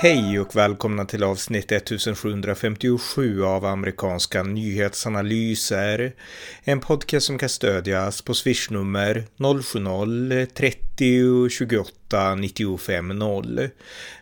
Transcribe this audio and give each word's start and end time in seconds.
Hej 0.00 0.40
och 0.40 0.56
välkomna 0.56 1.04
till 1.04 1.24
avsnitt 1.24 1.72
1757 1.72 3.44
av 3.44 3.64
amerikanska 3.64 4.42
nyhetsanalyser. 4.42 6.12
En 6.64 6.80
podcast 6.80 7.26
som 7.26 7.38
kan 7.38 7.48
stödjas 7.48 8.22
på 8.22 8.34
swishnummer 8.34 9.24
070-30 9.36 11.48
28 11.48 12.34
95 12.34 13.08
0. 13.08 13.68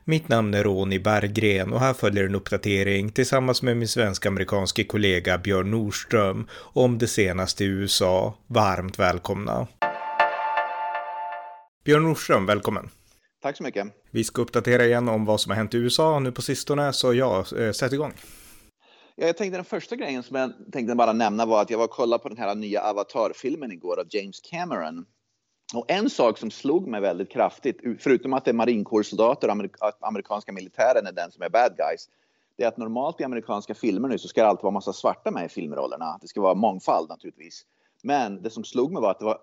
Mitt 0.05 0.29
namn 0.29 0.55
är 0.55 0.65
Ronny 0.65 0.98
Berggren 0.98 1.73
och 1.73 1.80
här 1.80 1.95
följer 1.95 2.24
en 2.24 2.34
uppdatering 2.34 3.12
tillsammans 3.12 3.62
med 3.62 3.77
min 3.77 3.88
svensk-amerikanske 3.88 4.84
kollega 4.84 5.38
Björn 5.38 5.70
Nordström 5.70 6.47
om 6.52 6.98
det 6.98 7.09
senaste 7.09 7.65
i 7.65 7.66
USA. 7.66 8.34
Varmt 8.47 8.98
välkomna! 8.98 9.66
Björn 11.84 12.02
Nordström, 12.02 12.47
välkommen! 12.47 12.91
Tack 13.43 13.56
så 13.56 13.62
mycket. 13.62 13.87
Vi 14.16 14.25
ska 14.25 14.43
uppdatera 14.43 14.84
igen 14.84 15.09
om 15.09 15.25
vad 15.25 15.41
som 15.41 15.51
har 15.51 15.56
hänt 15.56 15.75
i 15.75 15.77
USA 15.77 16.19
nu 16.19 16.33
på 16.33 16.43
sistone, 16.43 16.93
så 16.93 17.15
ja, 17.15 17.45
eh, 17.59 17.73
sätt 17.73 17.93
igång. 17.93 18.12
Ja, 19.15 19.27
jag 19.27 19.37
tänkte 19.37 19.59
den 19.59 19.65
första 19.65 19.97
grejen 19.97 20.23
som 20.23 20.37
jag 20.37 20.52
tänkte 20.73 20.95
bara 20.95 21.12
nämna 21.12 21.47
var 21.47 21.62
att 21.62 21.70
jag 21.70 21.79
var 21.79 21.84
och 21.84 21.91
kollade 21.91 22.23
på 22.23 22.29
den 22.29 22.39
här 22.39 22.55
nya 22.55 22.83
Avatar-filmen 22.83 23.73
igår 23.73 24.01
av 24.01 24.06
James 24.11 24.41
Cameron. 24.41 25.06
Och 25.75 25.91
en 25.91 26.11
sak 26.11 26.39
som 26.39 26.51
slog 26.51 26.89
mig 26.89 27.01
väldigt 27.01 27.30
kraftigt, 27.30 27.80
förutom 28.01 28.33
att 28.33 28.45
det 28.45 28.51
är 28.51 28.52
marinkårssoldater 28.52 29.48
och 29.48 29.89
att 29.89 30.02
amerikanska 30.02 30.53
militären 30.53 31.06
är 31.06 31.12
den 31.12 31.30
som 31.33 31.42
är 31.42 31.48
bad 31.48 31.77
guys, 31.77 32.09
det 32.56 32.64
är 32.64 32.69
att 32.69 32.77
normalt 32.77 33.20
i 33.20 33.25
amerikanska 33.25 33.75
filmer 33.75 34.09
nu 34.09 34.19
så 34.19 34.28
ska 34.28 34.42
det 34.42 34.48
alltid 34.48 34.62
vara 34.62 34.73
massa 34.73 34.92
svarta 34.92 35.30
med 35.30 35.47
i 35.47 35.48
filmrollerna. 35.48 36.19
Det 36.20 36.28
ska 36.28 36.41
vara 36.41 36.55
mångfald 36.55 37.09
naturligtvis. 37.09 37.62
Men 38.03 38.42
det 38.42 38.51
som 38.51 38.64
slog 38.64 38.92
mig 38.92 39.03
var 39.03 39.11
att 39.11 39.19
det 39.19 39.25
var 39.25 39.39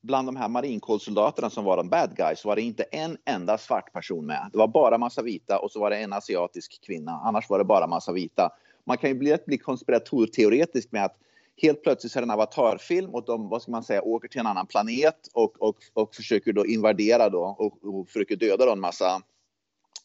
bland 0.00 0.28
de 0.28 0.36
här 0.36 0.48
marinkårssoldaterna 0.48 1.50
som 1.50 1.64
var 1.64 1.76
de 1.76 1.88
bad 1.88 2.16
guys 2.16 2.44
var 2.44 2.56
det 2.56 2.62
inte 2.62 2.82
en 2.82 3.18
enda 3.24 3.58
svart 3.58 3.92
person 3.92 4.26
med. 4.26 4.48
Det 4.52 4.58
var 4.58 4.68
bara 4.68 4.98
massa 4.98 5.22
vita 5.22 5.58
och 5.58 5.70
så 5.70 5.80
var 5.80 5.90
det 5.90 5.96
en 5.96 6.12
asiatisk 6.12 6.80
kvinna. 6.86 7.12
Annars 7.24 7.50
var 7.50 7.58
det 7.58 7.64
bara 7.64 7.86
massa 7.86 8.12
vita. 8.12 8.50
Man 8.84 8.98
kan 8.98 9.10
ju 9.10 9.16
bli, 9.16 9.36
bli 9.46 9.58
konspiratorteoretisk 9.58 10.92
med 10.92 11.04
att 11.04 11.16
helt 11.62 11.82
plötsligt 11.82 12.12
så 12.12 12.18
är 12.18 12.20
det 12.20 12.26
en 12.26 12.30
avatarfilm 12.30 13.14
och 13.14 13.24
de 13.24 13.48
vad 13.48 13.62
ska 13.62 13.70
man 13.70 13.84
säga, 13.84 14.02
åker 14.02 14.28
till 14.28 14.40
en 14.40 14.46
annan 14.46 14.66
planet 14.66 15.28
och, 15.32 15.62
och, 15.62 15.76
och 15.92 16.14
försöker 16.14 16.52
då 16.52 16.66
invadera 16.66 17.28
då 17.28 17.42
och, 17.58 17.84
och 17.84 18.08
försöker 18.08 18.36
döda 18.36 18.66
då 18.66 18.72
en 18.72 18.80
massa 18.80 19.22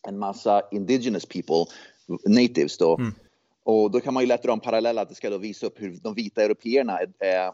en 0.07 0.19
massa 0.19 0.61
indigenous 0.71 1.25
people, 1.25 1.65
natives 2.25 2.77
då. 2.77 2.97
Mm. 2.97 3.13
Och 3.69 3.91
då 3.91 3.99
kan 3.99 4.13
man 4.13 4.23
ju 4.23 4.27
lätt 4.27 4.43
dra 4.43 4.53
en 4.53 4.59
parallell 4.59 4.97
att 4.97 5.09
det 5.09 5.15
ska 5.15 5.29
då 5.29 5.37
visa 5.37 5.65
upp 5.65 5.81
hur 5.81 5.99
de 6.03 6.13
vita 6.13 6.43
européerna 6.43 6.99
eh, 7.01 7.53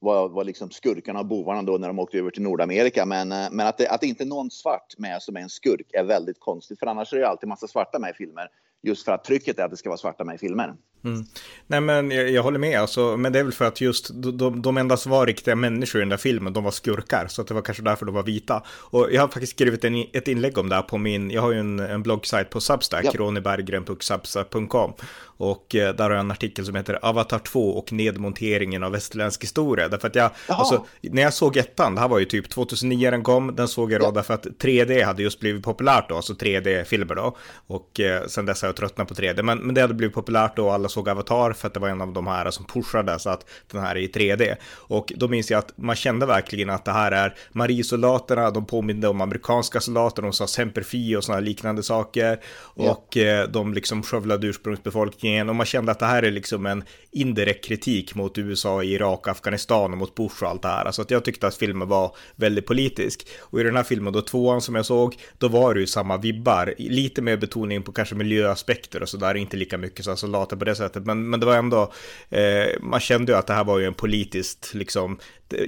var, 0.00 0.28
var 0.28 0.44
liksom 0.44 0.70
skurkarna 0.70 1.20
och 1.20 1.26
bovarna 1.26 1.62
då 1.62 1.78
när 1.78 1.88
de 1.88 1.98
åkte 1.98 2.18
över 2.18 2.30
till 2.30 2.42
Nordamerika. 2.42 3.06
Men, 3.06 3.32
eh, 3.32 3.48
men 3.50 3.66
att, 3.66 3.78
det, 3.78 3.88
att 3.88 4.00
det 4.00 4.06
inte 4.06 4.24
är 4.24 4.26
någon 4.26 4.50
svart 4.50 4.98
med 4.98 5.22
som 5.22 5.36
är 5.36 5.40
en 5.40 5.48
skurk 5.48 5.86
är 5.92 6.04
väldigt 6.04 6.40
konstigt. 6.40 6.78
För 6.78 6.86
annars 6.86 7.12
är 7.12 7.16
det 7.16 7.28
alltid 7.28 7.48
massa 7.48 7.68
svarta 7.68 7.98
med 7.98 8.10
i 8.10 8.14
filmer. 8.14 8.48
Just 8.84 9.04
för 9.04 9.12
att 9.12 9.24
trycket 9.24 9.58
är 9.58 9.64
att 9.64 9.70
det 9.70 9.76
ska 9.76 9.88
vara 9.88 9.98
svarta 9.98 10.24
med 10.24 10.34
i 10.34 10.38
filmer. 10.38 10.74
Mm. 11.04 11.24
Nej 11.66 11.80
men 11.80 12.10
jag, 12.10 12.30
jag, 12.30 12.42
håller 12.42 12.58
med, 12.58 12.80
alltså, 12.80 13.16
men 13.16 13.32
det 13.32 13.38
är 13.38 13.42
väl 13.42 13.52
för 13.52 13.64
att 13.64 13.80
just 13.80 14.10
de, 14.14 14.62
de 14.62 14.76
enda 14.76 14.96
som 14.96 15.12
var 15.12 15.26
riktiga 15.26 15.54
människor 15.54 16.00
i 16.00 16.02
den 16.02 16.08
där 16.08 16.16
filmen, 16.16 16.52
de 16.52 16.64
var 16.64 16.70
skurkar, 16.70 17.26
så 17.28 17.42
det 17.42 17.54
var 17.54 17.62
kanske 17.62 17.82
därför 17.82 18.06
de 18.06 18.14
var 18.14 18.22
vita. 18.22 18.62
Och 18.68 19.08
jag 19.12 19.20
har 19.20 19.28
faktiskt 19.28 19.52
skrivit 19.52 19.84
en, 19.84 20.04
ett 20.12 20.28
inlägg 20.28 20.58
om 20.58 20.68
det 20.68 20.74
här 20.74 20.82
på 20.82 20.98
min, 20.98 21.30
jag 21.30 21.42
har 21.42 21.52
ju 21.52 21.60
en, 21.60 21.80
en 21.80 22.02
bloggsajt 22.02 22.50
på 22.50 22.60
Substack, 22.60 23.04
ja. 23.04 23.12
roniberggren.substack.com. 23.14 24.92
Och 25.36 25.74
eh, 25.74 25.94
där 25.94 26.04
har 26.04 26.10
jag 26.10 26.20
en 26.20 26.30
artikel 26.30 26.66
som 26.66 26.74
heter 26.74 26.98
Avatar 27.02 27.38
2 27.38 27.70
och 27.70 27.92
nedmonteringen 27.92 28.82
av 28.82 28.92
västerländsk 28.92 29.42
historia. 29.42 29.88
Därför 29.88 30.08
att 30.08 30.14
jag, 30.14 30.30
alltså, 30.48 30.86
när 31.02 31.22
jag 31.22 31.34
såg 31.34 31.56
ettan, 31.56 31.94
det 31.94 32.00
här 32.00 32.08
var 32.08 32.18
ju 32.18 32.24
typ 32.24 32.50
2009 32.50 33.10
den 33.10 33.22
kom, 33.22 33.56
den 33.56 33.68
såg 33.68 33.92
jag 33.92 34.00
då 34.00 34.06
ja. 34.06 34.10
därför 34.10 34.34
att 34.34 34.46
3D 34.46 35.04
hade 35.04 35.22
just 35.22 35.40
blivit 35.40 35.64
populärt 35.64 36.08
då, 36.08 36.16
alltså 36.16 36.32
3D-filmer 36.32 37.14
då. 37.14 37.36
Och 37.66 38.00
eh, 38.00 38.26
sen 38.26 38.46
dess 38.46 38.62
har 38.62 38.68
jag 38.68 38.73
tröttnat 38.76 39.08
på 39.08 39.14
3D, 39.14 39.42
men, 39.42 39.58
men 39.58 39.74
det 39.74 39.80
hade 39.80 39.94
blivit 39.94 40.14
populärt 40.14 40.56
då, 40.56 40.70
alla 40.70 40.88
såg 40.88 41.08
Avatar 41.08 41.52
för 41.52 41.66
att 41.66 41.74
det 41.74 41.80
var 41.80 41.88
en 41.88 42.00
av 42.00 42.12
de 42.12 42.26
här 42.26 42.50
som 42.50 42.64
pushade 42.64 43.18
så 43.18 43.30
att 43.30 43.46
den 43.70 43.80
här 43.80 43.96
är 43.96 44.00
i 44.00 44.06
3D. 44.06 44.56
Och 44.72 45.12
då 45.16 45.28
minns 45.28 45.50
jag 45.50 45.58
att 45.58 45.78
man 45.78 45.96
kände 45.96 46.26
verkligen 46.26 46.70
att 46.70 46.84
det 46.84 46.92
här 46.92 47.12
är 47.12 47.34
Mariesoldaterna, 47.52 48.50
de 48.50 48.66
påminde 48.66 49.08
om 49.08 49.20
amerikanska 49.20 49.80
soldater, 49.80 50.22
de 50.22 50.32
sa 50.32 50.46
semperfi 50.46 51.16
och 51.16 51.24
sådana 51.24 51.40
liknande 51.40 51.82
saker. 51.82 52.40
Ja. 52.74 52.90
Och 52.90 53.16
eh, 53.16 53.48
de 53.48 53.74
liksom 53.74 54.02
skövlade 54.02 54.46
ursprungsbefolkningen 54.46 55.48
och 55.48 55.56
man 55.56 55.66
kände 55.66 55.92
att 55.92 55.98
det 55.98 56.06
här 56.06 56.22
är 56.22 56.30
liksom 56.30 56.66
en 56.66 56.84
indirekt 57.10 57.64
kritik 57.64 58.14
mot 58.14 58.38
USA, 58.38 58.82
Irak, 58.82 59.28
Afghanistan 59.28 59.92
och 59.92 59.98
mot 59.98 60.14
Bush 60.14 60.42
och 60.42 60.48
allt 60.48 60.62
det 60.62 60.68
här. 60.68 60.84
Alltså 60.84 61.02
att 61.02 61.10
jag 61.10 61.24
tyckte 61.24 61.46
att 61.46 61.54
filmen 61.54 61.88
var 61.88 62.16
väldigt 62.36 62.66
politisk. 62.66 63.26
Och 63.40 63.60
i 63.60 63.62
den 63.62 63.76
här 63.76 63.82
filmen 63.82 64.12
då, 64.12 64.22
tvåan 64.22 64.60
som 64.60 64.74
jag 64.74 64.86
såg, 64.86 65.16
då 65.38 65.48
var 65.48 65.74
det 65.74 65.80
ju 65.80 65.86
samma 65.86 66.16
vibbar. 66.16 66.74
Lite 66.78 67.22
mer 67.22 67.36
betoning 67.36 67.82
på 67.82 67.92
kanske 67.92 68.14
aspekter 68.54 69.02
och 69.02 69.08
sådär, 69.08 69.34
inte 69.34 69.56
lika 69.56 69.78
mycket 69.78 70.04
så 70.04 70.16
soldater 70.16 70.56
på 70.56 70.64
det 70.64 70.74
sättet. 70.74 71.06
Men, 71.06 71.30
men 71.30 71.40
det 71.40 71.46
var 71.46 71.56
ändå, 71.56 71.92
eh, 72.28 72.66
man 72.80 73.00
kände 73.00 73.32
ju 73.32 73.38
att 73.38 73.46
det 73.46 73.54
här 73.54 73.64
var 73.64 73.78
ju 73.78 73.86
en 73.86 73.94
politiskt, 73.94 74.74
liksom, 74.74 75.18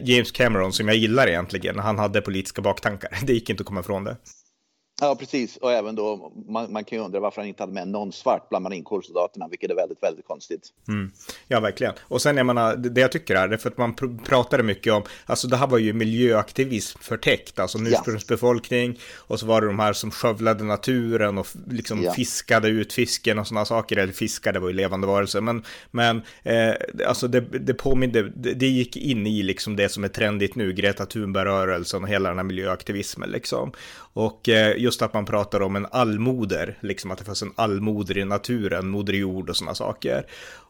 James 0.02 0.30
Cameron 0.30 0.72
som 0.72 0.88
jag 0.88 0.96
gillar 0.96 1.28
egentligen, 1.28 1.78
han 1.78 1.98
hade 1.98 2.20
politiska 2.20 2.62
baktankar. 2.62 3.10
Det 3.26 3.32
gick 3.32 3.50
inte 3.50 3.60
att 3.60 3.66
komma 3.66 3.80
ifrån 3.80 4.04
det. 4.04 4.16
Ja, 5.00 5.16
precis. 5.16 5.56
Och 5.56 5.72
även 5.72 5.94
då, 5.94 6.32
man, 6.48 6.72
man 6.72 6.84
kan 6.84 6.98
ju 6.98 7.04
undra 7.04 7.20
varför 7.20 7.40
han 7.40 7.48
inte 7.48 7.62
hade 7.62 7.72
med 7.72 7.88
någon 7.88 8.12
svart 8.12 8.48
bland 8.48 8.62
marinkårssoldaterna, 8.62 9.48
vilket 9.48 9.70
är 9.70 9.74
väldigt, 9.74 10.02
väldigt 10.02 10.26
konstigt. 10.26 10.68
Mm. 10.88 11.10
Ja, 11.48 11.60
verkligen. 11.60 11.94
Och 12.00 12.22
sen, 12.22 12.36
jag 12.36 12.46
menar, 12.46 12.76
det 12.76 13.00
jag 13.00 13.12
tycker 13.12 13.34
är, 13.34 13.48
det 13.48 13.54
är 13.54 13.58
för 13.58 13.70
att 13.70 13.78
man 13.78 13.94
pr 13.94 14.06
pratade 14.24 14.62
mycket 14.62 14.92
om, 14.92 15.02
alltså 15.26 15.48
det 15.48 15.56
här 15.56 15.66
var 15.66 15.78
ju 15.78 15.92
miljöaktivism 15.92 16.98
förtäckt, 16.98 17.58
alltså 17.58 17.78
en 17.78 17.86
ursprungsbefolkning, 17.86 18.92
ja. 18.92 19.24
och 19.34 19.40
så 19.40 19.46
var 19.46 19.60
det 19.60 19.66
de 19.66 19.78
här 19.78 19.92
som 19.92 20.10
skövlade 20.10 20.64
naturen 20.64 21.38
och 21.38 21.46
liksom 21.70 22.02
ja. 22.02 22.12
fiskade 22.12 22.68
ut 22.68 22.92
fisken 22.92 23.38
och 23.38 23.46
sådana 23.46 23.64
saker, 23.64 23.96
eller 23.96 24.12
fiskade 24.12 24.58
var 24.58 24.68
ju 24.68 24.74
levande 24.74 25.06
varelser, 25.06 25.40
men, 25.40 25.64
men 25.90 26.22
eh, 26.42 26.74
alltså 27.08 27.28
det, 27.28 27.40
det 27.40 27.74
påminde, 27.74 28.22
det, 28.22 28.54
det, 28.54 28.66
gick 28.66 28.96
in 28.96 29.26
i 29.26 29.42
liksom 29.42 29.76
det 29.76 29.88
som 29.88 30.04
är 30.04 30.08
trendigt 30.08 30.54
nu, 30.54 30.72
Greta 30.72 31.06
Thunberg-rörelsen 31.06 32.02
och 32.02 32.08
hela 32.08 32.28
den 32.28 32.38
här 32.38 32.44
miljöaktivismen 32.44 33.30
liksom. 33.30 33.72
Och 34.16 34.48
eh, 34.48 34.76
just 34.76 35.02
att 35.02 35.14
man 35.14 35.24
pratar 35.24 35.62
om 35.62 35.76
en 35.76 35.86
allmoder, 35.90 36.78
liksom 36.80 37.10
att 37.10 37.18
det 37.18 37.24
fanns 37.24 37.42
en 37.42 37.52
allmoder 37.56 38.18
i 38.18 38.24
naturen, 38.24 38.88
moder 38.88 39.12
jord 39.12 39.50
och 39.50 39.56
sådana 39.56 39.74
saker. 39.74 40.26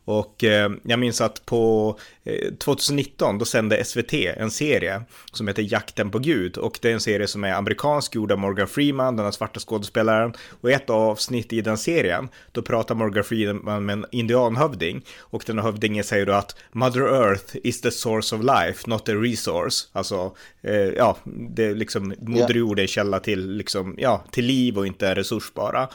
Och 0.06 0.44
eh, 0.44 0.70
jag 0.82 0.98
minns 0.98 1.20
att 1.20 1.46
på 1.46 1.96
eh, 2.24 2.54
2019 2.54 3.38
då 3.38 3.44
sände 3.44 3.84
SVT 3.84 4.12
en 4.12 4.50
serie 4.50 5.02
som 5.32 5.48
heter 5.48 5.72
Jakten 5.72 6.10
på 6.10 6.18
Gud 6.18 6.56
och 6.56 6.78
det 6.82 6.88
är 6.88 6.92
en 6.92 7.00
serie 7.00 7.26
som 7.26 7.44
är 7.44 7.52
amerikansk, 7.52 8.14
gjord 8.14 8.32
av 8.32 8.38
Morgan 8.38 8.68
Freeman, 8.68 9.16
den 9.16 9.24
här 9.24 9.32
svarta 9.32 9.60
skådespelaren. 9.60 10.34
Och 10.60 10.70
i 10.70 10.72
ett 10.72 10.90
avsnitt 10.90 11.52
i 11.52 11.60
den 11.60 11.78
serien 11.78 12.28
då 12.52 12.62
pratar 12.62 12.94
Morgan 12.94 13.24
Freeman 13.24 13.86
med 13.86 13.92
en 13.92 14.06
indianhövding 14.10 15.04
och 15.18 15.42
den 15.46 15.58
här 15.58 15.64
hövdingen 15.64 16.04
säger 16.04 16.26
då 16.26 16.32
att 16.32 16.56
Mother 16.72 17.02
Earth 17.02 17.56
is 17.62 17.80
the 17.80 17.90
source 17.90 18.36
of 18.36 18.42
life, 18.42 18.90
not 18.90 19.08
a 19.08 19.12
resource. 19.14 19.88
Alltså, 19.92 20.36
eh, 20.62 20.76
ja, 20.76 21.16
det 21.24 21.64
är 21.64 21.74
liksom 21.74 22.14
moder 22.18 22.54
jord 22.54 22.78
är 22.78 22.86
källa 22.86 23.20
till, 23.20 23.56
liksom, 23.56 23.94
ja, 23.98 24.24
till 24.30 24.44
liv 24.44 24.78
och 24.78 24.86
inte 24.86 25.08
en 25.08 25.14
resurs 25.14 25.52
bara. 25.54 25.88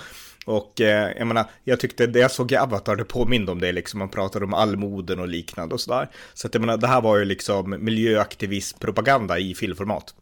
Och 0.45 0.81
eh, 0.81 1.11
jag 1.17 1.27
menar, 1.27 1.45
jag 1.63 1.79
tyckte 1.79 2.07
det 2.07 2.19
jag 2.19 2.31
såg 2.31 2.51
i 2.51 2.57
Avatar, 2.57 2.95
det 2.95 3.05
påminde 3.05 3.51
om 3.51 3.59
det 3.59 3.71
liksom, 3.71 3.99
man 3.99 4.09
pratade 4.09 4.45
om 4.45 4.53
allmoden 4.53 5.19
och 5.19 5.27
liknande 5.27 5.73
och 5.73 5.81
sådär. 5.81 6.09
Så 6.33 6.47
att 6.47 6.53
jag 6.53 6.61
menar, 6.61 6.77
det 6.77 6.87
här 6.87 7.01
var 7.01 7.17
ju 7.17 7.25
liksom 7.25 7.75
miljöaktivistpropaganda 7.79 9.39
i 9.39 9.55
filmformat. 9.55 10.13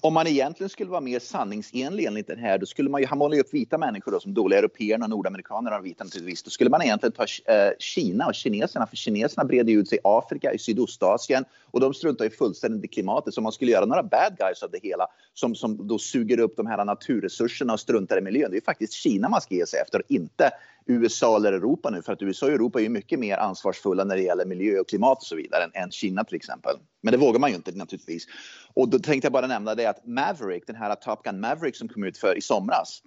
Om 0.00 0.14
man 0.14 0.26
egentligen 0.26 0.70
skulle 0.70 0.90
vara 0.90 1.00
mer 1.00 1.18
sanningsenlig 1.18 2.04
enligt 2.04 2.26
den 2.26 2.38
här, 2.38 2.58
då 2.58 2.66
skulle 2.66 2.90
man 2.90 3.00
ju, 3.00 3.06
han 3.06 3.18
målar 3.18 3.34
ju 3.34 3.40
upp 3.40 3.54
vita 3.54 3.78
människor 3.78 4.12
då, 4.12 4.20
som 4.20 4.34
dåliga 4.34 4.58
européerna 4.58 5.04
och 5.04 5.10
nordamerikanerna 5.10 5.78
och 5.78 5.86
vita 5.86 6.04
naturligtvis. 6.04 6.42
Då 6.42 6.50
skulle 6.50 6.70
man 6.70 6.82
egentligen 6.82 7.12
ta 7.12 7.22
eh, 7.22 7.70
Kina 7.78 8.26
och 8.26 8.34
kineserna, 8.34 8.86
för 8.86 8.96
kineserna 8.96 9.44
breder 9.44 9.72
ju 9.72 9.80
ut 9.80 9.88
sig 9.88 9.98
i 9.98 10.00
Afrika, 10.04 10.52
i 10.52 10.58
Sydostasien 10.58 11.44
och 11.70 11.80
de 11.80 11.94
struntar 11.94 12.24
ju 12.24 12.30
fullständigt 12.30 12.84
i 12.84 12.88
klimatet. 12.88 13.34
Så 13.34 13.40
om 13.40 13.42
man 13.42 13.52
skulle 13.52 13.70
göra 13.70 13.84
några 13.84 14.02
bad 14.02 14.36
guys 14.38 14.62
av 14.62 14.70
det 14.70 14.80
hela 14.82 15.06
som, 15.34 15.54
som 15.54 15.88
då 15.88 15.98
suger 15.98 16.40
upp 16.40 16.56
de 16.56 16.66
här 16.66 16.84
naturresurserna 16.84 17.72
och 17.72 17.80
struntar 17.80 18.18
i 18.18 18.20
miljön, 18.20 18.50
det 18.50 18.56
är 18.56 18.60
faktiskt 18.60 18.92
Kina 18.92 19.28
man 19.28 19.40
ska 19.40 19.54
ge 19.54 19.66
sig 19.66 19.80
efter, 19.80 20.02
inte 20.08 20.50
USA 20.86 21.36
eller 21.36 21.52
Europa 21.52 21.90
nu, 21.90 22.02
för 22.02 22.12
att 22.12 22.22
USA 22.22 22.46
och 22.46 22.52
Europa 22.52 22.78
är 22.78 22.82
ju 22.82 22.88
mycket 22.88 23.18
mer 23.18 23.36
ansvarsfulla 23.36 24.04
när 24.04 24.16
det 24.16 24.22
gäller 24.22 24.46
miljö 24.46 24.80
och 24.80 24.88
klimat 24.88 25.18
och 25.18 25.26
så 25.26 25.36
vidare 25.36 25.64
än, 25.64 25.70
än 25.74 25.90
Kina 25.90 26.24
till 26.24 26.36
exempel. 26.36 26.76
Men 27.02 27.12
det 27.12 27.18
vågar 27.18 27.40
man 27.40 27.50
ju 27.50 27.56
inte 27.56 27.72
naturligtvis. 27.72 28.26
Och 28.74 28.88
då 28.88 28.98
tänkte 28.98 29.26
jag 29.26 29.32
bara 29.32 29.46
nämna 29.46 29.74
det 29.74 29.86
att 29.86 30.06
Maverick, 30.06 30.66
den 30.66 30.76
här 30.76 30.94
Top 30.94 31.22
Gun 31.22 31.40
Maverick 31.40 31.76
som 31.76 31.88
kom 31.88 32.04
ut 32.04 32.18
för 32.18 32.38
i 32.38 32.40
somras, 32.40 33.02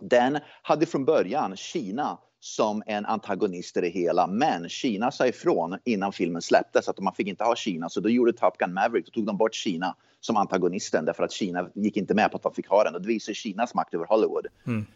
den 0.00 0.38
hade 0.62 0.86
från 0.86 1.04
början 1.04 1.56
Kina 1.56 2.18
som 2.46 2.82
en 2.86 3.06
antagonist 3.06 3.76
i 3.76 3.80
det 3.80 3.88
hela. 3.88 4.26
Men 4.26 4.68
Kina 4.68 5.10
sa 5.10 5.26
ifrån 5.26 5.78
innan 5.84 6.12
filmen 6.12 6.42
släpptes 6.42 6.88
att 6.88 7.00
man 7.00 7.14
fick 7.14 7.26
inte 7.26 7.44
ha 7.44 7.56
Kina. 7.56 7.88
Så 7.88 8.00
då 8.00 8.08
gjorde 8.08 8.32
Top 8.32 8.58
Gun 8.58 8.74
Maverick, 8.74 9.06
då 9.06 9.10
tog 9.10 9.26
de 9.26 9.36
bort 9.36 9.54
Kina 9.54 9.96
som 10.20 10.36
antagonisten 10.36 11.04
därför 11.04 11.22
att 11.22 11.32
Kina 11.32 11.70
gick 11.74 11.96
inte 11.96 12.14
med 12.14 12.30
på 12.30 12.36
att 12.36 12.42
de 12.42 12.54
fick 12.54 12.68
ha 12.68 12.84
den. 12.84 12.94
Och 12.94 13.02
det 13.02 13.08
visar 13.08 13.32
Kinas 13.32 13.74
makt 13.74 13.94
över 13.94 14.06
Hollywood. 14.06 14.46
Mm. 14.66 14.86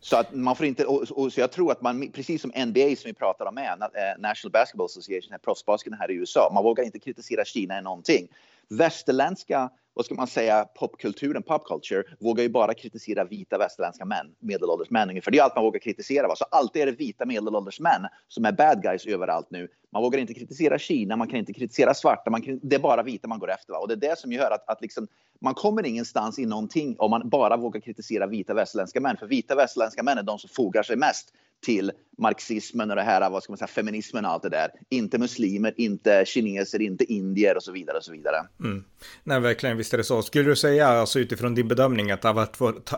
Så 0.00 0.16
att 0.16 0.34
man 0.34 0.56
får 0.56 0.66
inte, 0.66 0.84
och, 0.84 1.02
och, 1.02 1.32
så 1.32 1.40
jag 1.40 1.52
tror 1.52 1.72
att 1.72 1.82
man, 1.82 2.10
precis 2.12 2.42
som 2.42 2.52
NBA 2.66 2.96
som 2.96 3.08
vi 3.08 3.14
pratar 3.14 3.46
om 3.46 3.54
med, 3.54 3.82
eh, 3.82 3.88
National 4.18 4.52
Basketball 4.52 4.86
Association, 4.86 5.38
proffsbasketen 5.44 5.98
här 5.98 6.10
i 6.10 6.14
USA, 6.14 6.50
man 6.54 6.64
vågar 6.64 6.84
inte 6.84 6.98
kritisera 6.98 7.44
Kina 7.44 7.78
i 7.78 7.82
någonting. 7.82 8.28
Västerländska 8.68 9.70
vad 9.94 10.04
ska 10.04 10.14
man 10.14 10.26
säga, 10.26 10.64
popkulturen, 10.64 11.42
popculture, 11.42 12.02
vågar 12.20 12.42
ju 12.42 12.48
bara 12.48 12.74
kritisera 12.74 13.24
vita 13.24 13.58
västerländska 13.58 14.04
män, 14.04 14.34
medelålders 14.38 14.90
män 14.90 15.22
För 15.22 15.30
det 15.30 15.38
är 15.38 15.42
allt 15.42 15.54
man 15.54 15.64
vågar 15.64 15.80
kritisera. 15.80 16.28
Va? 16.28 16.36
Så 16.36 16.44
alltid 16.44 16.82
är 16.82 16.86
det 16.86 16.92
vita 16.92 17.26
medelålders 17.26 17.80
män 17.80 18.06
som 18.28 18.44
är 18.44 18.52
bad 18.52 18.82
guys 18.82 19.06
överallt 19.06 19.50
nu. 19.50 19.68
Man 19.92 20.02
vågar 20.02 20.18
inte 20.18 20.34
kritisera 20.34 20.78
Kina, 20.78 21.16
man 21.16 21.28
kan 21.28 21.38
inte 21.38 21.52
kritisera 21.52 21.94
svarta, 21.94 22.30
man 22.30 22.42
kan, 22.42 22.60
det 22.62 22.76
är 22.76 22.80
bara 22.80 23.02
vita 23.02 23.28
man 23.28 23.38
går 23.38 23.50
efter. 23.50 23.72
Va? 23.72 23.78
Och 23.78 23.88
det 23.88 23.94
är 23.94 24.10
det 24.10 24.18
som 24.18 24.32
gör 24.32 24.50
att, 24.50 24.68
att 24.68 24.80
liksom, 24.80 25.08
man 25.40 25.54
kommer 25.54 25.86
ingenstans 25.86 26.38
i 26.38 26.46
någonting 26.46 26.96
om 26.98 27.10
man 27.10 27.28
bara 27.28 27.56
vågar 27.56 27.80
kritisera 27.80 28.26
vita 28.26 28.54
västerländska 28.54 29.00
män. 29.00 29.16
För 29.16 29.26
vita 29.26 29.54
västerländska 29.54 30.02
män 30.02 30.18
är 30.18 30.22
de 30.22 30.38
som 30.38 30.50
fogar 30.50 30.82
sig 30.82 30.96
mest 30.96 31.32
till 31.64 31.92
marxismen 32.18 32.90
och 32.90 32.96
det 32.96 33.02
här, 33.02 33.30
vad 33.30 33.42
ska 33.42 33.52
man 33.52 33.58
säga, 33.58 33.68
feminismen 33.68 34.24
och 34.24 34.30
allt 34.30 34.42
det 34.42 34.48
där. 34.48 34.70
Inte 34.88 35.18
muslimer, 35.18 35.74
inte 35.76 36.24
kineser, 36.26 36.82
inte 36.82 37.04
indier 37.04 37.56
och 37.56 37.62
så 37.62 37.72
vidare 37.72 37.96
och 37.96 38.04
så 38.04 38.12
vidare. 38.12 38.36
Mm. 38.60 38.84
Nej, 39.24 39.40
verkligen, 39.40 39.76
visst 39.76 39.94
är 39.94 39.98
det 39.98 40.04
så. 40.04 40.22
Skulle 40.22 40.50
du 40.50 40.56
säga, 40.56 40.88
alltså 40.88 41.18
utifrån 41.18 41.54
din 41.54 41.68
bedömning, 41.68 42.10
att 42.10 42.24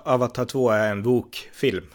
Avatar 0.06 0.44
2 0.44 0.70
är 0.70 0.90
en 0.90 1.02
bokfilm? 1.02 1.86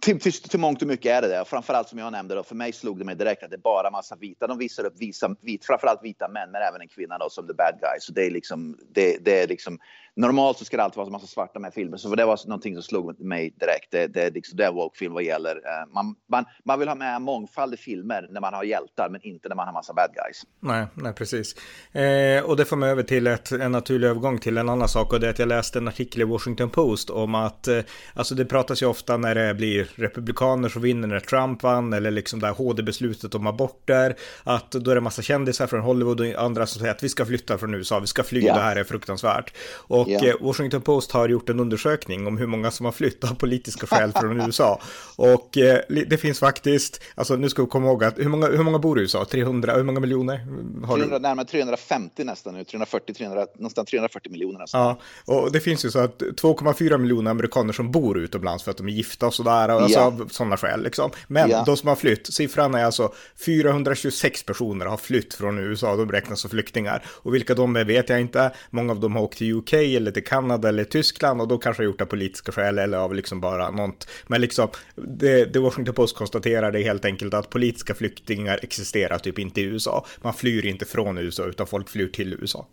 Till, 0.00 0.20
till, 0.20 0.32
till 0.32 0.60
mångt 0.60 0.82
och 0.82 0.88
mycket 0.88 1.06
är 1.06 1.22
det 1.22 1.28
det. 1.28 1.44
Framförallt 1.46 1.88
som 1.88 1.98
jag 1.98 2.12
nämnde, 2.12 2.34
då, 2.34 2.42
för 2.42 2.54
mig 2.54 2.72
slog 2.72 2.98
det 2.98 3.04
mig 3.04 3.14
direkt 3.14 3.42
att 3.42 3.50
det 3.50 3.56
är 3.56 3.58
bara 3.58 3.90
massa 3.90 4.16
vita. 4.16 4.46
De 4.46 4.58
visar 4.58 4.84
upp 4.84 4.94
visa, 4.98 5.36
vit, 5.40 5.64
framförallt 5.64 6.00
vita 6.02 6.28
män, 6.28 6.50
men 6.50 6.62
även 6.62 6.80
en 6.80 6.88
kvinna 6.88 7.18
då, 7.18 7.30
som 7.30 7.46
the 7.46 7.52
bad 7.52 7.74
guy. 7.80 8.00
Så 8.00 8.12
det 8.12 8.26
är 8.26 8.30
liksom, 8.30 8.78
det, 8.94 9.24
det 9.24 9.42
är 9.42 9.48
liksom 9.48 9.78
normalt 10.16 10.58
så 10.58 10.64
ska 10.64 10.76
det 10.76 10.82
alltid 10.82 10.96
vara 10.96 11.06
en 11.06 11.12
massa 11.12 11.26
svarta 11.26 11.58
med 11.58 11.74
filmer, 11.74 11.96
så 11.96 12.14
det 12.14 12.24
var 12.24 12.38
någonting 12.46 12.74
som 12.74 12.82
slog 12.82 13.20
mig 13.20 13.54
direkt. 13.60 13.90
Det, 13.90 14.06
det, 14.06 14.30
liksom, 14.30 14.56
det 14.56 14.64
är 14.64 14.72
woke-film 14.72 15.12
vad 15.12 15.22
gäller. 15.22 15.56
Uh, 15.56 15.94
man, 15.94 16.14
man, 16.30 16.44
man 16.64 16.78
vill 16.78 16.88
ha 16.88 16.94
med 16.94 17.22
mångfald 17.22 17.74
i 17.74 17.76
filmer 17.76 18.28
när 18.30 18.40
man 18.40 18.54
har 18.54 18.64
hjältar, 18.64 19.08
men 19.08 19.20
inte 19.22 19.48
när 19.48 19.56
man 19.56 19.66
har 19.66 19.72
massa 19.72 19.92
bad 19.92 20.10
guys. 20.14 20.42
Nej, 20.60 20.86
nej 20.94 21.12
precis. 21.12 21.54
Eh, 21.92 22.44
och 22.44 22.56
det 22.56 22.64
får 22.64 22.76
mig 22.76 22.90
över 22.90 23.02
till 23.02 23.26
ett, 23.26 23.52
en 23.52 23.72
naturlig 23.72 24.08
övergång 24.08 24.38
till 24.38 24.58
en 24.58 24.68
annan 24.68 24.88
sak 24.88 25.12
och 25.12 25.20
det 25.20 25.26
är 25.26 25.30
att 25.30 25.38
jag 25.38 25.48
läste 25.48 25.78
en 25.78 25.88
artikel 25.88 26.20
i 26.20 26.24
Washington 26.24 26.70
Post 26.70 27.10
om 27.10 27.34
att, 27.34 27.68
eh, 27.68 27.80
alltså 28.14 28.34
det 28.34 28.44
pratas 28.44 28.82
ju 28.82 28.86
ofta 28.86 29.16
när 29.16 29.34
det 29.34 29.54
blir 29.54 29.90
republikaner 29.94 30.68
som 30.68 30.82
vinner 30.82 31.08
när 31.08 31.20
Trump 31.20 31.62
vann 31.62 31.92
eller 31.92 32.10
liksom 32.10 32.40
det 32.40 32.46
här 32.46 32.54
HD-beslutet 32.54 33.34
om 33.34 33.46
aborter, 33.46 34.16
att 34.44 34.70
då 34.70 34.90
är 34.90 34.94
det 34.94 35.00
massa 35.00 35.22
kändisar 35.22 35.66
från 35.66 35.80
Hollywood 35.80 36.20
och 36.20 36.26
andra 36.26 36.66
som 36.66 36.80
säger 36.80 36.94
att 36.94 37.02
vi 37.02 37.08
ska 37.08 37.26
flytta 37.26 37.58
från 37.58 37.74
USA, 37.74 38.00
vi 38.00 38.06
ska 38.06 38.22
fly, 38.22 38.40
yeah. 38.40 38.56
det 38.56 38.62
här 38.62 38.76
är 38.76 38.84
fruktansvärt. 38.84 39.54
Och 39.72 39.99
och 40.00 40.08
yeah. 40.08 40.36
Washington 40.40 40.80
Post 40.80 41.12
har 41.12 41.28
gjort 41.28 41.48
en 41.48 41.60
undersökning 41.60 42.26
om 42.26 42.38
hur 42.38 42.46
många 42.46 42.70
som 42.70 42.84
har 42.84 42.92
flyttat 42.92 43.30
av 43.30 43.34
politiska 43.34 43.86
skäl 43.86 44.12
från 44.12 44.40
USA. 44.46 44.80
Och 45.16 45.58
eh, 45.58 45.80
det 46.06 46.18
finns 46.18 46.38
faktiskt, 46.38 47.02
alltså 47.14 47.36
nu 47.36 47.48
ska 47.48 47.62
vi 47.62 47.68
komma 47.68 47.86
ihåg 47.86 48.04
att 48.04 48.18
hur 48.18 48.28
många, 48.28 48.46
hur 48.46 48.62
många 48.62 48.78
bor 48.78 48.98
i 48.98 49.02
USA? 49.02 49.24
300, 49.24 49.74
hur 49.74 49.82
många 49.82 50.00
miljoner? 50.00 50.46
Har 50.86 50.96
300, 50.96 51.18
du? 51.18 51.22
Närmare 51.22 51.46
350 51.46 52.24
nästan 52.24 52.54
nu, 52.54 52.64
340, 52.64 53.14
300, 53.14 53.46
nästan 53.58 53.86
340 53.86 54.32
miljoner 54.32 54.58
nästan. 54.58 54.80
Ja, 54.80 54.98
och 55.34 55.52
det 55.52 55.60
finns 55.60 55.84
ju 55.84 55.90
så 55.90 55.98
att 55.98 56.22
2,4 56.22 56.98
miljoner 56.98 57.30
amerikaner 57.30 57.72
som 57.72 57.90
bor 57.90 58.18
utomlands 58.18 58.64
för 58.64 58.70
att 58.70 58.76
de 58.76 58.88
är 58.88 58.92
gifta 58.92 59.26
och 59.26 59.34
sådär, 59.34 59.68
alltså 59.68 59.98
yeah. 59.98 60.06
av 60.06 60.28
sådana 60.30 60.56
skäl 60.56 60.82
liksom. 60.82 61.10
Men 61.28 61.50
yeah. 61.50 61.64
de 61.64 61.76
som 61.76 61.88
har 61.88 61.96
flytt, 61.96 62.34
siffran 62.34 62.74
är 62.74 62.84
alltså 62.84 63.12
426 63.46 64.42
personer 64.42 64.86
har 64.86 64.96
flytt 64.96 65.34
från 65.34 65.58
USA, 65.58 65.96
de 65.96 66.12
räknas 66.12 66.40
som 66.40 66.50
flyktingar. 66.50 67.04
Och 67.06 67.34
vilka 67.34 67.54
de 67.54 67.76
är 67.76 67.84
vet 67.84 68.08
jag 68.08 68.20
inte, 68.20 68.52
många 68.70 68.92
av 68.92 69.00
dem 69.00 69.16
har 69.16 69.22
åkt 69.22 69.38
till 69.38 69.54
UK 69.54 69.72
eller 69.96 70.10
till 70.10 70.24
Kanada 70.24 70.68
eller 70.68 70.84
Tyskland 70.84 71.40
och 71.40 71.48
då 71.48 71.58
kanske 71.58 71.84
gjort 71.84 71.98
det 71.98 72.04
av 72.04 72.08
politiska 72.08 72.52
skäl 72.52 72.78
eller 72.78 72.98
av 72.98 73.14
liksom 73.14 73.40
bara 73.40 73.70
något. 73.70 74.08
Men 74.26 74.40
liksom, 74.40 74.68
det, 74.94 75.44
det 75.44 75.58
Washington 75.58 75.94
Post 75.94 76.16
konstaterade 76.16 76.78
helt 76.82 77.04
enkelt 77.04 77.34
att 77.34 77.50
politiska 77.50 77.94
flyktingar 77.94 78.60
existerar 78.62 79.18
typ 79.18 79.38
inte 79.38 79.60
i 79.60 79.64
USA. 79.64 80.06
Man 80.22 80.34
flyr 80.34 80.66
inte 80.66 80.84
från 80.84 81.18
USA 81.18 81.46
utan 81.46 81.66
folk 81.66 81.88
flyr 81.88 82.08
till 82.08 82.34
USA. 82.34 82.66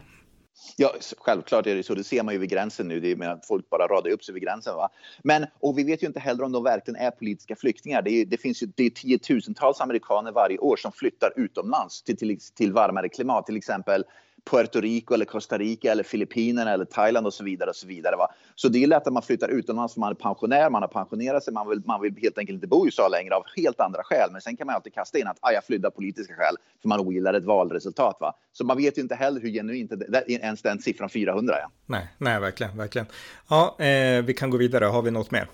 Ja, 0.79 0.95
självklart 1.17 1.67
är 1.67 1.75
det 1.75 1.83
så. 1.83 1.95
Det 1.95 2.03
ser 2.03 2.23
man 2.23 2.33
ju 2.33 2.39
vid 2.39 2.49
gränsen 2.49 2.87
nu. 2.87 2.99
Det 2.99 3.11
är 3.11 3.15
med 3.15 3.31
att 3.31 3.45
folk 3.45 3.69
bara 3.69 3.87
radar 3.87 4.11
upp 4.11 4.23
sig 4.23 4.33
vid 4.33 4.43
gränsen. 4.43 4.75
Va? 4.75 4.89
Men, 5.23 5.45
och 5.59 5.77
vi 5.77 5.83
vet 5.83 6.03
ju 6.03 6.07
inte 6.07 6.19
heller 6.19 6.43
om 6.43 6.51
de 6.51 6.63
verkligen 6.63 7.01
är 7.01 7.11
politiska 7.11 7.55
flyktingar. 7.55 8.01
Det, 8.01 8.11
är, 8.11 8.25
det 8.25 8.37
finns 8.37 8.63
ju 8.63 8.67
det 8.75 8.85
är 8.85 8.89
tiotusentals 8.89 9.81
amerikaner 9.81 10.31
varje 10.31 10.57
år 10.57 10.75
som 10.75 10.91
flyttar 10.91 11.33
utomlands 11.35 12.03
till, 12.03 12.17
till, 12.17 12.39
till 12.55 12.73
varmare 12.73 13.09
klimat. 13.09 13.45
Till 13.45 13.57
exempel 13.57 14.03
Puerto 14.49 14.81
Rico 14.81 15.13
eller 15.13 15.25
Costa 15.25 15.57
Rica 15.57 15.91
eller 15.91 16.03
Filippinerna 16.03 16.71
eller 16.71 16.85
Thailand 16.85 17.27
och 17.27 17.33
så 17.33 17.44
vidare. 17.44 17.69
och 17.69 17.75
Så 17.75 17.88
vidare 17.88 18.15
va? 18.15 18.27
Så 18.55 18.69
det 18.69 18.83
är 18.83 18.88
lätt 18.88 19.07
att 19.07 19.13
man 19.13 19.23
flyttar 19.23 19.49
utomlands 19.49 19.97
man 19.97 20.11
är 20.11 20.15
pensionär, 20.15 20.69
man 20.69 20.81
har 20.81 20.89
pensionerat 20.89 21.44
sig, 21.44 21.53
man 21.53 21.69
vill, 21.69 21.81
man 21.85 22.01
vill 22.01 22.15
helt 22.21 22.38
enkelt 22.38 22.55
inte 22.55 22.67
bo 22.67 22.85
i 22.85 22.88
USA 22.88 23.07
längre 23.07 23.35
av 23.35 23.44
helt 23.55 23.79
andra 23.79 24.03
skäl. 24.03 24.29
Men 24.31 24.41
sen 24.41 24.57
kan 24.57 24.67
man 24.67 24.75
alltid 24.75 24.94
kasta 24.94 25.19
in 25.19 25.27
att 25.27 25.38
ah, 25.41 25.51
jag 25.51 25.63
flydde 25.63 25.88
av 25.88 25.91
politiska 25.91 26.33
skäl 26.33 26.55
för 26.81 26.89
man 26.89 26.99
ogillar 26.99 27.33
ett 27.33 27.45
valresultat. 27.45 28.17
Va? 28.19 28.33
Så 28.53 28.65
man 28.65 28.77
vet 28.77 28.97
ju 28.97 29.01
inte 29.01 29.15
heller 29.15 29.41
hur 29.41 29.49
genuint 29.49 29.91
ens 30.27 30.61
den 30.61 30.79
siffran 30.79 31.09
400 31.09 31.55
är. 31.55 31.65
Nej, 31.85 32.07
nej 32.17 32.39
verkligen, 32.39 32.77
verkligen. 32.77 33.07
Ja, 33.50 33.75
eh, 33.79 34.23
vi 34.23 34.33
kan 34.33 34.50
gå 34.50 34.57
vidare. 34.57 34.85
Har 34.85 35.01
vi 35.01 35.11
något 35.11 35.31
mer? 35.31 35.47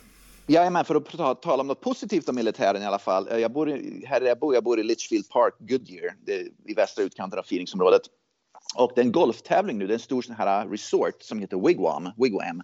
Jajamän, 0.48 0.86
för 0.86 0.96
att 0.96 1.06
ta, 1.06 1.36
tala 1.36 1.62
om 1.62 1.68
något 1.68 1.82
positivt 1.82 2.30
om 2.30 2.36
militären 2.36 2.82
i 2.82 2.86
alla 2.86 3.00
fall. 3.00 3.28
Jag 3.42 3.52
bor 3.52 3.70
i, 3.70 4.06
här 4.08 4.22
jag 4.22 4.40
bor, 4.40 4.54
jag 4.54 4.64
bor 4.64 4.80
i 4.80 4.84
Litchfield 4.84 5.30
Park, 5.30 5.54
Goodyear, 5.60 6.14
i 6.66 6.74
västra 6.74 7.04
utkanten 7.04 7.40
av 7.40 7.44
Phoenixområdet. 7.44 8.02
Och 8.76 8.92
det 8.96 9.02
är 9.02 9.06
en 9.06 9.12
golftävling 9.12 9.78
nu. 9.78 9.88
Det 9.88 9.94
är 9.94 9.96
en 9.96 10.00
stor 10.00 10.22
sån 10.22 10.36
här 10.36 10.66
uh, 10.66 10.72
resort 10.72 11.22
som 11.22 11.40
heter 11.40 11.58
Wigwam. 11.58 12.10
Wigwam. 12.18 12.62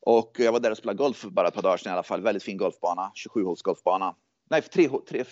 Och 0.00 0.36
jag 0.38 0.52
var 0.52 0.60
där 0.60 0.70
och 0.70 0.76
spelade 0.76 0.96
golf 0.96 1.16
för 1.16 1.30
bara 1.30 1.48
ett 1.48 1.54
par 1.54 1.62
dagar 1.62 1.76
sedan 1.76 1.90
i 1.90 1.92
alla 1.92 2.02
fall. 2.02 2.20
Väldigt 2.20 2.42
fin 2.42 2.56
golfbana. 2.56 3.10
27 3.14 3.44
håls 3.44 3.62
golfbana. 3.62 4.14
Nej, 4.50 4.62
3, 4.62 4.88
3, 5.08 5.24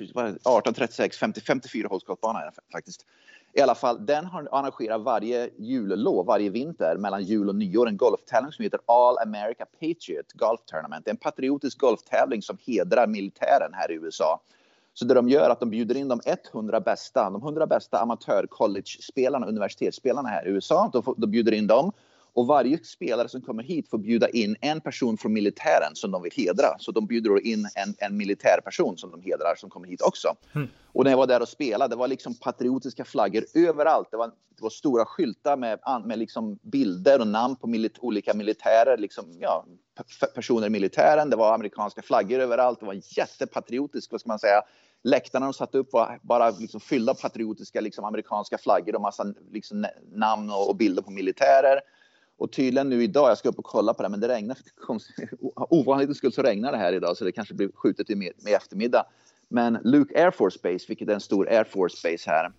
18, 0.44 0.74
36, 0.74 1.18
50, 1.18 1.40
54 1.40 1.88
håls 1.88 2.04
golfbana 2.04 2.40
är 2.40 2.44
det 2.44 2.52
faktiskt. 2.72 3.06
I 3.54 3.60
alla 3.60 3.74
fall, 3.74 4.06
den 4.06 4.24
har 4.26 4.48
arrangerar 4.52 4.98
varje 4.98 5.50
jullov, 5.58 6.26
varje 6.26 6.50
vinter 6.50 6.96
mellan 6.96 7.22
jul 7.22 7.48
och 7.48 7.54
nyår 7.54 7.88
en 7.88 7.96
golftävling 7.96 8.52
som 8.52 8.62
heter 8.62 8.80
All 8.86 9.18
America 9.18 9.66
Patriot 9.80 10.32
Golf 10.32 10.60
Tournament. 10.66 11.04
Det 11.04 11.08
är 11.08 11.12
en 11.12 11.16
patriotisk 11.16 11.78
golftävling 11.78 12.42
som 12.42 12.58
hedrar 12.66 13.06
militären 13.06 13.72
här 13.72 13.90
i 13.90 13.94
USA. 13.94 14.40
Så 14.94 15.04
det 15.04 15.14
de 15.14 15.28
gör 15.28 15.44
är 15.44 15.50
att 15.50 15.60
de 15.60 15.70
bjuder 15.70 15.96
in 15.96 16.08
de 16.08 16.20
100 16.52 16.80
bästa, 16.80 17.30
de 17.30 17.42
100 17.42 17.66
bästa 17.66 17.98
amatör 17.98 18.46
college-spelarna, 18.50 19.46
universitetsspelarna 19.46 20.28
här 20.28 20.48
i 20.48 20.50
USA. 20.50 20.90
De, 20.92 21.14
de 21.16 21.30
bjuder 21.30 21.52
in 21.52 21.66
dem 21.66 21.92
och 22.34 22.46
varje 22.46 22.84
spelare 22.84 23.28
som 23.28 23.40
kommer 23.40 23.62
hit 23.62 23.90
får 23.90 23.98
bjuda 23.98 24.28
in 24.28 24.56
en 24.60 24.80
person 24.80 25.18
från 25.18 25.32
militären 25.32 25.94
som 25.94 26.10
de 26.10 26.22
vill 26.22 26.32
hedra. 26.36 26.78
Så 26.78 26.92
de 26.92 27.06
bjuder 27.06 27.46
in 27.46 27.68
en, 27.74 27.94
en 27.98 28.16
militärperson 28.16 28.98
som 28.98 29.10
de 29.10 29.22
hedrar 29.22 29.54
som 29.56 29.70
kommer 29.70 29.88
hit 29.88 30.02
också. 30.02 30.28
Mm. 30.54 30.68
Och 30.92 31.04
när 31.04 31.10
jag 31.10 31.18
var 31.18 31.26
där 31.26 31.42
och 31.42 31.48
spelade, 31.48 31.94
det 31.94 31.98
var 31.98 32.08
liksom 32.08 32.34
patriotiska 32.34 33.04
flaggor 33.04 33.44
överallt. 33.54 34.08
Det 34.10 34.16
var, 34.16 34.26
det 34.26 34.62
var 34.62 34.70
stora 34.70 35.04
skyltar 35.04 35.56
med, 35.56 35.78
med 36.04 36.18
liksom 36.18 36.58
bilder 36.62 37.20
och 37.20 37.26
namn 37.26 37.56
på 37.56 37.66
milit, 37.66 37.98
olika 37.98 38.34
militärer, 38.34 38.98
liksom, 38.98 39.24
ja, 39.40 39.64
personer 40.34 40.66
i 40.66 40.70
militären. 40.70 41.30
Det 41.30 41.36
var 41.36 41.54
amerikanska 41.54 42.02
flaggor 42.02 42.40
överallt. 42.40 42.80
Det 42.80 42.86
var 42.86 43.00
jättepatriotiskt, 43.16 44.12
vad 44.12 44.20
ska 44.20 44.28
man 44.28 44.38
säga. 44.38 44.62
Läktarna 45.04 45.46
de 45.46 45.52
satte 45.52 45.78
upp 45.78 45.92
var 45.92 46.18
bara 46.22 46.50
liksom 46.50 46.80
fyllda 46.80 47.14
patriotiska 47.14 47.80
liksom, 47.80 48.04
amerikanska 48.04 48.58
flaggor 48.58 48.94
och 48.94 49.00
massa 49.00 49.34
liksom, 49.50 49.86
namn 50.12 50.50
och, 50.50 50.68
och 50.68 50.76
bilder 50.76 51.02
på 51.02 51.10
militärer. 51.10 51.80
Och 52.36 52.52
tydligen 52.52 52.88
nu 52.88 53.02
idag, 53.02 53.30
jag 53.30 53.38
ska 53.38 53.48
upp 53.48 53.58
och 53.58 53.64
kolla 53.64 53.94
på 53.94 54.02
det, 54.02 54.08
men 54.08 54.20
det 54.20 54.28
regnar. 54.28 54.56
Ovanligt 55.54 56.16
skull 56.16 56.32
så 56.32 56.42
regnar 56.42 56.72
det 56.72 56.78
här 56.78 56.92
idag 56.92 57.16
så 57.16 57.24
det 57.24 57.32
kanske 57.32 57.54
blir 57.54 57.70
skjutet 57.74 58.10
i, 58.10 58.14
med, 58.14 58.32
med 58.44 58.54
eftermiddag. 58.54 59.04
Men 59.48 59.78
Luke 59.84 60.24
Air 60.24 60.30
Force 60.30 60.58
Base, 60.62 60.84
vilket 60.88 61.08
är 61.08 61.12
en 61.12 61.20
stor 61.20 61.48
Air 61.48 61.64
Force 61.64 62.10
Base 62.10 62.30
här, 62.30 62.52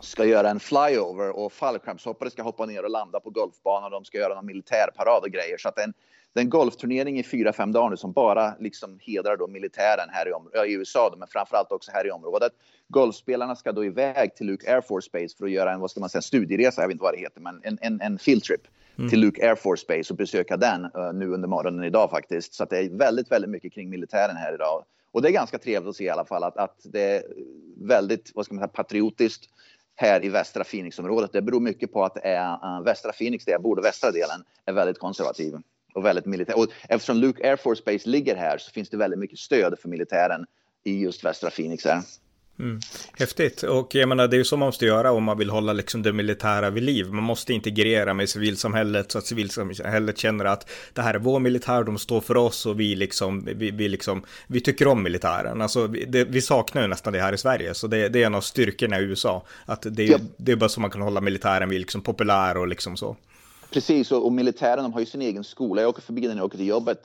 ska 0.00 0.24
göra 0.24 0.50
en 0.50 0.60
flyover 0.60 1.36
och 1.36 1.52
fallskärmshoppare 1.52 2.30
ska 2.30 2.42
hoppa 2.42 2.66
ner 2.66 2.84
och 2.84 2.90
landa 2.90 3.20
på 3.20 3.30
golfbanan. 3.30 3.90
De 3.90 4.04
ska 4.04 4.18
göra 4.18 4.34
någon 4.34 4.46
militärparad 4.46 5.22
och 5.22 5.30
grejer. 5.30 5.58
Så 5.58 5.68
att 5.68 5.76
det 5.76 5.82
är 5.82 5.86
en, 5.86 5.94
det 6.32 6.40
är 6.40 6.44
en 6.44 6.50
golfturnering 6.50 7.18
i 7.18 7.22
fyra, 7.22 7.52
fem 7.52 7.72
dagar 7.72 7.90
nu 7.90 7.96
som 7.96 8.12
bara 8.12 8.54
liksom 8.58 8.98
hedrar 9.02 9.36
då 9.36 9.46
militären 9.46 10.08
här 10.10 10.28
i, 10.28 10.70
i 10.70 10.74
USA, 10.74 11.10
då, 11.10 11.16
men 11.16 11.28
framförallt 11.28 11.72
också 11.72 11.90
här 11.94 12.06
i 12.06 12.10
området. 12.10 12.52
Golfspelarna 12.88 13.56
ska 13.56 13.72
då 13.72 13.84
iväg 13.84 14.34
till 14.34 14.46
Luke 14.46 14.74
Air 14.74 14.80
Force 14.80 15.10
Base 15.12 15.36
för 15.38 15.44
att 15.44 15.50
göra 15.50 15.72
en, 15.72 15.80
vad 15.80 15.90
ska 15.90 16.00
man 16.00 16.08
säga, 16.08 16.22
studieresa, 16.22 16.80
jag 16.80 16.88
vet 16.88 16.94
inte 16.94 17.02
vad 17.02 17.14
det 17.14 17.20
heter, 17.20 17.40
men 17.40 17.60
en, 17.64 17.78
en, 17.80 18.00
en 18.00 18.18
fieldtrip 18.18 18.62
mm. 18.98 19.10
till 19.10 19.20
Luke 19.20 19.48
Air 19.48 19.54
Force 19.54 19.84
Base 19.88 20.12
och 20.12 20.16
besöka 20.16 20.56
den 20.56 20.84
uh, 20.84 21.12
nu 21.14 21.28
under 21.28 21.48
morgonen 21.48 21.84
idag 21.84 22.10
faktiskt. 22.10 22.54
Så 22.54 22.62
att 22.62 22.70
det 22.70 22.78
är 22.78 22.90
väldigt, 22.90 23.32
väldigt 23.32 23.50
mycket 23.50 23.72
kring 23.72 23.90
militären 23.90 24.36
här 24.36 24.54
idag. 24.54 24.84
Och 25.12 25.22
det 25.22 25.28
är 25.28 25.32
ganska 25.32 25.58
trevligt 25.58 25.88
att 25.88 25.96
se 25.96 26.04
i 26.04 26.10
alla 26.10 26.24
fall 26.24 26.44
att, 26.44 26.56
att 26.56 26.76
det 26.84 27.02
är 27.02 27.22
väldigt, 27.76 28.32
vad 28.34 28.44
ska 28.44 28.54
man 28.54 28.60
säga, 28.62 28.68
patriotiskt 28.68 29.48
här 29.94 30.24
i 30.24 30.28
västra 30.28 30.64
Phoenixområdet. 30.64 31.32
Det 31.32 31.42
beror 31.42 31.60
mycket 31.60 31.92
på 31.92 32.04
att 32.04 32.14
det 32.14 32.20
är 32.20 32.52
uh, 32.52 32.84
västra 32.84 33.12
Phoenix, 33.12 33.44
där 33.44 33.52
jag 33.52 33.62
bor, 33.62 33.82
västra 33.82 34.10
delen, 34.10 34.44
är 34.64 34.72
väldigt 34.72 34.98
konservativ 34.98 35.54
och 35.94 36.04
väldigt 36.04 36.26
militär. 36.26 36.58
Och 36.58 36.66
eftersom 36.88 37.16
Luke 37.16 37.48
Air 37.50 37.56
Force 37.56 37.82
Base 37.86 38.08
ligger 38.08 38.36
här 38.36 38.58
så 38.58 38.70
finns 38.70 38.90
det 38.90 38.96
väldigt 38.96 39.18
mycket 39.18 39.38
stöd 39.38 39.78
för 39.78 39.88
militären 39.88 40.46
i 40.84 41.00
just 41.00 41.24
västra 41.24 41.50
Phoenix 41.50 41.84
här. 41.84 42.02
Mm. 42.58 42.80
Häftigt. 43.18 43.62
Och 43.62 43.94
jag 43.94 44.08
menar, 44.08 44.28
det 44.28 44.36
är 44.36 44.38
ju 44.38 44.44
så 44.44 44.56
man 44.56 44.66
måste 44.66 44.86
göra 44.86 45.12
om 45.12 45.24
man 45.24 45.38
vill 45.38 45.50
hålla 45.50 45.72
liksom 45.72 46.02
det 46.02 46.12
militära 46.12 46.70
vid 46.70 46.82
liv. 46.82 47.12
Man 47.12 47.24
måste 47.24 47.52
integrera 47.52 48.14
med 48.14 48.28
civilsamhället 48.28 49.12
så 49.12 49.18
att 49.18 49.26
civilsamhället 49.26 50.18
känner 50.18 50.44
att 50.44 50.70
det 50.92 51.02
här 51.02 51.14
är 51.14 51.18
vår 51.18 51.40
militär, 51.40 51.84
de 51.84 51.98
står 51.98 52.20
för 52.20 52.36
oss 52.36 52.66
och 52.66 52.80
vi 52.80 52.94
liksom, 52.94 53.44
vi, 53.44 53.70
vi 53.70 53.88
liksom, 53.88 54.22
vi 54.46 54.60
tycker 54.60 54.88
om 54.88 55.02
militären. 55.02 55.60
Alltså, 55.60 55.86
det, 55.86 56.24
vi 56.24 56.42
saknar 56.42 56.82
ju 56.82 56.88
nästan 56.88 57.12
det 57.12 57.20
här 57.20 57.32
i 57.32 57.38
Sverige, 57.38 57.74
så 57.74 57.86
det, 57.86 58.08
det 58.08 58.22
är 58.22 58.26
en 58.26 58.34
av 58.34 58.40
styrkorna 58.40 59.00
i 59.00 59.02
USA. 59.02 59.42
Att 59.66 59.86
det, 59.90 60.04
ja. 60.04 60.18
det 60.36 60.52
är 60.52 60.56
bara 60.56 60.68
så 60.68 60.80
man 60.80 60.90
kan 60.90 61.02
hålla 61.02 61.20
militären 61.20 61.68
vid 61.68 61.80
liksom 61.80 62.00
populär 62.00 62.56
och 62.56 62.68
liksom 62.68 62.96
så. 62.96 63.16
Precis, 63.72 64.12
och, 64.12 64.26
och 64.26 64.32
militären 64.32 64.82
de 64.82 64.92
har 64.92 65.00
ju 65.00 65.06
sin 65.06 65.22
egen 65.22 65.44
skola. 65.44 65.82
Jag 65.82 65.88
åker 65.88 66.02
förbi 66.02 66.20
den 66.20 66.30
när 66.30 66.36
jag 66.36 66.46
åker 66.46 66.58
till 66.58 66.66
jobbet 66.66 66.98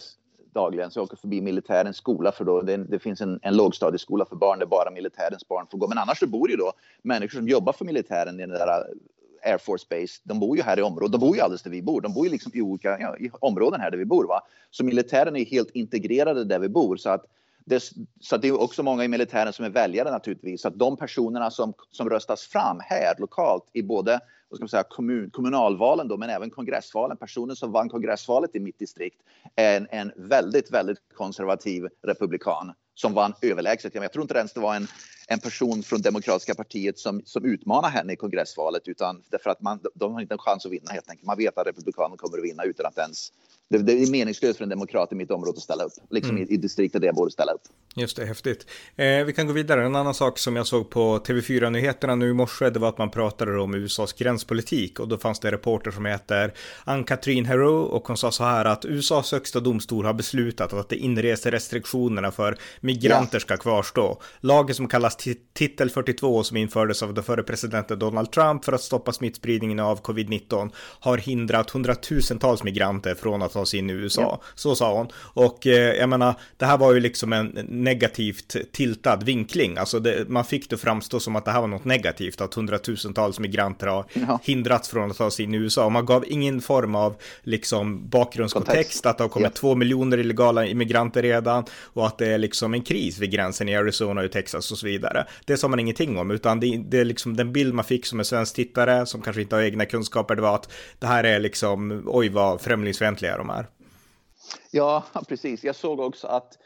dagligen, 0.57 0.91
så 0.91 0.99
jag 0.99 1.03
åker 1.03 1.17
förbi 1.17 1.41
militärens 1.41 1.97
skola 1.97 2.31
för 2.31 2.45
då 2.45 2.61
det, 2.61 2.77
det 2.77 2.99
finns 2.99 3.21
en, 3.21 3.39
en 3.41 3.57
lågstadieskola 3.57 4.25
för 4.25 4.35
barn 4.35 4.59
där 4.59 4.65
bara 4.65 4.91
militärens 4.91 5.47
barn 5.47 5.67
får 5.71 5.77
gå. 5.77 5.87
Men 5.87 5.97
annars 5.97 6.19
så 6.19 6.27
bor 6.27 6.49
ju 6.49 6.55
då 6.55 6.71
människor 7.01 7.37
som 7.37 7.47
jobbar 7.47 7.73
för 7.73 7.85
militären 7.85 8.39
i 8.39 8.45
den 8.45 8.49
där 8.49 8.67
eh, 8.67 9.51
Air 9.51 9.57
Force 9.57 9.85
Base, 9.89 10.21
de 10.23 10.39
bor 10.39 10.57
ju 10.57 10.63
här 10.63 10.79
i 10.79 10.81
området. 10.81 11.11
De 11.11 11.17
bor 11.17 11.35
ju 11.35 11.41
alldeles 11.41 11.63
där 11.63 11.71
vi 11.71 11.81
bor. 11.81 12.01
De 12.01 12.13
bor 12.13 12.25
ju 12.25 12.31
liksom 12.31 12.51
i 12.55 12.61
olika 12.61 12.99
ja, 12.99 13.17
i 13.17 13.29
områden 13.39 13.81
här 13.81 13.91
där 13.91 13.97
vi 13.97 14.05
bor. 14.05 14.27
Va? 14.27 14.41
Så 14.71 14.83
militären 14.83 15.35
är 15.35 15.45
helt 15.45 15.69
integrerade 15.71 16.43
där 16.43 16.59
vi 16.59 16.69
bor. 16.69 16.97
Så 16.97 17.09
att 17.09 17.25
det, 17.65 17.83
så 18.19 18.35
att 18.35 18.41
det 18.41 18.47
är 18.47 18.61
också 18.61 18.83
många 18.83 19.03
i 19.03 19.07
militären 19.07 19.53
som 19.53 19.65
är 19.65 19.69
väljare 19.69 20.11
naturligtvis. 20.11 20.61
Så 20.61 20.67
att 20.67 20.79
de 20.79 20.97
personerna 20.97 21.51
som, 21.51 21.73
som 21.91 22.09
röstas 22.09 22.41
fram 22.41 22.79
här 22.79 23.15
lokalt 23.19 23.63
i 23.73 23.83
både 23.83 24.19
vad 24.49 24.57
ska 24.57 24.63
man 24.63 24.69
säga, 24.69 24.83
kommun, 24.83 25.29
kommunalvalen 25.29 26.07
då, 26.07 26.17
men 26.17 26.29
även 26.29 26.49
kongressvalen. 26.49 27.17
Personen 27.17 27.55
som 27.55 27.71
vann 27.71 27.89
kongressvalet 27.89 28.55
i 28.55 28.59
mitt 28.59 28.79
distrikt 28.79 29.21
är 29.55 29.77
en, 29.77 29.87
en 29.91 30.11
väldigt, 30.15 30.71
väldigt 30.71 30.97
konservativ 31.13 31.87
republikan 32.03 32.73
som 32.93 33.13
vann 33.13 33.33
överlägset. 33.41 33.95
Jag 33.95 34.11
tror 34.13 34.21
inte 34.21 34.37
ens 34.37 34.53
det 34.53 34.59
var 34.59 34.75
en, 34.75 34.87
en 35.27 35.39
person 35.39 35.83
från 35.83 36.01
Demokratiska 36.01 36.55
partiet 36.55 36.99
som, 36.99 37.21
som 37.25 37.45
utmanar 37.45 37.89
henne 37.89 38.13
i 38.13 38.15
kongressvalet 38.15 38.87
utan 38.87 39.23
därför 39.29 39.49
att 39.49 39.61
man, 39.61 39.79
de 39.95 40.13
har 40.13 40.21
inte 40.21 40.33
en 40.33 40.37
chans 40.37 40.65
att 40.65 40.71
vinna 40.71 40.91
helt 40.91 41.09
enkelt. 41.09 41.27
Man 41.27 41.37
vet 41.37 41.57
att 41.57 41.67
Republikanerna 41.67 42.17
kommer 42.17 42.37
att 42.37 42.43
vinna 42.43 42.63
utan 42.63 42.85
att 42.85 42.97
ens 42.97 43.31
det, 43.69 43.77
det, 43.77 43.93
är 43.93 44.11
meningslöst 44.11 44.57
för 44.57 44.63
en 44.63 44.69
demokrat 44.69 45.11
i 45.11 45.15
mitt 45.15 45.31
område 45.31 45.57
att 45.57 45.63
ställa 45.63 45.83
upp. 45.83 45.93
Liksom 46.09 46.35
mm. 46.35 46.47
i, 46.49 46.53
i 46.53 46.57
distriktet 46.57 47.01
där 47.01 47.07
jag 47.07 47.15
borde 47.15 47.31
ställa 47.31 47.51
upp. 47.51 47.61
Just 47.95 48.17
det, 48.17 48.25
häftigt. 48.25 48.67
Eh, 48.95 49.23
vi 49.25 49.33
kan 49.33 49.47
gå 49.47 49.53
vidare. 49.53 49.85
En 49.85 49.95
annan 49.95 50.13
sak 50.13 50.39
som 50.39 50.55
jag 50.55 50.67
såg 50.67 50.89
på 50.89 51.17
TV4-nyheterna 51.17 52.15
nu 52.15 52.29
i 52.29 52.33
morse, 52.33 52.69
det 52.69 52.79
var 52.79 52.89
att 52.89 52.97
man 52.97 53.11
pratade 53.11 53.59
om 53.59 53.73
USAs 53.73 54.13
gränspolitik 54.13 54.99
och 54.99 55.07
då 55.07 55.17
fanns 55.17 55.39
det 55.39 55.51
reporter 55.51 55.91
som 55.91 56.05
heter 56.05 56.53
Ann-Katrin 56.83 57.45
Hero 57.45 57.81
och 57.81 58.07
hon 58.07 58.17
sa 58.17 58.31
så 58.31 58.43
här 58.43 58.65
att 58.65 58.85
USAs 58.85 59.31
högsta 59.31 59.59
domstol 59.59 60.05
har 60.05 60.13
beslutat 60.13 60.73
att 60.73 60.89
de 60.89 60.95
inreserestriktionerna 60.95 62.31
för 62.31 62.57
migranter 62.79 63.39
ska 63.39 63.57
kvarstå. 63.57 64.21
Lagen 64.39 64.75
som 64.75 64.87
kallas 64.87 65.17
titel 65.53 65.89
42 65.89 66.43
som 66.43 66.57
infördes 66.57 67.03
av 67.03 67.13
den 67.13 67.23
förre 67.23 67.43
presidenten 67.43 67.99
Donald 67.99 68.31
Trump 68.31 68.65
för 68.65 68.73
att 68.73 68.81
stoppa 68.81 69.13
smittspridningen 69.13 69.79
av 69.79 70.01
covid-19 70.01 70.71
har 70.99 71.17
hindrat 71.17 71.69
hundratusentals 71.69 72.63
migranter 72.63 73.15
från 73.15 73.41
att 73.41 73.56
ta 73.57 73.65
sig 73.65 73.79
in 73.79 73.89
i 73.89 73.93
USA. 73.93 74.21
Ja. 74.21 74.41
Så 74.55 74.75
sa 74.75 74.93
hon. 74.93 75.07
Och 75.17 75.67
eh, 75.67 75.95
jag 75.95 76.09
menar, 76.09 76.35
det 76.57 76.65
här 76.65 76.77
var 76.77 76.93
ju 76.93 76.99
liksom 76.99 77.33
en 77.33 77.59
negativt 77.67 78.55
tiltad 78.71 79.23
vinkling. 79.23 79.77
Alltså 79.77 79.99
det, 79.99 80.29
man 80.29 80.45
fick 80.45 80.69
det 80.69 80.77
framstå 80.77 81.19
som 81.19 81.35
att 81.35 81.45
det 81.45 81.51
här 81.51 81.61
var 81.61 81.67
något 81.67 81.85
negativt, 81.85 82.41
att 82.41 82.53
hundratusentals 82.53 83.39
migranter 83.39 83.87
har 83.87 84.05
ja. 84.13 84.39
hindrats 84.43 84.89
från 84.89 85.11
att 85.11 85.17
ta 85.17 85.31
sig 85.31 85.45
in 85.45 85.53
i 85.53 85.57
USA. 85.57 85.89
Man 85.89 86.05
gav 86.05 86.23
ingen 86.27 86.61
form 86.61 86.95
av 86.95 87.15
liksom 87.43 88.09
bakgrundskontext, 88.09 89.05
att 89.05 89.17
det 89.17 89.23
har 89.23 89.29
kommit 89.29 89.53
två 89.53 89.75
miljoner 89.75 90.17
illegala 90.17 90.65
immigranter 90.65 91.21
redan 91.21 91.65
och 91.93 92.07
att 92.07 92.17
det 92.17 92.27
är 92.27 92.37
liksom 92.37 92.73
en 92.73 92.81
kris 92.81 93.19
vid 93.19 93.31
gränsen 93.31 93.69
i 93.69 93.75
Arizona 93.75 94.21
och 94.21 94.31
Texas 94.31 94.71
och 94.71 94.77
så 94.77 94.85
vidare. 94.85 95.25
Det 95.45 95.57
sa 95.57 95.67
man 95.67 95.79
ingenting 95.79 96.17
om, 96.17 96.31
utan 96.31 96.59
det, 96.59 96.81
det 96.87 96.99
är 96.99 97.05
liksom 97.05 97.35
den 97.37 97.53
bild 97.53 97.73
man 97.73 97.85
fick 97.85 98.05
som 98.05 98.19
en 98.19 98.25
svensk 98.25 98.55
tittare 98.55 99.05
som 99.05 99.21
kanske 99.21 99.41
inte 99.41 99.55
har 99.55 99.63
egna 99.63 99.85
kunskaper, 99.85 100.35
det 100.35 100.41
var 100.41 100.55
att 100.55 100.71
det 100.99 101.07
här 101.07 101.23
är 101.23 101.39
liksom, 101.39 102.03
oj 102.05 102.29
vad 102.29 102.61
främlingsfientliga 102.61 103.37
de 103.37 103.46
är. 103.49 103.67
Ja, 104.71 105.03
precis. 105.27 105.63
Jag 105.63 105.75
såg 105.75 105.99
också 105.99 106.27
att 106.27 106.57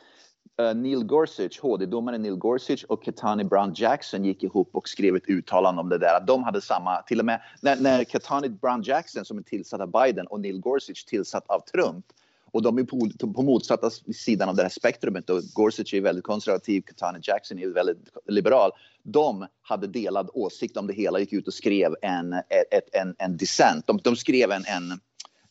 eh, 0.59 0.75
Neil 0.75 1.03
Gorsuch, 1.03 1.59
HD-domaren 1.61 2.21
Neil 2.21 2.35
Gorsuch 2.35 2.85
och 2.89 3.03
Ketani 3.03 3.43
Brown 3.43 3.73
Jackson 3.75 4.25
gick 4.25 4.43
ihop 4.43 4.69
och 4.73 4.89
skrev 4.89 5.15
ett 5.15 5.29
uttalande 5.29 5.81
om 5.81 5.89
det 5.89 5.97
där. 5.97 6.17
Att 6.17 6.27
de 6.27 6.43
hade 6.43 6.61
samma, 6.61 7.01
till 7.01 7.19
och 7.19 7.25
med 7.25 7.41
när, 7.61 7.75
när 7.75 8.03
Ketani 8.03 8.49
Brown 8.49 8.81
Jackson 8.83 9.25
som 9.25 9.37
är 9.37 9.41
tillsatt 9.41 9.81
av 9.81 9.91
Biden 9.91 10.27
och 10.27 10.39
Neil 10.39 10.59
Gorsuch 10.59 11.05
tillsatt 11.05 11.47
av 11.47 11.59
Trump 11.59 12.05
och 12.53 12.61
de 12.61 12.77
är 12.77 12.83
på, 12.83 13.09
på 13.33 13.41
motsatta 13.41 13.89
sidan 14.15 14.49
av 14.49 14.55
det 14.55 14.61
här 14.61 14.69
spektrumet 14.69 15.29
och 15.29 15.41
Gorsuch 15.53 15.93
är 15.93 16.01
väldigt 16.01 16.23
konservativ, 16.23 16.81
Ketani 16.81 17.19
Jackson 17.23 17.59
är 17.59 17.67
väldigt 17.67 17.97
liberal. 18.25 18.71
De 19.03 19.47
hade 19.61 19.87
delad 19.87 20.29
åsikt 20.33 20.77
om 20.77 20.87
det 20.87 20.93
hela, 20.93 21.19
gick 21.19 21.33
ut 21.33 21.47
och 21.47 21.53
skrev 21.53 21.95
en, 22.01 22.33
ett, 22.33 22.89
en, 22.95 23.15
en 23.17 23.37
dissent. 23.37 23.87
De, 23.87 23.99
de 24.03 24.15
skrev 24.15 24.51
en, 24.51 24.63
en 24.65 24.99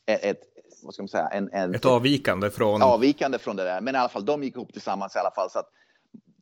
ett, 0.07 0.41
vad 0.83 0.95
ska 0.95 1.03
man 1.03 1.09
säga, 1.09 1.29
en, 1.29 1.51
en, 1.53 1.75
ett 1.75 1.85
avvikande 1.85 2.51
från... 2.51 2.83
Avvikande 2.83 3.39
från 3.39 3.57
det 3.57 3.65
där. 3.65 3.81
Men 3.81 3.95
i 3.95 3.99
alla 3.99 4.09
fall, 4.09 4.25
de 4.25 4.43
gick 4.43 4.57
ihop 4.57 4.73
tillsammans 4.73 5.17
i 5.17 5.19
alla 5.19 5.31
fall. 5.31 5.51
Så 5.51 5.59
att 5.59 5.69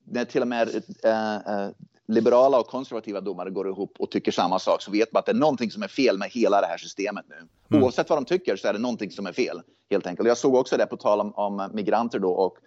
när 0.05 0.25
till 0.25 0.43
och 0.43 0.49
med 0.49 0.69
äh, 1.05 1.37
äh, 1.37 1.71
liberala 2.09 2.61
och 2.61 2.67
konservativa 2.67 3.21
domare 3.21 3.51
går 3.51 3.69
ihop 3.69 3.97
och 3.99 4.11
tycker 4.11 4.33
samma 4.33 4.59
sak 4.59 4.83
så 4.83 4.91
vet 4.91 5.13
man 5.13 5.21
att 5.21 5.27
det 5.27 5.33
är 5.33 5.37
någonting 5.37 5.71
som 5.71 5.83
är 5.83 5.89
fel 5.89 6.19
med 6.19 6.31
hela 6.31 6.61
det 6.61 6.67
här 6.67 6.79
systemet 6.79 7.25
nu. 7.29 7.37
Mm. 7.71 7.85
Oavsett 7.85 8.11
vad 8.11 8.19
de 8.19 8.25
tycker 8.25 8.57
så 8.57 8.69
är 8.69 8.73
det 8.73 8.79
någonting 8.79 9.11
som 9.11 9.27
är 9.27 9.33
fel 9.33 9.63
helt 9.91 10.07
enkelt. 10.07 10.29
Jag 10.29 10.39
såg 10.39 10.55
också 10.55 10.77
det 10.77 10.87
på 10.87 10.97
tal 10.97 11.21
om, 11.21 11.35
om 11.35 11.71
migranter 11.73 12.19
då 12.19 12.31
och 12.31 12.59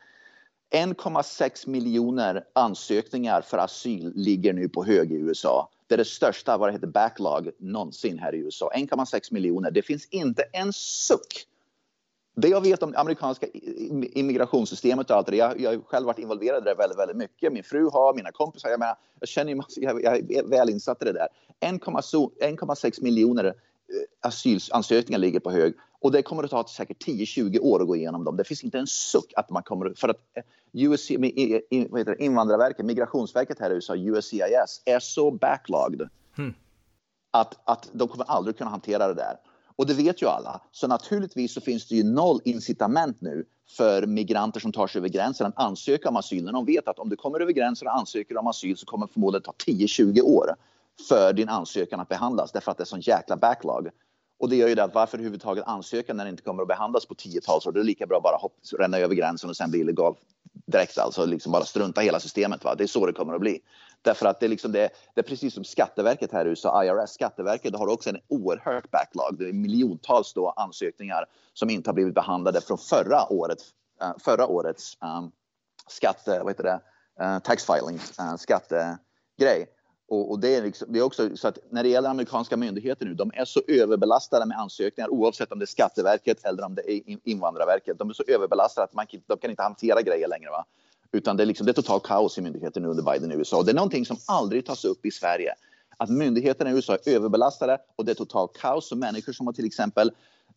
1,6 0.74 1.70
miljoner 1.70 2.44
ansökningar 2.56 3.42
för 3.42 3.58
asyl 3.58 4.12
ligger 4.16 4.54
nu 4.54 4.70
på 4.70 4.84
hög 4.84 5.12
i 5.12 5.16
USA. 5.16 5.70
Det 5.88 5.96
är 5.96 5.98
det 5.98 6.06
största, 6.06 6.58
vad 6.58 6.70
det 6.70 6.74
heter, 6.74 6.88
backlog 6.88 7.50
någonsin 7.60 8.20
här 8.20 8.36
i 8.36 8.38
USA. 8.38 8.72
1,6 8.76 9.34
miljoner. 9.34 9.72
Det 9.72 9.82
finns 9.82 10.06
inte 10.06 10.44
en 10.54 10.74
suck 10.74 11.46
det 12.36 12.48
jag 12.48 12.62
vet 12.62 12.84
om 12.84 12.92
det 12.92 13.00
amerikanska 13.00 13.48
immigrationssystemet 14.14 15.10
och 15.10 15.18
allt 15.18 15.28
det 15.28 15.36
jag, 15.36 15.60
jag 15.60 15.72
har 15.72 15.82
själv 15.82 16.06
varit 16.06 16.20
involverad 16.20 16.64
i 16.64 16.66
det 16.66 16.76
väldigt, 16.76 17.00
väldigt 17.00 17.18
mycket. 17.18 17.54
Min 17.54 17.64
fru 17.64 17.90
har, 17.90 18.14
mina 18.14 18.32
kompisar, 18.32 18.70
jag 18.70 18.80
menar, 18.80 18.96
jag 19.20 19.30
känner 19.30 19.54
ju, 19.54 19.62
jag, 19.76 20.04
jag 20.04 20.32
är 20.32 20.44
väl 20.44 20.70
insatt 20.70 21.02
i 21.02 21.06
det 21.06 21.14
där. 21.14 21.28
1,6 21.60 23.04
miljoner 23.04 23.46
eh, 23.46 23.54
asylansökningar 24.22 25.20
ligger 25.20 25.40
på 25.40 25.52
hög 25.52 25.74
och 26.00 26.12
det 26.12 26.22
kommer 26.22 26.44
att 26.44 26.50
ta 26.50 26.68
säkert 26.68 27.06
10-20 27.06 27.60
år 27.60 27.82
att 27.82 27.88
gå 27.88 27.96
igenom 27.96 28.24
dem. 28.24 28.38
Det 28.38 28.44
finns 28.44 28.64
inte 28.64 28.80
en 28.80 28.88
suck 28.88 29.34
att 29.36 29.50
man 29.50 29.64
kommer 29.64 29.94
för 29.96 30.10
att 30.10 30.18
eh, 30.34 30.44
USC, 30.74 31.12
Invandrarverket, 32.20 32.86
Migrationsverket 32.86 33.60
här 33.60 33.72
i 33.72 33.74
USA, 33.74 33.96
USCIS, 33.96 34.82
är 34.86 35.00
så 35.00 35.32
backlogged 35.32 36.10
hmm. 36.38 36.54
att, 37.32 37.60
att 37.64 37.90
de 37.94 38.08
kommer 38.08 38.26
aldrig 38.26 38.58
kunna 38.58 38.70
hantera 38.70 39.08
det 39.08 39.14
där. 39.14 39.38
Och 39.82 39.88
det 39.88 39.94
vet 39.94 40.22
ju 40.22 40.28
alla. 40.28 40.62
Så 40.72 40.88
naturligtvis 40.88 41.54
så 41.54 41.62
finns 41.62 41.88
det 41.88 41.96
ju 41.96 42.04
noll 42.04 42.42
incitament 42.44 43.22
nu 43.22 43.46
för 43.78 44.06
migranter 44.06 44.60
som 44.60 44.72
tar 44.72 44.88
sig 44.88 45.00
över 45.00 45.10
gränsen 45.10 45.48
att 45.48 45.58
ansöka 45.58 46.10
om 46.10 46.18
asyl. 46.18 46.44
När 46.44 46.52
de 46.52 46.66
vet 46.66 46.88
att 46.88 47.00
om 47.00 47.10
du 47.10 47.16
kommer 47.16 47.40
över 47.40 47.52
gränsen 47.52 47.88
och 47.88 47.98
ansöker 47.98 48.38
om 48.38 48.48
asyl 48.48 48.78
så 48.78 48.86
kommer 48.86 49.08
det 49.08 49.14
förmodligen 49.14 49.44
ta 49.44 49.52
10-20 49.52 50.22
år 50.22 50.56
för 51.08 51.34
din 51.34 51.50
ansökan 51.50 52.00
att 52.00 52.10
behandlas 52.10 52.52
därför 52.52 52.72
att 52.72 52.78
det 52.78 52.84
är 52.84 52.86
sån 52.86 53.00
jäkla 53.00 53.38
backlog. 53.38 53.90
Och 54.40 54.50
det 54.50 54.56
gör 54.56 54.68
ju 54.68 54.76
det 54.76 54.84
att 54.84 54.96
varför 54.96 55.18
överhuvudtaget 55.18 55.64
ansöka 55.68 56.14
när 56.14 56.26
det 56.26 56.30
inte 56.30 56.44
kommer 56.44 56.62
att 56.62 56.68
behandlas 56.68 57.06
på 57.06 57.16
tiotals 57.16 57.66
år? 57.66 57.72
Det 57.72 57.80
är 57.80 57.84
lika 57.84 58.08
bra 58.08 58.18
att 58.18 58.24
bara 58.24 58.38
hopp, 58.38 58.58
ränna 58.80 58.98
över 58.98 59.16
gränsen 59.16 59.50
och 59.50 59.58
sen 59.58 59.72
bli 59.72 59.80
illegal 59.80 60.16
direkt 60.66 60.98
alltså, 60.98 61.26
liksom 61.26 61.52
bara 61.52 61.66
strunta 61.66 62.02
hela 62.02 62.20
systemet. 62.20 62.64
Va? 62.64 62.76
Det 62.76 62.84
är 62.84 62.88
så 62.88 63.06
det 63.06 63.14
kommer 63.14 63.34
att 63.34 63.42
bli. 63.42 63.60
Därför 64.02 64.26
att 64.26 64.40
det 64.40 64.46
är, 64.46 64.50
liksom 64.50 64.72
det, 64.72 64.90
det 65.14 65.22
är 65.22 65.26
precis 65.26 65.54
som 65.54 65.64
Skatteverket 65.64 66.32
här 66.32 66.46
i 66.46 66.50
USA, 66.50 66.84
IRS, 66.84 67.10
Skatteverket 67.10 67.76
har 67.76 67.88
också 67.88 68.10
en 68.10 68.20
oerhört 68.28 68.92
backlog. 68.92 69.38
Det 69.40 69.50
är 69.50 69.54
miljontals 69.54 70.34
då 70.34 70.50
ansökningar 70.50 71.26
som 71.54 71.70
inte 71.70 71.90
har 71.90 71.94
blivit 71.94 72.16
behandlade 72.16 72.62
från 72.62 72.78
förra, 72.78 73.32
året, 73.32 73.58
eh, 74.02 74.12
förra 74.20 74.48
årets 74.48 74.98
um, 75.02 75.32
skatte, 75.88 76.40
vad 76.40 76.50
heter 76.50 76.64
det, 76.64 76.82
uh, 77.24 77.40
tax 77.40 77.66
filing, 77.66 77.96
uh, 77.96 78.36
skattegrej. 78.38 79.68
Och, 80.08 80.32
och 80.32 80.40
det, 80.40 80.56
är 80.56 80.62
liksom, 80.62 80.94
det 80.94 81.00
är 81.00 81.04
också 81.04 81.38
så 81.38 81.48
att 81.48 81.58
när 81.70 81.84
det 81.84 81.90
gäller 81.90 82.10
amerikanska 82.10 82.58
myndigheter 82.58 83.06
nu, 83.06 83.14
de 83.14 83.32
är 83.34 83.46
så 83.46 83.62
överbelastade 83.68 84.46
med 84.46 84.58
ansökningar 84.58 85.10
oavsett 85.10 85.52
om 85.52 85.60
det 85.60 85.64
är 85.64 85.68
Skatteverket 85.68 86.46
eller 86.46 86.64
om 86.64 86.76
det 86.76 86.92
är 86.92 87.02
Invandrarverket. 87.24 88.00
De 88.00 88.10
är 88.10 88.14
så 88.14 88.24
överbelastade 88.28 88.86
att 88.86 88.94
man, 88.94 89.06
de 89.28 89.38
kan 89.38 89.52
inte 89.52 89.64
hantera 89.64 90.02
grejer 90.02 90.28
längre. 90.28 90.50
Va? 90.50 90.66
Utan 91.12 91.38
det 91.38 91.44
är, 91.44 91.46
liksom, 91.46 91.66
det 91.66 91.72
är 91.72 91.74
totalt 91.74 92.04
kaos 92.04 92.38
i 92.38 92.42
myndigheten 92.42 92.84
nu 92.84 92.90
under 92.90 93.04
Biden 93.04 93.32
i 93.32 93.36
USA. 93.36 93.64
Det 93.64 93.72
är 93.72 93.76
någonting 93.76 94.06
som 94.06 94.18
aldrig 94.26 94.66
tas 94.66 94.86
upp 94.86 95.06
i 95.06 95.12
Sverige. 95.12 95.54
Att 95.98 96.10
myndigheterna 96.10 96.72
i 96.72 96.74
USA 96.74 96.94
är 96.94 97.10
överbelastade 97.10 97.78
och 97.96 98.06
det 98.06 98.12
är 98.12 98.16
totalt 98.16 98.58
kaos. 98.58 98.90
Så 98.90 98.96
människor 98.96 99.34
som 99.34 99.46
har 99.46 99.54
till 99.54 99.66
exempel, 99.66 100.12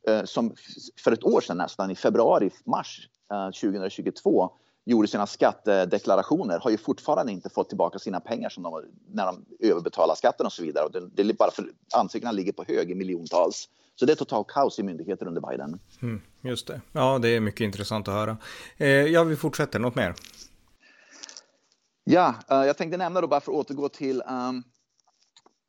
eh, 0.08 0.24
som 0.24 0.54
för 0.96 1.12
ett 1.12 1.24
år 1.24 1.40
sedan 1.40 1.56
nästan, 1.56 1.90
i 1.90 1.94
februari, 1.94 2.50
mars 2.64 3.08
eh, 3.30 3.50
2022 3.50 4.50
gjorde 4.84 5.08
sina 5.08 5.26
skattedeklarationer 5.26 6.58
har 6.58 6.70
ju 6.70 6.78
fortfarande 6.78 7.32
inte 7.32 7.48
fått 7.48 7.68
tillbaka 7.68 7.98
sina 7.98 8.20
pengar 8.20 8.48
som 8.48 8.62
de, 8.62 8.82
när 9.12 9.26
de 9.26 9.44
överbetalar 9.60 10.14
skatten 10.14 10.46
och 10.46 10.52
så 10.52 10.62
vidare. 10.62 10.84
Och 10.84 10.92
det, 10.92 11.08
det 11.14 11.22
är 11.22 11.32
bara 11.32 11.50
för 11.50 11.64
ansökningarna 11.94 12.32
ligger 12.32 12.52
på 12.52 12.64
hög 12.68 12.90
i 12.90 12.94
miljontals. 12.94 13.68
Så 13.94 14.06
det 14.06 14.12
är 14.12 14.16
totalt 14.16 14.46
kaos 14.48 14.78
i 14.78 14.82
myndigheter 14.82 15.26
under 15.26 15.50
Biden. 15.50 15.80
Mm, 16.02 16.20
just 16.40 16.66
det. 16.66 16.80
Ja, 16.92 17.18
det 17.18 17.28
är 17.28 17.40
mycket 17.40 17.60
intressant 17.60 18.08
att 18.08 18.14
höra. 18.14 18.36
Eh, 18.76 18.88
ja, 18.88 19.24
vi 19.24 19.36
fortsätter. 19.36 19.78
Något 19.78 19.94
mer? 19.94 20.14
Ja, 22.04 22.34
uh, 22.52 22.66
jag 22.66 22.76
tänkte 22.76 22.96
nämna 22.96 23.20
då 23.20 23.26
bara 23.26 23.40
för 23.40 23.52
att 23.52 23.58
återgå 23.58 23.88
till, 23.88 24.22
um, 24.28 24.62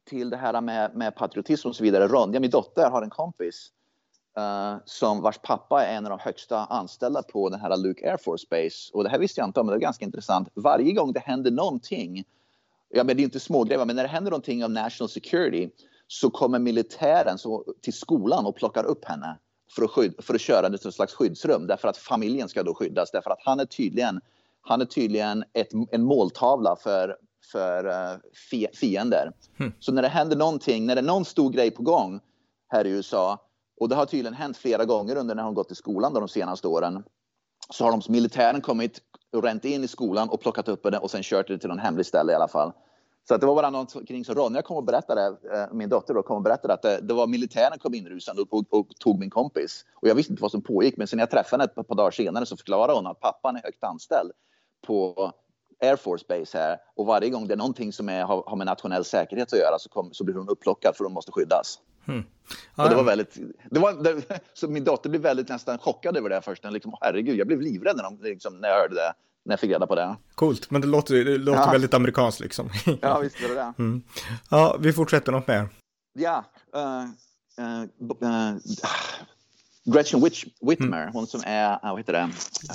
till 0.10 0.29
det 0.29 0.38
här 0.38 0.62
med, 0.62 0.95
med 0.95 1.15
patriotism 1.15 1.67
och 1.67 1.75
så 1.75 1.84
vidare. 1.84 2.07
Ronja, 2.07 2.39
min 2.39 2.51
dotter, 2.51 2.89
har 2.89 3.01
en 3.01 3.10
kompis 3.10 3.72
uh, 4.39 4.77
som 4.86 5.22
vars 5.22 5.38
pappa 5.38 5.86
är 5.86 5.98
en 5.98 6.06
av 6.06 6.10
de 6.10 6.20
högsta 6.20 6.65
anställda 6.65 7.24
på 7.24 7.50
den 7.50 7.60
här 7.60 7.77
Luke 7.77 8.12
Air 8.12 8.18
Force 8.18 8.48
Base. 8.50 8.92
Och 8.94 9.04
det 9.04 9.10
här 9.10 9.20
visste 9.20 9.42
jag 9.42 9.48
inte 9.48 9.60
om, 9.60 9.65
men 9.65 9.74
det 9.74 9.77
är 9.77 9.82
ganska 9.82 10.06
intressant. 10.06 10.50
Varje 10.54 10.94
gång 10.94 11.13
det 11.13 11.20
händer 11.20 11.51
någonting, 11.51 12.24
ja 12.89 13.04
men 13.04 13.15
det 13.15 13.22
är 13.22 13.24
inte 13.24 13.39
smågrejer, 13.39 13.86
men 13.86 13.96
när 13.96 14.04
det 14.04 14.10
händer 14.10 14.32
någonting 14.32 14.63
av 14.63 14.72
national 14.72 15.10
security 15.10 15.70
så 16.08 16.30
kommer 16.30 16.60
militären 16.60 17.38
så, 17.38 17.63
till 17.82 17.94
skolan 17.94 18.46
och 18.46 18.56
plockar 18.56 18.84
upp 18.84 19.06
henne 19.06 19.38
för 19.75 19.84
att, 19.84 19.92
skyd, 19.92 20.13
för 20.20 20.36
att 20.36 20.42
köra 20.42 20.70
det 20.70 20.77
till 20.77 20.88
ett 20.88 20.96
slags 20.96 21.13
skyddsrum 21.13 21.68
därför 21.68 21.88
att 21.88 21.98
familjen 21.98 22.50
ska 22.50 22.63
då 22.63 22.74
skyddas 22.74 23.12
därför 23.12 23.30
att 23.30 23.42
han 23.46 23.60
är 23.60 23.65
tydligen, 23.65 24.22
han 24.62 24.82
är 24.82 24.86
tydligen 24.86 25.44
ett, 25.54 25.70
en 25.92 26.04
måltavla 26.04 26.75
för, 26.75 27.18
för 27.51 27.86
uh, 27.86 28.70
fiender. 28.74 29.32
Mm. 29.58 29.74
Så 29.80 29.92
när 29.92 30.01
det 30.01 30.08
händer 30.08 30.36
någonting, 30.36 30.86
när 30.86 30.96
det 30.96 31.01
är 31.01 31.06
någon 31.06 31.25
stor 31.25 31.50
grej 31.50 31.72
på 31.72 31.84
gång 31.84 32.20
här 32.68 32.88
i 32.88 32.89
USA 32.89 33.39
och 33.79 33.89
det 33.89 33.96
har 33.96 34.05
tydligen 34.05 34.34
hänt 34.34 34.58
flera 34.58 34.86
gånger 34.86 35.15
under 35.15 35.36
när 35.36 35.44
hon 35.44 35.53
gått 35.53 35.72
i 35.72 35.75
skolan 35.75 36.13
de 36.13 36.27
senaste 36.27 36.67
åren 36.67 37.03
så 37.70 37.84
har 37.84 37.91
de 37.91 38.01
militären 38.10 38.62
kommit 38.62 39.01
och 39.34 39.44
ränt 39.44 39.65
in 39.65 39.84
i 39.84 39.88
skolan 39.88 40.29
och 40.29 40.41
plockat 40.41 40.67
upp 40.67 40.86
henne 40.86 40.98
och 40.98 41.12
sen 41.12 41.24
kört 41.24 41.48
det 41.48 41.58
till 41.58 41.70
någon 41.70 41.79
hemlig 41.79 42.05
ställe 42.05 42.32
i 42.32 42.36
alla 42.36 42.48
fall. 42.48 42.72
Så 43.27 43.34
att 43.34 43.41
det 43.41 43.48
var 43.48 43.55
bara 43.55 43.70
något 43.70 44.08
kring 44.08 44.25
så 44.25 44.34
Ronja 44.34 44.62
kom 44.62 44.77
och 44.77 44.84
berättade, 44.84 45.25
eh, 45.53 45.74
min 45.74 45.89
dotter 45.89 46.13
då, 46.13 46.24
kom 46.24 46.38
och 46.38 46.44
berättade 46.44 46.74
att 46.74 46.82
det, 46.82 47.00
det 47.01 47.13
var 47.13 47.27
militären 47.27 47.79
kom 47.79 47.94
inrusande 47.94 48.41
och, 48.41 48.53
och, 48.53 48.65
och, 48.70 48.88
tog 49.00 49.20
min 49.20 49.29
kompis. 49.29 49.86
Och 49.94 50.08
jag 50.08 50.15
visste 50.15 50.34
inte 50.34 50.41
vad 50.41 50.51
som 50.51 50.62
pågick, 50.62 50.98
men 50.98 51.08
sen 51.08 51.20
jag 51.20 51.32
träffade 51.32 51.63
henne 51.63 51.82
ett 51.82 51.88
par 51.88 51.96
dagar 51.96 52.12
senare 52.12 52.46
så 52.46 52.58
förklarade 52.58 52.94
hon 52.94 53.08
att 53.08 53.20
pappan 53.20 53.55
är 53.55 53.62
högt 53.63 53.84
anställd 53.84 54.32
på 54.88 55.32
Air 55.82 55.96
Force 55.96 56.25
Base 56.29 56.58
här 56.58 56.77
och 56.96 57.05
varje 57.05 57.29
gång 57.29 57.48
det 57.48 57.53
är 57.53 57.58
någonting 57.58 57.94
som 57.94 58.10
är, 58.10 58.24
har, 58.24 58.44
har 58.48 58.55
med 58.58 58.67
nationell 58.67 59.05
säkerhet 59.05 59.53
att 59.53 59.60
göra 59.60 59.79
så, 59.79 59.89
kom, 59.89 60.13
så 60.13 60.24
blir 60.24 60.36
hon 60.36 60.50
upplockad 60.50 60.96
för 60.96 61.03
de 61.03 61.13
måste 61.13 61.32
skyddas. 61.32 61.79
Ah, 62.75 62.83
och 62.83 62.89
det 62.89 62.95
var 62.95 63.03
väldigt, 63.03 63.38
det 63.71 63.79
var, 63.79 64.03
det, 64.03 64.41
så 64.53 64.67
min 64.67 64.83
dotter 64.83 65.09
blev 65.09 65.21
väldigt 65.21 65.50
nästan 65.50 65.77
chockad 65.77 66.17
över 66.17 66.29
det 66.29 66.41
först. 66.41 66.63
Liksom, 66.63 66.95
herregud, 67.01 67.38
jag 67.39 67.47
blev 67.47 67.62
livrädd 67.62 67.95
när, 67.95 68.03
de, 68.03 68.19
liksom, 68.21 68.62
när 68.62 68.69
jag 68.69 68.75
hörde 68.75 68.95
det 68.95 69.13
när 69.45 69.53
jag 69.53 69.59
fick 69.59 69.71
reda 69.71 69.88
på 69.88 69.95
det. 69.95 70.15
Coolt, 70.35 70.71
men 70.71 70.81
det 70.81 70.88
låter, 70.88 71.25
det 71.25 71.38
låter 71.38 71.62
ja. 71.62 71.71
väldigt 71.71 71.93
amerikanskt 71.93 72.39
liksom. 72.39 72.69
ja, 73.01 73.19
visst 73.19 73.41
är 73.41 73.47
det 73.47 73.53
det. 73.53 73.74
Mm. 73.77 74.01
Ja, 74.50 74.77
vi 74.79 74.93
fortsätter 74.93 75.31
något 75.31 75.47
mer. 75.47 75.69
Ja, 76.13 76.45
uh, 76.75 76.81
uh, 77.65 77.81
uh, 78.29 78.57
Gretchen 79.93 80.21
Whit 80.21 80.43
Whitmer, 80.62 81.01
mm. 81.01 81.13
hon 81.13 81.27
som 81.27 81.41
är, 81.45 81.79
vad 81.81 81.97
heter 81.97 82.13
det? 82.13 82.29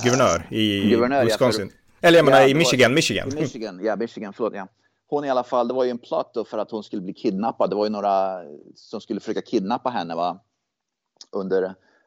Guvernör 0.04 0.46
i 0.50 0.90
Guvernör, 0.90 1.24
Wisconsin. 1.24 1.72
Ja, 2.00 2.08
Eller 2.08 2.18
jag 2.18 2.24
menar 2.24 2.40
ja, 2.40 2.48
i 2.48 2.54
Michigan, 2.54 2.94
Michigan. 2.94 3.28
Michigan, 3.34 3.80
ja, 3.84 3.96
Michigan, 3.96 4.32
förlåt, 4.32 4.54
ja. 4.54 4.68
Hon 5.10 5.24
i 5.24 5.30
alla 5.30 5.44
fall, 5.44 5.68
det 5.68 5.74
var 5.74 5.84
ju 5.84 5.90
en 5.90 5.98
plot 5.98 6.34
då 6.34 6.44
för 6.44 6.58
att 6.58 6.70
hon 6.70 6.82
skulle 6.82 7.02
bli 7.02 7.14
kidnappad. 7.14 7.70
Det 7.70 7.76
var 7.76 7.84
ju 7.84 7.90
några 7.90 8.42
som 8.74 9.00
skulle 9.00 9.20
försöka 9.20 9.42
kidnappa 9.42 9.90
henne 9.90 10.14
va? 10.14 10.40
under 11.32 11.62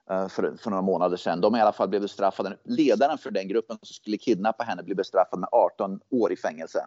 eh, 0.10 0.28
för, 0.28 0.58
för, 0.58 0.70
några 0.70 0.82
månader 0.82 1.18
sedan. 1.18 1.42
De 1.42 1.56
i 1.56 1.62
alla 1.62 1.72
fall 1.72 1.90
blev 1.90 2.02
bestraffade. 2.02 2.58
Ledaren 2.64 3.18
för 3.18 3.32
den 3.32 3.48
gruppen 3.48 3.78
som 3.82 3.94
skulle 3.94 4.18
kidnappa 4.18 4.64
henne 4.64 4.84
blev 4.84 4.98
bestraffad 4.98 5.40
med 5.40 5.50
18 5.52 6.00
år 6.10 6.32
i 6.32 6.36
fängelse. 6.36 6.86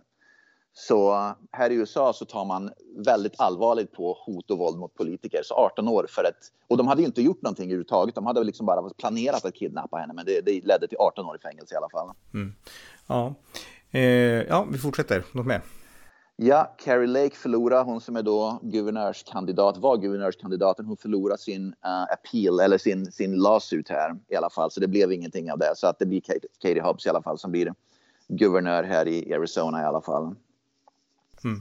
Så 0.73 1.33
här 1.53 1.71
i 1.71 1.75
USA 1.75 2.13
så 2.13 2.25
tar 2.25 2.45
man 2.45 2.73
väldigt 2.97 3.41
allvarligt 3.41 3.93
på 3.93 4.19
hot 4.27 4.51
och 4.51 4.59
våld 4.59 4.79
mot 4.79 4.95
politiker. 4.95 5.41
Så 5.45 5.55
18 5.55 5.89
år 5.89 6.07
för 6.09 6.25
ett... 6.25 6.53
Och 6.69 6.77
de 6.77 6.87
hade 6.87 7.01
ju 7.01 7.07
inte 7.07 7.23
gjort 7.23 7.43
någonting 7.43 7.65
överhuvudtaget. 7.65 8.15
De 8.15 8.27
hade 8.27 8.45
liksom 8.45 8.67
bara 8.67 8.91
planerat 8.91 9.45
att 9.45 9.55
kidnappa 9.55 9.97
henne. 9.97 10.13
Men 10.13 10.27
det, 10.27 10.41
det 10.41 10.67
ledde 10.67 10.89
till 10.89 10.99
18 10.99 11.27
år 11.27 11.37
i 11.37 11.39
fängelse 11.39 11.75
i 11.75 11.77
alla 11.77 11.89
fall. 11.89 12.11
Mm. 12.35 12.55
Ja. 13.07 13.35
Eh, 13.91 14.03
ja, 14.49 14.67
vi 14.73 14.79
fortsätter. 14.79 15.25
Något 15.33 15.47
mer? 15.47 15.63
Ja, 16.39 16.75
Carrie 16.79 17.07
Lake 17.07 17.37
förlorar, 17.37 17.85
hon 17.85 18.01
som 18.01 18.17
är 18.17 18.23
då 18.23 18.61
guvernörskandidat, 18.63 19.77
var 19.77 19.97
guvernörskandidaten, 19.97 20.87
hon 20.87 20.97
förlorar 20.97 21.37
sin 21.37 21.67
uh, 21.67 22.03
appeal 22.13 22.61
eller 22.61 22.79
sin, 22.79 23.13
sin 23.13 23.37
lawsuit 23.37 23.89
här 23.89 24.17
i 24.29 24.37
alla 24.37 24.51
fall, 24.51 24.71
så 24.71 24.81
det 24.81 24.89
blev 24.89 25.13
ingenting 25.13 25.53
av 25.53 25.59
det. 25.59 25.73
Så 25.77 25.87
att 25.87 25.99
det 25.99 26.07
blir 26.07 26.23
Katie 26.63 26.83
Hobbs 26.83 27.07
i 27.07 27.09
alla 27.09 27.23
fall 27.23 27.39
som 27.39 27.51
blir 27.51 27.75
guvernör 28.29 28.83
här 28.83 29.09
i 29.09 29.35
Arizona 29.35 29.83
i 29.83 29.85
alla 29.85 30.01
fall. 30.01 30.35
Mm. 31.45 31.61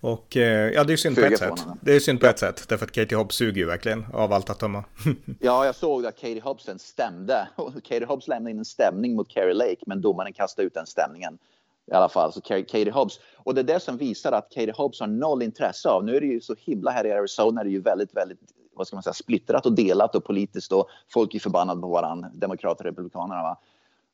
Och 0.00 0.36
eh, 0.36 0.70
ja, 0.70 0.84
det 0.84 0.92
är 0.92 0.96
synd 0.96 1.16
på 1.16 1.22
ett 1.22 1.38
sätt. 1.38 1.64
Det 1.80 1.96
är 1.96 2.00
synd 2.00 2.20
på 2.20 2.26
ett 2.26 2.38
sätt, 2.38 2.64
därför 2.68 2.86
att 2.86 2.92
Katie 2.92 3.18
Hobbs 3.18 3.36
suger 3.36 3.60
ju 3.60 3.66
verkligen 3.66 4.06
av 4.12 4.32
allt 4.32 4.50
att 4.50 4.60
döma. 4.60 4.84
ja, 5.40 5.66
jag 5.66 5.74
såg 5.74 6.06
att 6.06 6.16
Katie 6.16 6.40
Hobbs 6.40 6.68
stämde. 6.78 7.48
Katie 7.84 8.06
Hobbs 8.06 8.28
lämnade 8.28 8.50
in 8.50 8.58
en 8.58 8.64
stämning 8.64 9.16
mot 9.16 9.28
Carrie 9.28 9.54
Lake, 9.54 9.80
men 9.86 10.00
domaren 10.00 10.32
kastade 10.32 10.66
ut 10.66 10.74
den 10.74 10.86
stämningen 10.86 11.38
i 11.86 11.92
alla 11.92 12.08
fall, 12.08 12.32
så 12.32 12.40
Katie 12.40 12.90
Hobbs. 12.90 13.20
Och 13.36 13.54
det 13.54 13.60
är 13.60 13.64
det 13.64 13.80
som 13.80 13.96
visar 13.96 14.32
att 14.32 14.50
Katie 14.50 14.72
Hobbs 14.72 15.00
har 15.00 15.06
noll 15.06 15.42
intresse 15.42 15.88
av. 15.88 16.04
Nu 16.04 16.16
är 16.16 16.20
det 16.20 16.26
ju 16.26 16.40
så 16.40 16.54
himla 16.58 16.90
här 16.90 17.06
i 17.06 17.12
Arizona, 17.12 17.60
är 17.60 17.64
det 17.64 17.70
ju 17.70 17.80
väldigt, 17.80 18.16
väldigt 18.16 18.38
vad 18.76 18.86
ska 18.86 18.96
man 18.96 19.02
säga, 19.02 19.14
splittrat 19.14 19.66
och 19.66 19.72
delat 19.72 20.14
och 20.14 20.24
politiskt 20.24 20.72
och 20.72 20.88
folk 21.12 21.34
är 21.34 21.38
förbannade 21.38 21.80
på 21.80 21.88
varandra, 21.88 22.30
demokrater 22.34 22.84
och 22.84 22.88
republikanerna. 22.88 23.42
Va? 23.42 23.58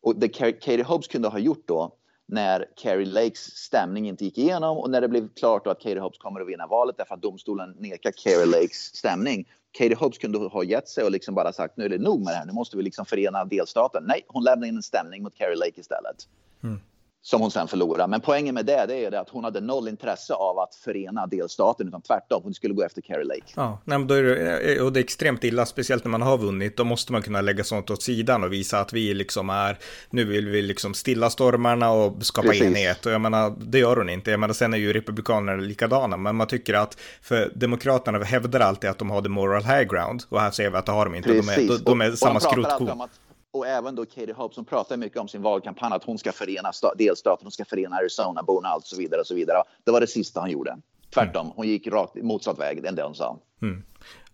Och 0.00 0.16
det 0.16 0.28
Katie 0.28 0.85
Hobbs 0.85 1.09
kunde 1.09 1.28
ha 1.28 1.38
gjort 1.38 1.62
då 1.66 1.92
när 2.26 2.66
Carrie 2.76 3.06
Lakes 3.06 3.56
stämning 3.56 4.09
inte 4.09 4.24
gick 4.24 4.38
igenom 4.38 4.78
och 4.78 4.90
när 4.90 5.00
det 5.00 5.09
blev 5.09 5.28
klart 5.28 5.66
att 5.66 5.83
Katie 5.83 6.00
Hobbs 6.00 6.18
kommer 6.18 6.40
att 6.40 6.48
vinna 6.48 6.66
valet 6.66 6.96
därför 6.98 7.14
att 7.14 7.22
domstolen 7.22 7.76
nekar 7.78 8.12
Carrie 8.12 8.46
Lakes 8.46 8.96
stämning. 8.96 9.48
Katie 9.72 9.96
Hobbs 9.96 10.18
kunde 10.18 10.38
ha 10.38 10.64
gett 10.64 10.88
sig 10.88 11.04
och 11.04 11.11
liksom 11.11 11.35
bara 11.35 11.52
sagt 11.52 11.76
nu 11.76 11.85
är 11.85 11.88
det 11.88 11.98
nog 11.98 12.24
med 12.24 12.33
det 12.33 12.37
här, 12.37 12.46
nu 12.46 12.52
måste 12.52 12.76
vi 12.76 12.83
liksom 12.83 13.06
förena 13.06 13.44
delstaten. 13.44 14.04
Nej, 14.06 14.24
hon 14.28 14.44
lämnade 14.44 14.68
in 14.68 14.76
en 14.76 14.83
stämning 14.83 15.22
mot 15.22 15.35
Carrie 15.35 15.56
Lake 15.56 15.80
istället. 15.80 16.28
Mm 16.62 16.80
som 17.22 17.40
hon 17.40 17.50
sen 17.50 17.68
förlorade. 17.68 18.06
Men 18.06 18.20
poängen 18.20 18.54
med 18.54 18.66
det, 18.66 18.87
det 18.87 19.04
är 19.04 19.11
det 19.11 19.20
att 19.20 19.28
hon 19.28 19.44
hade 19.44 19.61
noll 19.61 19.88
intresse 19.88 20.35
av 20.35 20.59
att 20.59 20.74
förena 20.74 21.26
delstaten, 21.26 21.88
utan 21.88 22.02
tvärtom, 22.02 22.42
hon 22.44 22.54
skulle 22.54 22.74
gå 22.74 22.83
efter 22.83 23.02
Carrie 23.02 23.24
Lake. 23.24 23.52
Ja, 23.56 23.78
nej, 23.85 23.98
men 23.98 24.09
då 24.09 24.14
är 24.14 24.22
det, 24.22 24.74
eh, 24.74 24.85
och 24.85 24.92
det 24.92 25.00
är 25.00 25.04
extremt 25.04 25.44
illa, 25.44 25.66
speciellt 25.66 26.04
när 26.04 26.11
man 26.11 26.22
har 26.22 26.38
vunnit, 26.38 26.76
då 26.76 26.85
måste 26.85 27.12
man 27.12 27.22
kunna 27.22 27.40
lägga 27.40 27.64
sånt 27.64 27.90
åt 27.90 28.02
sidan 28.02 28.44
och 28.44 28.52
visa 28.52 28.80
att 28.80 28.92
vi 28.92 29.14
liksom 29.14 29.50
är, 29.50 29.78
nu 30.11 30.24
vill 30.24 30.48
vi 30.48 30.62
liksom 30.62 30.94
stilla 30.94 31.30
stormarna 31.30 31.90
och 31.90 32.24
skapa 32.26 32.48
Precis. 32.48 32.62
enhet. 32.62 33.06
Och 33.06 33.12
jag 33.12 33.20
menar, 33.20 33.54
det 33.59 33.78
gör 33.78 33.96
hon 33.96 34.09
inte. 34.09 34.30
Jag 34.30 34.40
menar, 34.40 34.54
sen 34.54 34.74
är 34.74 34.78
ju 34.78 34.92
republikanerna 34.92 35.62
likadana, 35.62 36.16
men 36.16 36.37
man 36.37 36.46
tycker 36.46 36.74
att, 36.74 36.98
för 37.22 37.52
demokraterna 37.54 38.24
hävdar 38.24 38.61
alltid 38.61 38.90
att 38.90 38.98
de 38.98 39.11
har 39.11 39.22
the 39.22 39.28
moral 39.28 39.62
high 39.62 39.83
ground, 39.83 40.22
och 40.28 40.40
här 40.40 40.50
ser 40.50 40.70
vi 40.70 40.76
att 40.76 40.87
det 40.87 40.92
har 40.92 41.04
de 41.04 41.14
inte. 41.14 41.28
Precis. 41.28 41.56
De 41.56 41.62
är, 41.62 41.78
de, 41.78 41.85
de 41.85 42.00
är 42.00 42.12
samma 42.12 42.40
skrotko 42.40 43.09
och 43.53 43.67
även 43.67 43.95
då 43.95 44.07
Katie 44.07 44.35
Hobbs 44.35 44.55
som 44.55 44.65
pratar 44.65 44.97
mycket 44.97 45.19
om 45.19 45.29
sin 45.29 45.43
valkampanj 45.43 45.93
att 45.93 46.05
hon 46.05 46.19
ska 46.19 46.33
förena 46.33 46.71
delstaten, 46.97 47.45
hon 47.45 47.53
ska 47.53 47.65
förena 47.65 47.97
Arizona-borna 47.97 48.75
och 48.75 48.83
så 48.83 48.97
vidare 48.97 49.21
och 49.21 49.27
så 49.27 49.35
vidare. 49.35 49.63
Det 49.85 49.91
var 49.91 50.01
det 50.01 50.07
sista 50.07 50.41
han 50.41 50.51
gjorde. 50.51 50.79
Tvärtom, 51.15 51.53
hon 51.57 51.69
gick 51.69 51.87
rakt 51.87 52.15
motsatt 52.15 52.59
väg 52.59 52.85
än 52.85 52.95
det 52.95 53.03
hon 53.03 53.15
sa. 53.15 53.39
Mm. 53.63 53.83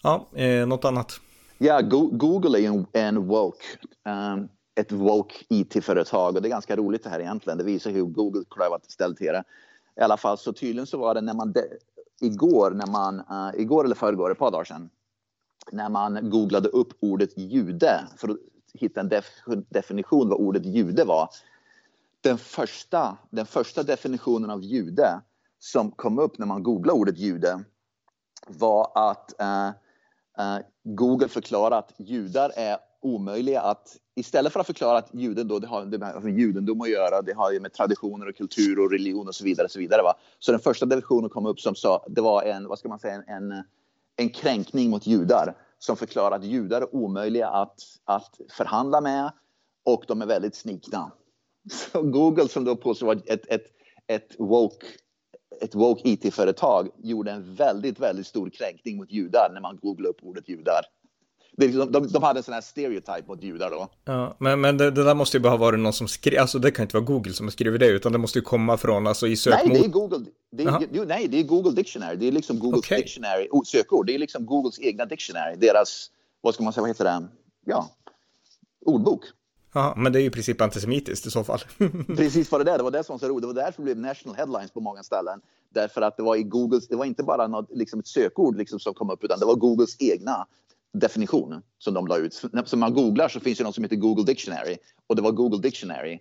Ja, 0.03 0.27
eh, 0.35 0.67
något 0.67 0.85
annat? 0.85 1.21
Ja, 1.59 1.81
Google 2.13 2.59
är 2.59 2.63
ju 2.63 2.67
en, 2.67 2.87
en 2.93 3.27
woke, 3.27 3.65
um, 4.05 4.49
ett 4.75 4.93
woke 4.93 5.35
IT-företag 5.49 6.37
och 6.37 6.43
det 6.43 6.49
är 6.49 6.51
ganska 6.51 6.77
roligt 6.77 7.05
det 7.05 7.11
här 7.11 7.21
egentligen. 7.21 7.59
Det 7.59 7.65
visar 7.65 7.91
hur 7.91 8.05
Google 8.05 8.45
klarar 8.51 8.77
att 8.77 8.91
ställa 8.91 9.15
till 9.15 9.27
det. 9.27 9.45
I 10.01 10.01
alla 10.01 10.17
fall 10.17 10.39
så 10.39 10.53
tydligen 10.53 10.87
så 10.87 10.99
var 10.99 11.15
det 11.15 11.21
när 11.21 11.35
man 11.35 11.55
igår, 12.21 12.71
när 12.71 12.87
man, 12.87 13.15
uh, 13.15 13.61
igår 13.61 13.85
eller 13.85 13.95
förrgår, 13.95 14.33
ett 14.33 14.39
par 14.39 14.51
dagar 14.51 14.65
sedan, 14.65 14.91
när 15.73 15.89
man 15.89 16.31
googlade 16.31 16.69
upp 16.69 16.89
ordet 17.01 17.39
jude 17.39 18.01
för 18.17 18.29
att 18.29 18.37
hitta 18.81 19.01
en 19.01 19.09
def 19.09 19.27
definition 19.69 20.29
vad 20.29 20.41
ordet 20.41 20.67
jude 20.67 21.05
var. 21.05 21.29
Den 22.21 22.39
första, 22.39 23.17
den 23.31 23.47
första 23.47 23.83
definitionen 23.83 24.51
av 24.51 24.63
jude 24.63 25.21
som 25.59 25.91
kom 25.91 26.19
upp 26.19 26.39
när 26.39 26.47
man 26.47 26.63
googlade 26.63 26.99
ordet 26.99 27.19
jude 27.19 27.65
var 28.47 28.93
att 28.95 29.41
eh, 29.41 29.69
eh, 30.39 30.59
Google 30.83 31.29
förklarade 31.29 31.77
att 31.77 31.93
judar 31.99 32.53
är 32.57 32.79
omöjliga 33.01 33.61
att 33.61 33.97
istället 34.15 34.53
för 34.53 34.61
att 34.61 34.67
förklara 34.67 34.99
att 34.99 35.15
juden 35.15 35.49
då, 35.49 35.59
det 35.59 35.67
har 35.67 35.85
det 35.85 35.99
med 35.99 36.39
judendom 36.39 36.81
att 36.81 36.91
göra, 36.91 37.23
det 37.23 37.33
har 37.33 37.53
ju 37.53 37.61
med 37.61 37.73
traditioner 37.73 38.29
och 38.29 38.37
kultur 38.37 38.79
och 38.79 38.91
religion 38.91 39.29
och 39.29 39.35
så 39.35 39.45
vidare. 39.45 39.69
Så, 39.69 39.79
vidare 39.79 40.03
va? 40.03 40.15
så 40.39 40.53
den 40.53 40.61
första 40.61 40.87
definitionen 40.87 41.31
kom 41.31 41.47
upp 41.47 41.61
som 41.61 41.75
sa, 41.75 42.07
det 42.09 42.21
var 42.21 42.43
en, 42.43 42.69
vad 42.69 42.79
ska 42.79 42.89
man 42.89 42.99
säga, 42.99 43.15
en, 43.15 43.53
en, 43.53 43.65
en 44.17 44.29
kränkning 44.29 44.91
mot 44.91 45.07
judar 45.07 45.55
som 45.79 45.97
förklarar 45.97 46.37
att 46.37 46.45
judar 46.45 46.81
är 46.81 46.95
omöjliga 46.95 47.49
att, 47.49 47.81
att 48.05 48.41
förhandla 48.51 49.01
med 49.01 49.33
och 49.85 50.05
de 50.09 50.23
är 50.23 50.27
väldigt 50.27 50.55
snikna. 50.55 51.13
Så 51.71 52.03
Google 52.03 52.49
som 52.49 52.65
då 52.65 52.77
påstår 52.77 53.07
var 53.07 53.23
ett, 53.27 53.47
ett, 53.47 53.67
ett 54.07 54.35
woke 54.39 54.87
ett 55.61 55.75
woke 55.75 56.09
IT-företag 56.09 56.89
gjorde 56.97 57.31
en 57.31 57.55
väldigt, 57.55 58.01
väldigt 58.01 58.27
stor 58.27 58.51
kränkning 58.51 58.97
mot 58.97 59.11
judar 59.11 59.51
när 59.55 59.61
man 59.61 59.77
googlade 59.77 60.09
upp 60.09 60.23
ordet 60.23 60.49
judar. 60.49 60.81
Liksom, 61.59 61.93
de, 61.93 62.09
de, 62.09 62.23
hade 62.23 62.41
en 62.41 62.43
sån 62.43 62.55
här 62.55 62.61
stereotype 62.61 63.23
mot 63.27 63.43
judar 63.43 63.71
då. 63.71 63.89
Ja, 64.05 64.37
men, 64.39 64.61
men 64.61 64.79
det, 64.79 64.91
det, 64.91 65.05
där 65.05 65.15
måste 65.15 65.37
ju 65.37 65.41
bara 65.41 65.51
ha 65.51 65.57
varit 65.57 65.81
någon 65.81 65.93
som 65.93 66.09
skrev, 66.09 66.41
alltså 66.41 66.59
det 66.59 66.71
kan 66.71 66.83
inte 66.83 66.97
vara 66.97 67.05
Google 67.05 67.33
som 67.33 67.47
har 67.47 67.51
skrivit 67.51 67.81
det, 67.81 67.87
utan 67.87 68.13
det 68.13 68.19
måste 68.19 68.39
ju 68.39 68.43
komma 68.43 68.77
från, 68.77 69.07
alltså 69.07 69.27
i 69.27 69.37
sökmot... 69.37 69.73
Nej, 69.73 69.81
det 69.81 69.87
är 69.87 69.91
Google, 69.91 70.25
det 70.53 70.63
är, 70.63 71.07
nej, 71.07 71.29
det 71.29 71.39
är 71.39 71.43
Google 71.43 71.73
Dictionary, 71.73 72.17
det 72.17 72.29
är 72.29 72.33
liksom 72.33 72.59
Googles 72.59 72.79
okay. 72.79 72.99
Dictionary, 73.03 73.49
sökord, 73.65 74.07
det 74.07 74.15
är 74.15 74.19
liksom 74.19 74.47
Googles 74.47 74.81
egna 74.81 75.05
Dictionary, 75.05 75.57
deras, 75.57 76.11
vad 76.41 76.55
ska 76.55 76.65
man 76.65 76.73
säga, 76.73 76.83
vad 76.83 76.91
heter 76.91 77.05
det, 77.05 77.29
ja, 77.67 77.91
ordbok. 78.87 79.25
Ja, 79.73 79.95
men 79.97 80.13
det 80.13 80.19
är 80.19 80.21
ju 80.21 80.27
i 80.27 80.31
princip 80.31 80.61
antisemitiskt 80.61 81.27
i 81.27 81.31
så 81.31 81.45
fall. 81.45 81.61
Precis 82.17 82.53
vad 82.53 82.67
det 82.67 82.73
är, 82.73 82.79
det 82.79 82.85
var 82.85 82.91
det 82.91 83.05
som 83.05 83.15
var 83.15 83.19
så 83.19 83.29
roligt. 83.29 83.43
Det 83.43 83.47
var 83.47 83.55
därför 83.55 83.83
det 83.83 83.85
blev 83.85 83.99
national 83.99 84.37
headlines 84.37 84.71
på 84.71 84.81
många 84.81 85.03
ställen. 85.03 85.41
Därför 85.75 86.03
att 86.03 86.17
det 86.17 86.23
var 86.23 86.37
i 86.37 86.43
Googles, 86.43 86.89
det 86.89 86.97
var 86.97 87.05
inte 87.05 87.23
bara 87.23 87.47
något, 87.47 87.67
liksom 87.71 88.01
ett 88.01 88.07
sökord 88.07 88.57
liksom 88.57 88.81
som 88.81 88.95
kom 88.95 89.11
upp, 89.11 89.25
utan 89.25 89.39
det 89.41 89.47
var 89.47 89.55
Googles 89.55 89.97
egna 89.99 90.47
definition 90.99 91.63
som 91.79 91.95
de 91.95 92.07
la 92.07 92.17
ut. 92.17 92.43
Så 92.65 92.77
man 92.77 92.95
googlar 92.95 93.29
så 93.29 93.41
finns 93.41 93.59
det 93.59 93.65
något 93.65 93.75
som 93.75 93.85
heter 93.85 93.97
Google 93.97 94.25
Dictionary 94.25 94.77
och 95.07 95.17
det 95.17 95.23
var 95.23 95.33
Google 95.33 95.59
Dictionary. 95.59 96.19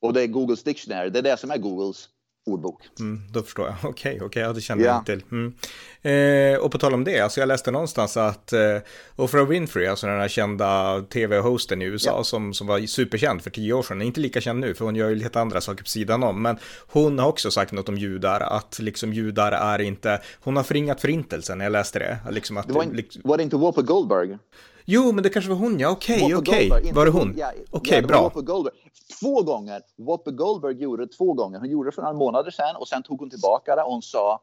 Och 0.00 0.12
det 0.12 0.22
är 0.22 0.26
Googles 0.26 0.62
Dictionary, 0.62 1.10
det 1.10 1.18
är 1.18 1.22
det 1.22 1.36
som 1.36 1.50
är 1.50 1.58
Googles 1.58 2.08
ordbok. 2.46 2.82
Mm, 3.00 3.22
då 3.32 3.42
förstår 3.42 3.66
jag. 3.66 3.74
Okej, 3.82 3.90
okay, 3.90 4.16
okej, 4.16 4.26
okay, 4.26 4.42
ja, 4.42 4.52
det 4.52 4.60
kände 4.60 4.84
jag 4.84 4.98
inte 4.98 5.16
till. 5.16 5.24
Mm. 5.32 5.54
Eh, 6.02 6.60
och 6.60 6.72
på 6.72 6.78
tal 6.78 6.94
om 6.94 7.04
det, 7.04 7.20
alltså 7.20 7.40
jag 7.40 7.46
läste 7.46 7.70
någonstans 7.70 8.16
att 8.16 8.52
eh, 8.52 8.76
Oprah 9.16 9.46
Winfrey, 9.46 9.86
alltså 9.86 10.06
den 10.06 10.20
här 10.20 10.28
kända 10.28 11.00
tv-hosten 11.02 11.82
i 11.82 11.84
USA 11.84 12.10
ja. 12.10 12.24
som, 12.24 12.54
som 12.54 12.66
var 12.66 12.80
superkänd 12.80 13.42
för 13.42 13.50
tio 13.50 13.72
år 13.72 13.82
sedan, 13.82 14.02
inte 14.02 14.20
lika 14.20 14.40
känd 14.40 14.60
nu 14.60 14.74
för 14.74 14.84
hon 14.84 14.96
gör 14.96 15.08
ju 15.08 15.14
lite 15.14 15.40
andra 15.40 15.60
saker 15.60 15.82
på 15.82 15.88
sidan 15.88 16.22
om, 16.22 16.42
men 16.42 16.58
hon 16.86 17.18
har 17.18 17.28
också 17.28 17.50
sagt 17.50 17.72
något 17.72 17.88
om 17.88 17.98
judar, 17.98 18.40
att 18.40 18.78
liksom 18.78 19.12
judar 19.12 19.52
är 19.52 19.80
inte, 19.80 20.20
hon 20.40 20.56
har 20.56 20.62
förringat 20.62 21.00
förintelsen, 21.00 21.58
när 21.58 21.64
jag 21.64 21.72
läste 21.72 21.98
det. 21.98 22.18
Liksom 22.30 22.56
att, 22.56 22.68
det 22.68 22.74
var, 22.74 22.82
in, 22.82 22.92
liksom, 22.92 23.22
var 23.24 23.36
det 23.36 23.42
inte 23.42 23.56
Whoopi 23.56 23.82
Goldberg? 23.82 24.38
Jo, 24.84 25.12
men 25.12 25.22
det 25.22 25.30
kanske 25.30 25.50
var 25.50 25.56
hon, 25.56 25.78
ja. 25.78 25.90
Okej, 25.90 26.24
okay, 26.24 26.34
okej. 26.34 26.72
Okay. 26.72 26.92
Var 26.92 27.04
det 27.04 27.10
hon? 27.10 27.34
Ja, 27.38 27.52
okej, 27.70 27.98
okay, 27.98 28.02
bra. 28.02 28.28
Goldberg. 28.34 28.74
Två 29.20 29.42
gånger. 29.42 29.82
Whoopi 29.96 30.30
Goldberg 30.30 30.82
gjorde 30.82 31.06
det 31.06 31.12
två 31.12 31.32
gånger. 31.32 31.58
Hon 31.58 31.70
gjorde 31.70 31.88
det 31.88 31.94
för 31.94 32.02
några 32.02 32.14
månader 32.14 32.50
sedan 32.50 32.76
och 32.76 32.88
sen 32.88 33.02
tog 33.02 33.20
hon 33.20 33.30
tillbaka 33.30 33.76
det 33.76 33.82
och 33.82 33.92
hon 33.92 34.02
sa 34.02 34.40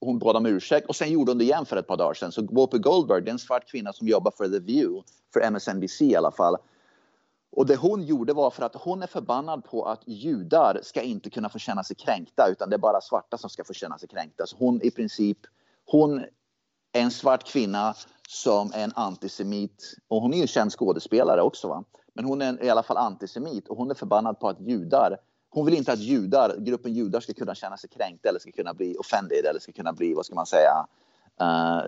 hon 0.00 0.18
bad 0.18 0.36
om 0.36 0.46
ursäkt 0.46 0.86
och 0.86 0.96
sen 0.96 1.10
gjorde 1.10 1.30
hon 1.30 1.38
det 1.38 1.44
igen 1.44 1.66
för 1.66 1.76
ett 1.76 1.86
par 1.86 1.96
dagar 1.96 2.14
sedan. 2.14 2.32
Så 2.32 2.42
Whoopi 2.42 2.78
Goldberg, 2.78 3.22
det 3.22 3.30
är 3.30 3.32
en 3.32 3.38
svart 3.38 3.70
kvinna 3.70 3.92
som 3.92 4.08
jobbar 4.08 4.32
för 4.36 4.48
The 4.48 4.58
View, 4.58 5.02
för 5.32 5.40
MSNBC 5.40 6.00
i 6.00 6.16
alla 6.16 6.30
fall. 6.30 6.56
Och 7.52 7.66
det 7.66 7.76
hon 7.76 8.02
gjorde 8.02 8.32
var 8.32 8.50
för 8.50 8.62
att 8.62 8.74
hon 8.74 9.02
är 9.02 9.06
förbannad 9.06 9.64
på 9.64 9.84
att 9.84 10.02
judar 10.06 10.80
ska 10.82 11.02
inte 11.02 11.30
kunna 11.30 11.48
få 11.48 11.58
känna 11.58 11.84
sig 11.84 11.96
kränkta 11.96 12.48
utan 12.48 12.70
det 12.70 12.76
är 12.76 12.78
bara 12.78 13.00
svarta 13.00 13.38
som 13.38 13.50
ska 13.50 13.64
få 13.64 13.72
känna 13.72 13.98
sig 13.98 14.08
kränkta. 14.08 14.46
Så 14.46 14.56
hon 14.58 14.82
i 14.82 14.90
princip, 14.90 15.38
hon 15.86 16.24
en 16.92 17.10
svart 17.10 17.44
kvinna 17.44 17.94
som 18.28 18.72
är 18.74 18.84
en 18.84 18.92
antisemit. 18.94 19.94
Och 20.08 20.22
hon 20.22 20.32
är 20.32 20.36
ju 20.36 20.42
en 20.42 20.48
känd 20.48 20.72
skådespelare 20.72 21.42
också. 21.42 21.68
Va? 21.68 21.84
Men 22.14 22.24
hon 22.24 22.42
är 22.42 22.64
i 22.64 22.70
alla 22.70 22.82
fall 22.82 22.96
antisemit 22.96 23.68
och 23.68 23.76
hon 23.76 23.90
är 23.90 23.94
förbannad 23.94 24.40
på 24.40 24.48
att 24.48 24.60
judar 24.60 25.16
hon 25.50 25.64
vill 25.66 25.74
inte 25.74 25.92
att 25.92 25.98
judar, 25.98 26.56
gruppen 26.58 26.92
judar 26.94 27.20
ska 27.20 27.32
kunna 27.32 27.54
känna 27.54 27.76
sig 27.76 27.90
kränkta 27.90 28.28
eller 28.28 28.38
ska 28.38 28.52
kunna 28.52 28.74
bli 28.74 28.96
offended 28.96 29.44
eller 29.44 29.60
ska 29.60 29.72
kunna 29.72 29.92
bli, 29.92 30.14
vad 30.14 30.26
ska 30.26 30.34
man 30.34 30.46
säga, 30.46 30.86
Uh, 31.42 31.82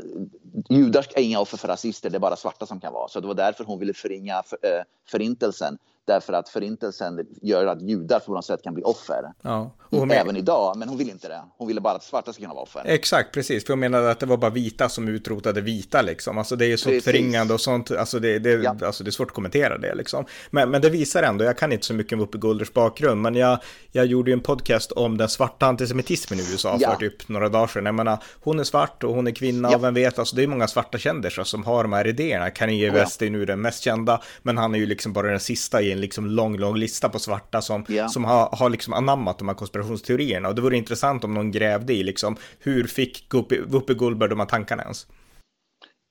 judar 0.68 1.06
är 1.14 1.22
inga 1.22 1.40
offer 1.40 1.56
för 1.56 1.68
rasister, 1.68 2.10
det 2.10 2.16
är 2.16 2.20
bara 2.20 2.36
svarta 2.36 2.66
som 2.66 2.80
kan 2.80 2.92
vara. 2.92 3.08
Så 3.08 3.20
det 3.20 3.26
var 3.26 3.34
därför 3.34 3.64
hon 3.64 3.78
ville 3.78 3.94
förringa 3.94 4.42
för, 4.46 4.56
uh, 4.56 4.82
förintelsen. 5.06 5.78
Därför 6.04 6.32
att 6.32 6.48
förintelsen 6.48 7.26
gör 7.42 7.66
att 7.66 7.82
judar 7.82 8.20
på 8.20 8.34
något 8.34 8.44
sätt 8.44 8.62
kan 8.62 8.74
bli 8.74 8.82
offer. 8.82 9.32
Ja. 9.42 9.76
Hon 9.90 10.10
Även 10.10 10.36
idag, 10.36 10.76
men 10.76 10.88
hon 10.88 10.98
vill 10.98 11.10
inte 11.10 11.28
det. 11.28 11.42
Hon 11.58 11.68
ville 11.68 11.80
bara 11.80 11.94
att 11.94 12.02
svarta 12.02 12.32
ska 12.32 12.42
kunna 12.42 12.54
vara 12.54 12.62
offer. 12.62 12.82
Exakt, 12.84 13.34
precis. 13.34 13.66
För 13.66 13.72
hon 13.72 13.80
menade 13.80 14.10
att 14.10 14.20
det 14.20 14.26
var 14.26 14.36
bara 14.36 14.50
vita 14.50 14.88
som 14.88 15.08
utrotade 15.08 15.60
vita 15.60 16.02
liksom. 16.02 16.38
Alltså 16.38 16.56
det 16.56 16.66
är 16.66 16.68
ju 16.68 16.76
så 16.76 17.00
förringande 17.00 17.54
och 17.54 17.60
sånt. 17.60 17.90
Alltså 17.90 18.18
det, 18.18 18.38
det, 18.38 18.50
ja. 18.50 18.76
alltså 18.82 19.04
det 19.04 19.08
är 19.08 19.12
svårt 19.12 19.28
att 19.28 19.34
kommentera 19.34 19.78
det 19.78 19.94
liksom. 19.94 20.24
Men, 20.50 20.70
men 20.70 20.82
det 20.82 20.90
visar 20.90 21.22
ändå, 21.22 21.44
jag 21.44 21.58
kan 21.58 21.72
inte 21.72 21.86
så 21.86 21.94
mycket 21.94 22.12
om 22.12 22.18
Whoopi 22.18 22.38
Golders 22.38 22.72
bakgrund, 22.72 23.22
men 23.22 23.34
jag, 23.34 23.58
jag 23.92 24.06
gjorde 24.06 24.30
ju 24.30 24.32
en 24.32 24.40
podcast 24.40 24.92
om 24.92 25.18
den 25.18 25.28
svarta 25.28 25.66
antisemitismen 25.66 26.40
i 26.40 26.42
USA 26.52 26.76
ja. 26.80 26.90
för 26.90 26.96
typ 26.96 27.28
några 27.28 27.48
dagar 27.48 27.66
sedan. 27.66 27.86
Jag 27.86 27.94
menar, 27.94 28.18
hon 28.40 28.60
är 28.60 28.64
svart 28.64 29.04
och 29.04 29.14
hon 29.14 29.26
är 29.26 29.32
kvinna 29.32 29.70
ja. 29.70 29.76
och 29.76 29.84
vem 29.84 29.94
vet, 29.94 30.18
alltså 30.18 30.36
det 30.36 30.42
är 30.42 30.46
många 30.46 30.68
svarta 30.68 30.98
kändisar 30.98 31.44
som 31.44 31.64
har 31.64 31.82
de 31.82 31.92
här 31.92 32.06
idéerna. 32.06 32.50
Kanye 32.50 32.90
West 32.90 33.22
är 33.22 33.30
nu 33.30 33.44
den 33.44 33.60
mest 33.60 33.82
kända, 33.82 34.22
men 34.42 34.58
han 34.58 34.74
är 34.74 34.78
ju 34.78 34.86
liksom 34.86 35.12
bara 35.12 35.30
den 35.30 35.40
sista 35.40 35.82
i 35.82 35.91
en 35.92 36.00
liksom 36.00 36.26
lång, 36.26 36.56
lång 36.56 36.76
lista 36.76 37.08
på 37.08 37.18
svarta 37.18 37.62
som, 37.62 37.84
som 38.10 38.24
har, 38.24 38.48
har 38.52 38.70
liksom 38.70 38.92
anammat 38.94 39.38
de 39.38 39.48
här 39.48 39.54
konspirationsteorierna. 39.54 40.48
Och 40.48 40.54
det 40.54 40.62
vore 40.62 40.76
intressant 40.76 41.24
om 41.24 41.34
någon 41.34 41.50
grävde 41.50 41.94
i 41.94 42.02
liksom, 42.02 42.36
hur 42.58 42.86
fick 42.86 43.34
Whoopi 43.66 43.94
Goldberg 43.94 44.30
de 44.30 44.40
här 44.40 44.46
tankarna 44.46 44.82
ens? 44.82 45.06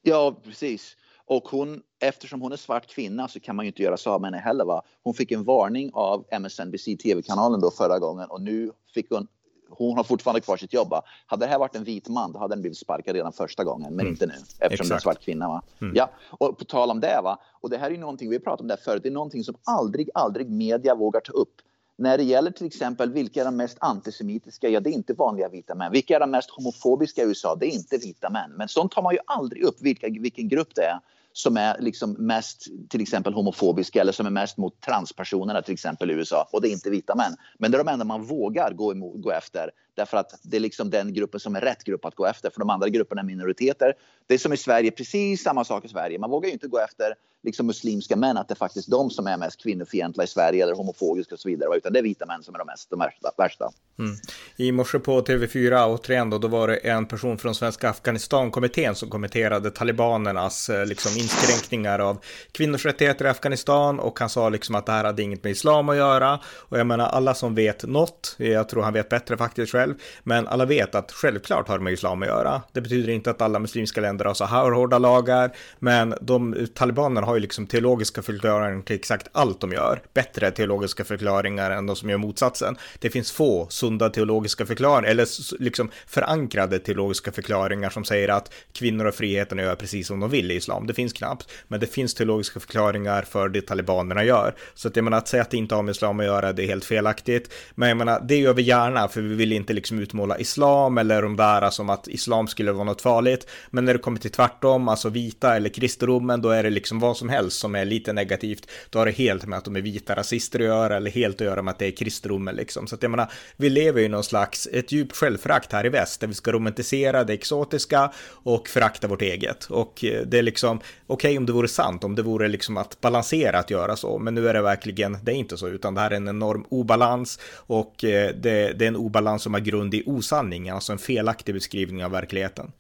Ja, 0.02 0.42
precis. 0.44 0.98
Och 1.26 1.48
hon, 1.48 1.82
eftersom 2.02 2.42
hon 2.42 2.52
är 2.52 2.58
svart 2.58 2.88
kvinna 2.88 3.28
så 3.28 3.40
kan 3.40 3.56
man 3.56 3.66
ju 3.66 3.68
inte 3.68 3.84
göra 3.84 3.98
så 3.98 4.20
med 4.20 4.28
henne 4.28 4.44
heller. 4.44 4.66
Va? 4.66 4.82
Hon 5.04 5.14
fick 5.14 5.32
en 5.32 5.44
varning 5.44 5.90
av 5.94 6.26
MSNBC 6.32 6.86
TV-kanalen 7.04 7.62
då 7.62 7.72
förra 7.72 8.00
gången 8.00 8.28
och 8.30 8.42
nu 8.42 8.72
fick 8.94 9.10
hon 9.10 9.28
hon 9.72 9.98
har 9.98 10.04
fortfarande 10.04 10.42
kvar 10.42 10.58
sitt 10.58 10.74
jobb. 10.74 10.90
Va? 10.90 11.04
Hade 11.26 11.46
det 11.46 11.50
här 11.50 11.60
varit 11.60 11.76
en 11.76 11.84
vit 11.84 12.10
man, 12.10 12.32
då 12.32 12.40
hade 12.40 12.56
den 12.56 12.62
blivit 12.62 12.78
sparkad 12.78 13.16
redan 13.16 13.34
första 13.34 13.64
gången, 13.64 13.96
men 13.96 14.00
mm. 14.00 14.12
inte 14.12 14.26
nu 14.26 14.34
eftersom 14.60 14.88
det 14.88 14.94
är 14.94 14.96
en 14.96 15.02
svart 15.02 15.22
kvinna. 15.22 15.48
Va? 15.48 15.62
Mm. 15.82 15.96
Ja, 15.96 16.10
och 16.30 16.58
på 16.58 16.66
tal 16.66 16.92
om 16.92 17.00
det, 17.00 17.20
va? 17.24 17.38
och 17.62 17.70
det 17.70 17.78
här 17.78 17.88
är 17.88 17.92
ju 17.92 17.98
någonting 17.98 18.30
vi 18.30 18.40
pratat 18.40 18.62
om 18.62 18.68
det 18.68 18.78
förut, 18.78 19.04
det 19.04 19.10
är 19.10 19.14
någonting 19.14 19.44
som 19.44 19.56
aldrig, 19.64 20.10
aldrig 20.14 20.50
media 20.50 20.96
vågar 20.96 21.20
ta 21.20 21.34
upp. 21.34 21.56
När 21.96 22.18
det 22.18 22.24
gäller 22.24 22.52
till 22.52 22.68
exempel 22.68 23.12
vilka 23.12 23.42
är 23.42 23.46
de 23.46 23.56
mest 23.56 23.78
antisemitiska? 23.80 24.70
Ja, 24.70 24.80
det 24.80 24.90
är 24.90 24.94
inte 24.94 25.14
vanliga 25.14 25.50
vita 25.50 25.76
män. 25.76 25.92
Vilka 25.92 26.16
är 26.16 26.20
de 26.20 26.32
mest 26.32 26.50
homofobiska 26.50 27.22
i 27.22 27.26
USA? 27.26 27.56
Det 27.56 27.66
är 27.66 27.76
inte 27.76 27.98
vita 27.98 28.30
män. 28.30 28.52
Men 28.58 28.68
sånt 28.68 28.92
tar 28.92 29.02
man 29.02 29.14
ju 29.14 29.20
aldrig 29.26 29.64
upp, 29.64 29.82
vilka, 29.82 30.08
vilken 30.08 30.48
grupp 30.48 30.76
det 30.76 30.82
är 30.82 31.00
som 31.34 31.58
är 31.58 31.78
liksom 31.80 32.12
mest 32.12 32.68
till 32.90 33.02
exempel 33.02 33.34
homofobiska 33.34 34.02
eller 34.02 34.12
som 34.12 34.26
är 34.26 34.30
mest 34.30 34.58
mot 34.58 34.82
transpersonerna 34.82 35.62
till 35.62 35.74
exempel 35.74 36.12
i 36.12 36.14
USA 36.14 36.48
och 36.52 36.62
det 36.62 36.70
är 36.70 36.72
inte 36.72 36.90
vita 36.90 37.16
män. 37.16 37.36
Men 37.60 37.72
det 37.72 37.78
är 37.78 37.84
de 37.84 37.92
enda 37.92 38.06
man 38.06 38.24
vågar 38.24 38.74
gå, 38.74 38.92
emot, 38.92 39.22
gå 39.22 39.32
efter 39.32 39.72
därför 39.96 40.18
att 40.18 40.40
det 40.44 40.58
är 40.58 40.62
liksom 40.62 40.90
den 40.90 41.14
gruppen 41.14 41.40
som 41.40 41.56
är 41.56 41.62
rätt 41.62 41.84
grupp 41.84 42.06
att 42.06 42.16
gå 42.16 42.26
efter 42.26 42.50
för 42.50 42.60
de 42.60 42.70
andra 42.70 42.90
grupperna 42.90 43.22
är 43.22 43.26
minoriteter. 43.26 43.94
Det 44.28 44.34
är 44.34 44.38
som 44.38 44.54
i 44.54 44.58
Sverige, 44.58 44.92
precis 44.92 45.44
samma 45.44 45.64
sak 45.66 45.86
i 45.86 45.88
Sverige. 45.88 46.20
Man 46.20 46.30
vågar 46.30 46.48
ju 46.48 46.54
inte 46.54 46.68
gå 46.68 46.80
efter 46.80 47.16
liksom 47.44 47.68
muslimska 47.68 48.16
män 48.16 48.38
att 48.38 48.48
det 48.48 48.54
är 48.54 48.56
faktiskt 48.56 48.92
de 48.92 49.10
som 49.10 49.28
är 49.28 49.38
mest 49.38 49.64
kvinnofientliga 49.64 50.24
i 50.24 50.28
Sverige 50.28 50.64
eller 50.64 50.74
homofobiska 50.76 51.36
och 51.36 51.40
så 51.40 51.50
vidare 51.50 51.78
utan 51.78 51.94
det 51.94 52.00
är 52.00 52.04
vita 52.04 52.26
män 52.26 52.44
som 52.44 52.56
är 52.56 52.60
de 52.60 52.68
mest 52.68 52.90
de 52.90 53.00
värsta. 53.00 53.32
värsta. 53.38 53.72
Mm. 54.00 54.16
I 54.56 54.72
morse 54.72 55.00
på 55.00 55.22
TV4 55.22 55.86
återigen 55.88 56.30
då, 56.30 56.38
då 56.38 56.48
var 56.48 56.68
det 56.68 56.76
en 56.76 57.06
person 57.06 57.38
från 57.38 57.56
Svenska 57.56 57.90
Afghanistankommittén 57.90 58.96
som 58.96 59.10
kommenterade 59.10 59.72
talibanernas 59.72 60.70
eh, 60.70 60.86
liksom 60.86 61.12
inskränkningar 61.18 62.00
av 62.00 62.18
kvinnors 62.52 62.86
rättigheter 62.86 63.26
i 63.26 63.30
Afghanistan 63.30 64.00
och 64.00 64.20
han 64.20 64.30
sa 64.30 64.50
liksom 64.50 64.76
att 64.76 64.86
det 64.86 64.92
här 64.92 65.04
hade 65.04 65.22
inget 65.22 65.44
med 65.44 65.52
islam 65.52 65.90
att 65.90 65.96
göra. 65.96 66.40
Och 66.46 66.80
jag 66.80 66.88
menar 66.88 67.06
alla 67.06 67.34
som 67.34 67.56
vet 67.56 67.84
något, 67.84 68.36
jag 68.38 68.70
tror 68.70 68.84
han 68.84 68.94
vet 68.94 69.10
bättre 69.10 69.38
faktiskt 69.38 69.72
själv, 69.82 69.96
men 70.24 70.48
alla 70.48 70.66
vet 70.66 70.96
att 70.96 71.12
självklart 71.12 71.68
har 71.68 71.78
det 71.78 71.84
med 71.84 71.94
islam 71.94 72.22
att 72.22 72.28
göra. 72.28 72.62
Det 72.72 72.82
betyder 72.82 73.14
inte 73.14 73.32
att 73.32 73.42
alla 73.42 73.60
muslimska 73.60 74.02
länder 74.02 74.26
har 74.26 74.34
så 74.34 74.46
här 74.46 74.72
hårda 74.72 74.98
lagar, 74.98 75.52
men 75.80 76.16
de 76.22 76.68
talibanerna 76.74 77.28
har 77.28 77.36
ju 77.36 77.42
liksom 77.42 77.68
teologiska 77.68 78.22
förklaringar 78.22 78.82
till 78.82 78.96
exakt 78.96 79.28
allt 79.32 79.62
de 79.62 79.72
gör. 79.72 80.02
Bättre 80.14 80.52
teologiska 80.52 81.04
förklaringar 81.04 81.72
än 81.72 81.86
de 81.86 81.96
som 81.96 82.10
gör 82.10 82.18
motsatsen. 82.18 82.78
Det 83.00 83.10
finns 83.10 83.32
få 83.32 83.68
sunda 83.70 84.10
teologiska 84.10 84.66
förklaringar, 84.66 85.12
eller 85.12 85.28
liksom 85.60 85.92
förankrade 86.08 86.80
teologiska 86.80 87.32
förklaringar 87.32 87.90
som 87.90 88.04
säger 88.04 88.30
att 88.30 88.54
kvinnor 88.74 89.06
och 89.06 89.16
friheten 89.16 89.58
gör 89.58 89.76
precis 89.76 90.08
som 90.08 90.20
de 90.20 90.30
vill 90.30 90.52
i 90.52 90.56
islam. 90.56 90.88
Det 90.88 90.94
finns 90.94 91.14
knappt, 91.14 91.52
men 91.68 91.80
det 91.80 91.88
finns 91.88 92.14
teologiska 92.14 92.60
förklaringar 92.60 93.22
för 93.22 93.50
det 93.50 93.62
talibanerna 93.62 94.24
gör. 94.24 94.56
Så 94.76 94.88
att 94.88 94.96
jag 94.96 95.04
menar, 95.04 95.18
att 95.18 95.28
säga 95.28 95.42
att 95.42 95.52
det 95.52 95.58
inte 95.58 95.76
har 95.76 95.84
med 95.84 95.92
islam 95.92 96.20
att 96.20 96.26
göra, 96.26 96.54
det 96.54 96.64
är 96.64 96.68
helt 96.68 96.86
felaktigt. 96.86 97.54
Men 97.76 97.90
jag 97.90 97.98
menar, 97.98 98.20
det 98.28 98.38
gör 98.38 98.54
vi 98.54 98.62
gärna, 98.62 99.08
för 99.08 99.22
vi 99.22 99.36
vill 99.36 99.54
inte 99.54 99.71
liksom 99.74 100.00
utmåla 100.00 100.38
islam 100.38 100.98
eller 100.98 101.22
de 101.22 101.36
där 101.36 101.70
som 101.70 101.90
att 101.90 102.08
islam 102.08 102.48
skulle 102.48 102.72
vara 102.72 102.84
något 102.84 103.02
farligt. 103.02 103.48
Men 103.70 103.86
när 103.86 103.94
det 103.94 104.00
kommer 104.00 104.20
till 104.20 104.32
tvärtom, 104.32 104.88
alltså 104.88 105.10
vita 105.10 105.56
eller 105.56 105.70
kristendomen, 105.70 106.42
då 106.42 106.50
är 106.50 106.64
det 106.64 106.70
liksom 106.70 107.00
vad 107.00 107.18
som 107.18 107.30
helst 107.30 107.60
som 107.60 107.76
är 107.76 107.86
lite 107.86 108.14
negativt. 108.14 108.70
Då 108.90 109.00
har 109.00 109.06
det 109.06 109.12
helt 109.12 109.46
med 109.46 109.58
att 109.58 109.66
de 109.66 109.76
är 109.76 109.82
vita 109.82 110.16
rasister 110.16 110.60
att 110.60 110.66
göra 110.66 110.98
eller 110.98 111.12
helt 111.12 111.42
att 111.42 111.48
göra 111.48 111.62
med 111.62 111.72
att 111.72 111.80
det 111.80 111.88
är 111.88 111.92
kristendomen 111.92 112.56
liksom. 112.56 112.88
Så 112.88 112.96
att 112.96 113.04
jag 113.04 113.12
menar, 113.12 113.32
vi 113.58 113.70
lever 113.70 114.00
ju 114.00 114.06
i 114.06 114.10
någon 114.10 114.24
slags, 114.24 114.68
ett 114.72 114.92
djupt 114.92 115.18
självförakt 115.18 115.72
här 115.72 115.86
i 115.86 115.90
väst 115.90 116.22
där 116.22 116.28
vi 116.28 116.34
ska 116.34 116.52
romantisera 116.52 117.24
det 117.24 117.34
exotiska 117.34 118.12
och 118.30 118.68
förakta 118.68 119.08
vårt 119.08 119.22
eget. 119.22 119.66
Och 119.66 120.04
eh, 120.04 120.22
det 120.26 120.38
är 120.38 120.44
liksom, 120.44 120.78
okej 120.78 121.30
okay, 121.30 121.38
om 121.38 121.46
det 121.46 121.54
vore 121.54 121.68
sant, 121.68 122.04
om 122.04 122.16
det 122.16 122.22
vore 122.22 122.48
liksom 122.48 122.78
att 122.78 123.02
balansera 123.02 123.60
att 123.60 123.70
göra 123.70 123.96
så, 123.96 124.20
men 124.20 124.36
nu 124.36 124.50
är 124.50 124.54
det 124.54 124.62
verkligen, 124.62 125.18
det 125.24 125.32
är 125.32 125.36
inte 125.36 125.58
så, 125.58 125.68
utan 125.68 125.94
det 125.94 126.02
här 126.02 126.12
är 126.12 126.16
en 126.16 126.28
enorm 126.28 126.66
obalans 126.70 127.40
och 127.56 128.04
eh, 128.04 128.36
det, 128.36 128.74
det 128.74 128.86
är 128.86 128.88
en 128.88 128.96
obalans 128.96 129.44
som 129.44 129.54
har 129.54 129.61
grund 129.62 129.94
i 129.94 130.04
osanning, 130.06 130.70
alltså 130.70 130.92
en 130.92 130.98
felaktig 130.98 131.56
beskrivning 131.56 132.06
av 132.06 132.12
verkligheten. 132.12 132.72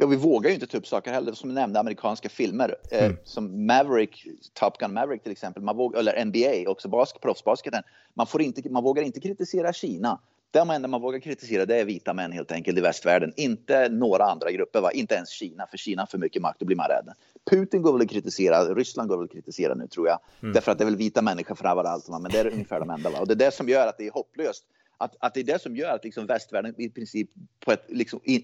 Ja, 0.00 0.06
vi 0.06 0.16
vågar 0.16 0.50
ju 0.50 0.54
inte 0.54 0.66
ta 0.66 0.78
upp 0.78 0.86
saker 0.86 1.12
heller, 1.12 1.32
som 1.32 1.48
du 1.48 1.54
nämnde, 1.54 1.80
amerikanska 1.80 2.28
filmer. 2.28 2.76
Eh, 2.90 3.04
mm. 3.04 3.16
Som 3.24 3.66
Maverick, 3.66 4.26
Top 4.54 4.78
Gun 4.78 4.92
Maverick 4.92 5.22
till 5.22 5.32
exempel, 5.32 5.62
man 5.62 5.76
vågar, 5.76 5.98
eller 5.98 6.24
NBA, 6.24 6.70
också 6.70 6.88
bask, 6.88 7.20
proffsbasketen. 7.20 7.82
Man, 8.14 8.26
får 8.26 8.42
inte, 8.42 8.70
man 8.70 8.82
vågar 8.82 9.02
inte 9.02 9.20
kritisera 9.20 9.72
Kina. 9.72 10.20
Det 10.52 10.58
enda 10.58 10.88
man 10.88 11.00
vågar 11.00 11.18
kritisera 11.18 11.66
det 11.66 11.80
är 11.80 11.84
vita 11.84 12.14
män 12.14 12.32
helt 12.32 12.52
enkelt 12.52 12.78
i 12.78 12.80
västvärlden. 12.80 13.32
Inte 13.36 13.88
några 13.88 14.24
andra 14.24 14.50
grupper, 14.50 14.80
va? 14.80 14.92
inte 14.92 15.14
ens 15.14 15.28
Kina. 15.28 15.66
För 15.66 15.76
Kina 15.76 16.02
har 16.02 16.06
för 16.06 16.18
mycket 16.18 16.42
makt, 16.42 16.60
då 16.60 16.66
blir 16.66 16.76
man 16.76 16.86
rädd. 16.86 17.14
Putin 17.50 17.82
går 17.82 17.92
väl 17.92 18.02
att 18.02 18.10
kritisera, 18.10 18.74
Ryssland 18.74 19.08
går 19.08 19.16
väl 19.16 19.24
att 19.24 19.32
kritisera 19.32 19.74
nu 19.74 19.86
tror 19.86 20.08
jag. 20.08 20.18
Mm. 20.42 20.52
Därför 20.52 20.72
att 20.72 20.78
det 20.78 20.84
är 20.84 20.86
väl 20.86 20.96
vita 20.96 21.22
människor 21.22 21.66
överallt, 21.66 22.08
va? 22.08 22.18
men 22.18 22.30
det 22.30 22.38
är 22.38 22.52
ungefär 22.52 22.80
de 22.80 22.90
enda. 22.90 23.10
Va? 23.10 23.18
Och 23.20 23.26
det 23.26 23.34
är 23.34 23.36
det 23.36 23.54
som 23.54 23.68
gör 23.68 23.86
att 23.86 23.98
det 23.98 24.06
är 24.06 24.10
hopplöst. 24.10 24.64
Att, 25.00 25.16
att 25.20 25.34
det 25.34 25.40
är 25.40 25.44
det 25.44 25.62
som 25.62 25.76
gör 25.76 25.94
att 25.94 26.04
liksom 26.04 26.26
västvärlden 26.26 26.74
i 26.78 26.88
princip 26.88 27.30
på 27.64 27.72
ett, 27.72 27.84
liksom, 27.88 28.20
in, 28.24 28.42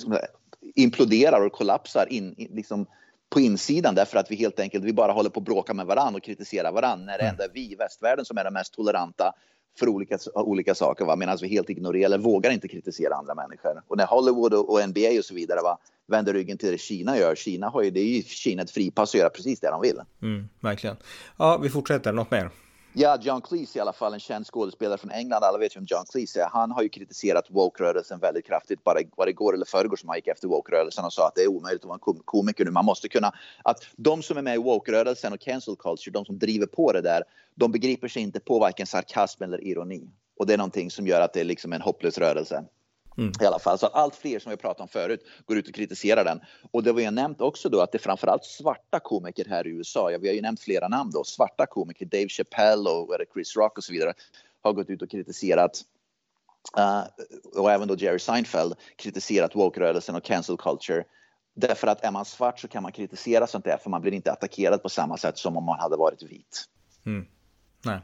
säga, 0.00 0.26
imploderar 0.74 1.46
och 1.46 1.52
kollapsar 1.52 2.12
in, 2.12 2.34
liksom, 2.38 2.86
på 3.30 3.40
insidan 3.40 3.94
därför 3.94 4.18
att 4.18 4.30
vi 4.30 4.36
helt 4.36 4.60
enkelt 4.60 4.84
vi 4.84 4.92
bara 4.92 5.12
håller 5.12 5.30
på 5.30 5.40
att 5.40 5.46
bråka 5.46 5.74
med 5.74 5.86
varandra 5.86 6.16
och 6.16 6.22
kritisera 6.22 6.72
varandra 6.72 7.06
när 7.06 7.18
det 7.18 7.24
mm. 7.24 7.30
ändå 7.30 7.44
är 7.44 7.50
vi 7.54 7.72
i 7.72 7.74
västvärlden 7.74 8.24
som 8.24 8.38
är 8.38 8.44
de 8.44 8.54
mest 8.54 8.74
toleranta 8.74 9.32
för 9.78 9.88
olika, 9.88 10.18
olika 10.34 10.74
saker 10.74 11.04
va? 11.04 11.16
medan 11.16 11.38
vi 11.40 11.48
helt 11.48 11.70
ignorerar 11.70 12.04
eller 12.04 12.18
vågar 12.18 12.50
inte 12.50 12.68
kritisera 12.68 13.14
andra 13.14 13.34
människor. 13.34 13.82
Och 13.86 13.96
när 13.96 14.06
Hollywood 14.06 14.54
och, 14.54 14.72
och 14.72 14.88
NBA 14.88 15.18
och 15.18 15.24
så 15.24 15.34
vidare 15.34 15.60
va? 15.62 15.78
vänder 16.06 16.32
ryggen 16.32 16.58
till 16.58 16.70
det 16.70 16.78
Kina 16.78 17.18
gör, 17.18 17.34
Kina 17.34 17.68
har 17.68 17.82
ju, 17.82 17.90
det 17.90 18.00
är 18.00 18.16
ju 18.16 18.22
Kina 18.22 18.62
ett 18.62 18.70
fripass 18.70 19.14
att 19.14 19.18
göra 19.18 19.30
precis 19.30 19.60
det 19.60 19.70
de 19.70 19.80
vill. 19.80 20.00
Mm, 20.22 20.48
verkligen. 20.60 20.96
Ja, 21.38 21.58
vi 21.62 21.70
fortsätter, 21.70 22.12
något 22.12 22.30
mer? 22.30 22.50
Ja, 22.98 23.18
John 23.20 23.40
Cleese 23.40 23.76
i 23.76 23.80
alla 23.80 23.92
fall, 23.92 24.14
en 24.14 24.20
känd 24.20 24.46
skådespelare 24.46 24.98
från 24.98 25.10
England. 25.10 25.44
Alla 25.44 25.58
vet 25.58 25.76
ju 25.76 25.80
vem 25.80 25.86
John 25.88 26.04
Cleese 26.12 26.36
är. 26.36 26.48
Han 26.52 26.70
har 26.70 26.82
ju 26.82 26.88
kritiserat 26.88 27.50
woke-rörelsen 27.50 28.18
väldigt 28.20 28.46
kraftigt. 28.46 28.84
Bara 28.84 28.98
var 29.16 29.26
det 29.26 29.30
igår 29.30 29.54
eller 29.54 29.64
förrgår 29.64 29.96
som 29.96 30.08
han 30.08 30.18
gick 30.18 30.26
efter 30.26 30.48
woke-rörelsen 30.48 31.04
och 31.04 31.12
sa 31.12 31.26
att 31.26 31.34
det 31.34 31.42
är 31.42 31.48
omöjligt 31.48 31.82
att 31.82 31.88
vara 31.88 31.98
en 32.06 32.22
komiker 32.24 32.64
nu. 32.64 32.70
Man 32.70 32.84
måste 32.84 33.08
kunna... 33.08 33.32
Att 33.64 33.78
de 33.96 34.22
som 34.22 34.38
är 34.38 34.42
med 34.42 34.54
i 34.54 34.58
woke-rörelsen 34.58 35.32
och 35.32 35.40
cancel 35.40 35.76
culture, 35.76 36.12
de 36.12 36.24
som 36.24 36.38
driver 36.38 36.66
på 36.66 36.92
det 36.92 37.00
där, 37.00 37.22
de 37.54 37.72
begriper 37.72 38.08
sig 38.08 38.22
inte 38.22 38.40
på 38.40 38.58
varken 38.58 38.86
sarkasm 38.86 39.42
eller 39.42 39.64
ironi. 39.64 40.10
Och 40.38 40.46
det 40.46 40.52
är 40.52 40.58
någonting 40.58 40.90
som 40.90 41.06
gör 41.06 41.20
att 41.20 41.32
det 41.32 41.40
är 41.40 41.44
liksom 41.44 41.72
en 41.72 41.80
hopplös 41.80 42.18
rörelse. 42.18 42.64
Mm. 43.18 43.32
I 43.40 43.44
alla 43.44 43.58
fall. 43.58 43.78
Så 43.78 43.86
att 43.86 43.94
allt 43.94 44.14
fler 44.14 44.38
som 44.38 44.50
vi 44.50 44.56
pratat 44.56 44.80
om 44.80 44.88
förut 44.88 45.26
går 45.46 45.56
ut 45.56 45.68
och 45.68 45.74
kritiserar 45.74 46.24
den. 46.24 46.40
Och 46.70 46.82
det 46.82 46.92
vi 46.92 47.04
har 47.04 47.12
nämnt 47.12 47.40
också 47.40 47.68
då 47.68 47.80
att 47.80 47.92
det 47.92 47.98
är 47.98 48.02
framförallt 48.02 48.44
svarta 48.44 49.00
komiker 49.00 49.44
här 49.48 49.66
i 49.66 49.70
USA. 49.70 50.10
Ja, 50.10 50.18
vi 50.18 50.28
har 50.28 50.34
ju 50.34 50.42
nämnt 50.42 50.60
flera 50.60 50.88
namn 50.88 51.10
då. 51.10 51.24
Svarta 51.24 51.66
komiker, 51.66 52.06
Dave 52.06 52.28
Chappelle 52.28 52.90
och 52.90 53.16
Chris 53.34 53.56
Rock 53.56 53.78
och 53.78 53.84
så 53.84 53.92
vidare 53.92 54.14
har 54.62 54.72
gått 54.72 54.90
ut 54.90 55.02
och 55.02 55.10
kritiserat 55.10 55.82
uh, 56.78 57.02
och 57.54 57.72
även 57.72 57.88
då 57.88 57.94
Jerry 57.94 58.18
Seinfeld 58.18 58.74
kritiserat 58.96 59.54
woke-rörelsen 59.54 60.14
och 60.14 60.24
cancel 60.24 60.56
culture. 60.56 61.04
Därför 61.54 61.86
att 61.86 62.04
är 62.04 62.10
man 62.10 62.24
svart 62.24 62.60
så 62.60 62.68
kan 62.68 62.82
man 62.82 62.92
kritisera 62.92 63.46
sånt 63.46 63.64
där 63.64 63.76
för 63.76 63.90
man 63.90 64.02
blir 64.02 64.12
inte 64.12 64.32
attackerad 64.32 64.82
på 64.82 64.88
samma 64.88 65.16
sätt 65.16 65.38
som 65.38 65.56
om 65.56 65.64
man 65.64 65.80
hade 65.80 65.96
varit 65.96 66.22
vit. 66.22 66.64
Mm. 67.06 67.26
Nej. 67.84 67.98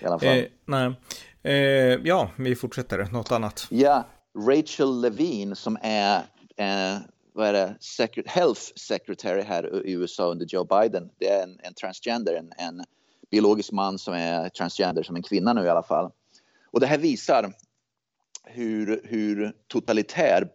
I 0.00 0.06
alla 0.06 0.18
fall. 0.18 0.38
Eh, 0.38 0.44
nej. 0.64 0.94
Eh, 1.42 2.00
ja, 2.04 2.30
vi 2.36 2.56
fortsätter. 2.56 3.04
Något 3.12 3.32
annat? 3.32 3.66
Ja, 3.70 4.04
Rachel 4.38 5.00
Levine 5.00 5.56
som 5.56 5.78
är 5.82 6.16
eh, 6.56 6.98
vad 7.32 7.48
är 7.48 7.52
det, 7.52 7.76
Secret 7.80 8.28
Health 8.28 8.60
Secretary 8.76 9.42
här 9.42 9.86
i 9.86 9.92
USA 9.92 10.30
under 10.30 10.46
Joe 10.46 10.64
Biden. 10.64 11.10
Det 11.18 11.28
är 11.28 11.42
en, 11.42 11.58
en 11.62 11.74
transgender, 11.74 12.34
en, 12.34 12.52
en, 12.58 12.84
biologisk 13.30 13.72
man 13.72 13.98
som 13.98 14.14
är 14.14 14.48
transgender 14.48 15.02
som 15.02 15.16
en 15.16 15.22
kvinna 15.22 15.52
nu 15.52 15.64
i 15.64 15.68
alla 15.68 15.82
fall. 15.82 16.10
Och 16.70 16.80
det 16.80 16.86
här 16.86 16.98
visar 16.98 17.52
hur, 18.44 19.00
hur 19.04 19.52
totalitär, 19.68 20.48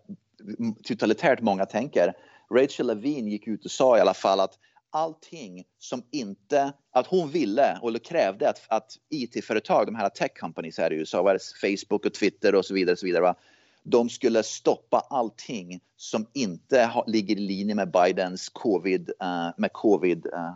totalitärt 0.83 1.41
många 1.41 1.65
tänker. 1.65 2.13
Rachel 2.53 2.87
Levine 2.87 3.29
gick 3.29 3.47
ut 3.47 3.65
och 3.65 3.71
sa 3.71 3.97
i 3.97 4.01
alla 4.01 4.13
fall 4.13 4.39
att 4.39 4.53
allting 4.91 5.63
som 5.79 6.03
inte, 6.11 6.73
att 6.91 7.07
hon 7.07 7.29
ville 7.29 7.79
eller 7.83 7.99
krävde 7.99 8.49
att, 8.49 8.65
att 8.67 8.91
IT-företag, 9.09 9.85
de 9.85 9.95
här 9.95 10.09
tech 10.09 10.31
companies 10.39 10.77
här 10.77 10.93
i 10.93 10.95
USA, 10.95 11.37
Facebook 11.61 12.05
och 12.05 12.13
Twitter 12.13 12.55
och 12.55 12.65
så 12.65 12.73
vidare, 12.73 12.91
och 12.91 12.99
så 12.99 13.05
vidare 13.05 13.21
va? 13.21 13.35
De 13.83 14.09
skulle 14.09 14.43
stoppa 14.43 14.99
allting 15.09 15.79
som 15.95 16.27
inte 16.33 17.03
ligger 17.07 17.35
i 17.35 17.39
linje 17.39 17.75
med 17.75 17.91
Bidens 17.91 18.49
covid, 18.49 19.11
uh, 19.23 19.49
med 19.57 19.73
covid, 19.73 20.25
uh, 20.25 20.53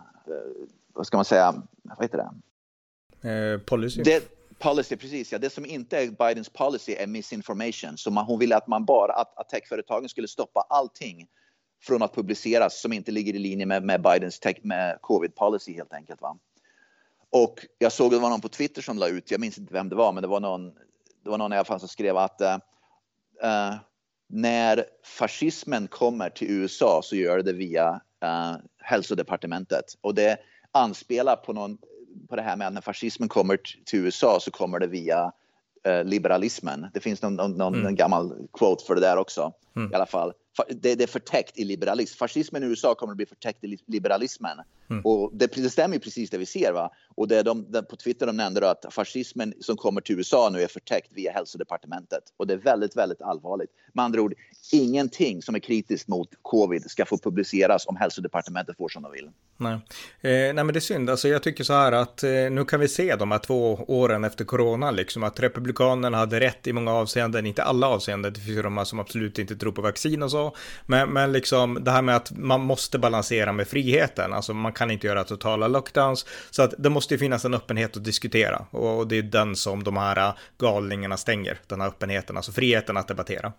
vad 0.93 1.07
ska 1.07 1.17
man 1.17 1.25
säga, 1.25 1.63
vad 1.83 2.03
heter 2.03 2.17
det? 2.17 2.29
Eh, 3.23 3.59
policy. 3.59 4.03
Det, 4.03 4.23
policy, 4.59 4.95
precis 4.95 5.31
ja. 5.31 5.37
Det 5.37 5.49
som 5.49 5.65
inte 5.65 5.97
är 5.97 6.07
Bidens 6.07 6.49
policy 6.49 6.93
är 6.93 7.07
misinformation. 7.07 7.97
Så 7.97 8.11
man, 8.11 8.25
hon 8.25 8.39
ville 8.39 8.55
att 8.57 8.67
man 8.67 8.85
bara, 8.85 9.13
att, 9.13 9.37
att 9.37 9.49
techföretagen 9.49 10.09
skulle 10.09 10.27
stoppa 10.27 10.61
allting 10.69 11.27
från 11.83 12.01
att 12.01 12.15
publiceras 12.15 12.81
som 12.81 12.93
inte 12.93 13.11
ligger 13.11 13.33
i 13.35 13.39
linje 13.39 13.65
med, 13.65 13.83
med 13.83 14.01
Bidens 14.01 14.39
tech, 14.39 14.55
med 14.61 14.97
covid 15.01 15.35
policy 15.35 15.73
helt 15.73 15.93
enkelt. 15.93 16.21
Va? 16.21 16.37
Och 17.29 17.65
jag 17.77 17.91
såg 17.91 18.11
det 18.11 18.19
var 18.19 18.29
någon 18.29 18.41
på 18.41 18.49
Twitter 18.49 18.81
som 18.81 18.97
la 18.97 19.07
ut, 19.07 19.31
jag 19.31 19.39
minns 19.39 19.57
inte 19.57 19.73
vem 19.73 19.89
det 19.89 19.95
var, 19.95 20.11
men 20.11 20.21
det 20.21 20.27
var 20.27 20.39
någon, 20.39 20.73
det 21.23 21.29
var 21.29 21.37
någon 21.37 21.53
i 21.53 21.55
alla 21.55 21.65
fall 21.65 21.79
som 21.79 21.89
skrev 21.89 22.17
att 22.17 22.41
uh, 23.45 23.75
när 24.29 24.85
fascismen 25.03 25.87
kommer 25.87 26.29
till 26.29 26.51
USA 26.51 27.01
så 27.03 27.15
gör 27.15 27.41
det 27.41 27.53
via 27.53 28.01
uh, 28.25 28.55
hälsodepartementet 28.77 29.85
och 30.01 30.15
det 30.15 30.37
anspelar 30.71 31.35
på, 31.35 31.53
någon, 31.53 31.77
på 32.29 32.35
det 32.35 32.41
här 32.41 32.55
med 32.55 32.67
att 32.67 32.73
när 32.73 32.81
fascismen 32.81 33.29
kommer 33.29 33.57
till 33.85 33.99
USA 33.99 34.39
så 34.41 34.51
kommer 34.51 34.79
det 34.79 34.87
via 34.87 35.31
uh, 35.87 36.03
liberalismen. 36.03 36.87
Det 36.93 36.99
finns 36.99 37.21
någon, 37.21 37.35
någon, 37.35 37.57
någon 37.57 37.75
mm. 37.75 37.95
gammal 37.95 38.47
quote 38.57 38.85
för 38.85 38.95
det 38.95 39.01
där 39.01 39.17
också 39.17 39.53
mm. 39.75 39.91
i 39.91 39.95
alla 39.95 40.05
fall 40.05 40.33
det, 40.69 40.95
det 40.95 41.03
är 41.03 41.07
förtäckt 41.07 41.59
i 41.59 41.63
liberalism. 41.63 42.17
Fascismen 42.17 42.63
i 42.63 42.65
USA 42.65 42.95
kommer 42.95 43.13
att 43.13 43.17
bli 43.17 43.25
förtäckt 43.25 43.63
i 43.63 43.77
liberalismen. 43.87 44.57
Mm. 44.89 45.05
Och 45.05 45.31
det, 45.33 45.55
det 45.55 45.69
stämmer 45.69 45.99
precis 45.99 46.29
det 46.29 46.37
vi 46.37 46.45
ser. 46.45 46.71
Va? 46.71 46.91
Och 47.15 47.27
det 47.27 47.43
de, 47.43 47.71
de, 47.71 47.85
på 47.85 47.95
Twitter 47.95 48.25
de 48.25 48.37
nämnde 48.37 48.71
att 48.71 48.85
fascismen 48.89 49.53
som 49.59 49.77
kommer 49.77 50.01
till 50.01 50.17
USA 50.17 50.49
nu 50.53 50.61
är 50.61 50.67
förtäckt 50.67 51.11
via 51.13 51.31
hälsodepartementet. 51.31 52.23
Och 52.37 52.47
det 52.47 52.53
är 52.53 52.57
väldigt, 52.57 52.97
väldigt 52.97 53.21
allvarligt. 53.21 53.69
Med 53.93 54.05
andra 54.05 54.21
ord, 54.21 54.33
ingenting 54.71 55.41
som 55.41 55.55
är 55.55 55.59
kritiskt 55.59 56.07
mot 56.07 56.29
covid 56.41 56.91
ska 56.91 57.05
få 57.05 57.17
publiceras 57.17 57.87
om 57.87 57.95
hälsodepartementet 57.95 58.77
får 58.77 58.89
som 58.89 59.03
de 59.03 59.11
vill. 59.11 59.29
Nej, 59.57 59.73
eh, 59.73 60.53
nej 60.53 60.53
men 60.53 60.67
det 60.67 60.77
är 60.77 60.79
synd. 60.79 61.09
Alltså, 61.09 61.27
jag 61.27 61.43
tycker 61.43 61.63
så 61.63 61.73
här 61.73 61.91
att 61.91 62.23
eh, 62.23 62.29
nu 62.29 62.65
kan 62.65 62.79
vi 62.79 62.87
se 62.87 63.15
de 63.15 63.31
här 63.31 63.39
två 63.39 63.79
åren 63.87 64.23
efter 64.23 64.45
corona, 64.45 64.91
liksom 64.91 65.23
att 65.23 65.39
republikanerna 65.39 66.17
hade 66.17 66.39
rätt 66.39 66.67
i 66.67 66.73
många 66.73 66.91
avseenden, 66.91 67.45
inte 67.45 67.63
alla 67.63 67.87
avseenden. 67.87 68.33
Det 68.33 68.39
finns 68.39 68.57
ju 68.57 68.61
de 68.61 68.85
som 68.85 68.99
absolut 68.99 69.39
inte 69.39 69.55
tror 69.55 69.71
på 69.71 69.81
vaccin 69.81 70.23
och 70.23 70.31
så. 70.31 70.42
Men, 70.85 71.09
men 71.09 71.31
liksom 71.31 71.83
det 71.83 71.91
här 71.91 72.01
med 72.01 72.15
att 72.15 72.31
man 72.31 72.61
måste 72.61 72.99
balansera 72.99 73.51
med 73.51 73.67
friheten. 73.67 74.33
Alltså 74.33 74.53
man 74.53 74.73
kan 74.73 74.91
inte 74.91 75.07
göra 75.07 75.23
totala 75.23 75.67
lockdowns. 75.67 76.25
Så 76.51 76.61
att 76.61 76.73
det 76.77 76.89
måste 76.89 77.13
ju 77.13 77.17
finnas 77.17 77.45
en 77.45 77.53
öppenhet 77.53 77.97
att 77.97 78.03
diskutera. 78.03 78.65
Och 78.71 79.07
det 79.07 79.17
är 79.17 79.23
den 79.23 79.55
som 79.55 79.83
de 79.83 79.97
här 79.97 80.33
galningarna 80.57 81.17
stänger. 81.17 81.59
Den 81.67 81.81
här 81.81 81.87
öppenheten, 81.87 82.37
alltså 82.37 82.51
friheten 82.51 82.97
att 82.97 83.07
debattera. 83.07 83.53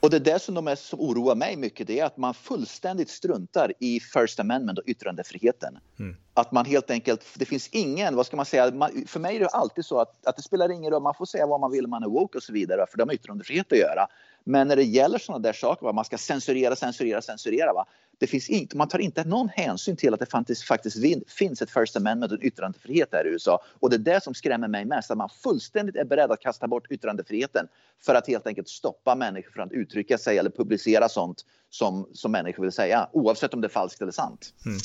Och 0.00 0.10
det 0.10 0.16
är 0.16 0.20
det 0.20 0.38
som, 0.38 0.54
de 0.54 0.68
är, 0.68 0.76
som 0.76 1.00
oroar 1.00 1.34
mig 1.34 1.56
mycket, 1.56 1.86
det 1.86 2.00
är 2.00 2.04
att 2.04 2.16
man 2.16 2.34
fullständigt 2.34 3.10
struntar 3.10 3.72
i 3.78 4.00
First 4.00 4.40
Amendment 4.40 4.78
och 4.78 4.84
yttrandefriheten. 4.86 5.78
Mm. 5.98 6.16
Att 6.34 6.52
man 6.52 6.64
helt 6.64 6.90
enkelt, 6.90 7.24
det 7.34 7.44
finns 7.44 7.68
ingen, 7.68 8.16
vad 8.16 8.26
ska 8.26 8.36
man 8.36 8.46
säga, 8.46 8.70
man, 8.70 9.04
för 9.06 9.20
mig 9.20 9.36
är 9.36 9.40
det 9.40 9.48
alltid 9.48 9.84
så 9.84 10.00
att, 10.00 10.26
att 10.26 10.36
det 10.36 10.42
spelar 10.42 10.70
ingen 10.70 10.92
roll, 10.92 11.02
man 11.02 11.14
får 11.14 11.26
säga 11.26 11.46
vad 11.46 11.60
man 11.60 11.70
vill, 11.70 11.86
man 11.86 12.02
är 12.02 12.08
woke 12.08 12.38
och 12.38 12.42
så 12.42 12.52
vidare, 12.52 12.86
för 12.90 12.98
det 12.98 13.02
har 13.02 13.06
med 13.06 13.14
yttrandefrihet 13.14 13.72
att 13.72 13.78
göra. 13.78 14.06
Men 14.48 14.68
när 14.68 14.76
det 14.76 14.82
gäller 14.82 15.18
sådana 15.18 15.42
där 15.42 15.52
saker, 15.52 15.86
va, 15.86 15.92
man 15.92 16.04
ska 16.04 16.18
censurera, 16.18 16.76
censurera, 16.76 17.22
censurera. 17.22 17.72
Va, 17.72 17.86
det 18.18 18.26
finns 18.26 18.48
inte, 18.48 18.76
man 18.76 18.88
tar 18.88 18.98
inte 18.98 19.24
någon 19.24 19.48
hänsyn 19.48 19.96
till 19.96 20.14
att 20.14 20.20
det 20.20 20.26
faktiskt, 20.26 20.62
faktiskt 20.62 20.96
finns 21.28 21.62
ett 21.62 21.70
First 21.70 21.96
Amendment 21.96 22.32
och 22.32 22.38
yttrandefrihet 22.42 23.08
här 23.12 23.26
i 23.26 23.28
USA. 23.28 23.62
Och 23.80 23.90
det 23.90 23.96
är 23.96 24.14
det 24.14 24.22
som 24.22 24.34
skrämmer 24.34 24.68
mig 24.68 24.84
mest, 24.84 25.10
att 25.10 25.18
man 25.18 25.28
fullständigt 25.42 25.96
är 25.96 26.04
beredd 26.04 26.30
att 26.30 26.40
kasta 26.40 26.68
bort 26.68 26.90
yttrandefriheten 26.90 27.66
för 28.04 28.14
att 28.14 28.26
helt 28.26 28.46
enkelt 28.46 28.68
stoppa 28.68 29.14
människor 29.14 29.50
från 29.50 29.66
att 29.66 29.72
uttrycka 29.72 30.18
sig 30.18 30.38
eller 30.38 30.50
publicera 30.50 31.08
sånt 31.08 31.44
som, 31.70 32.08
som 32.12 32.32
människor 32.32 32.62
vill 32.62 32.72
säga, 32.72 33.08
oavsett 33.12 33.54
om 33.54 33.60
det 33.60 33.66
är 33.66 33.68
falskt 33.68 34.02
eller 34.02 34.12
sant. 34.12 34.54
Mm. 34.66 34.78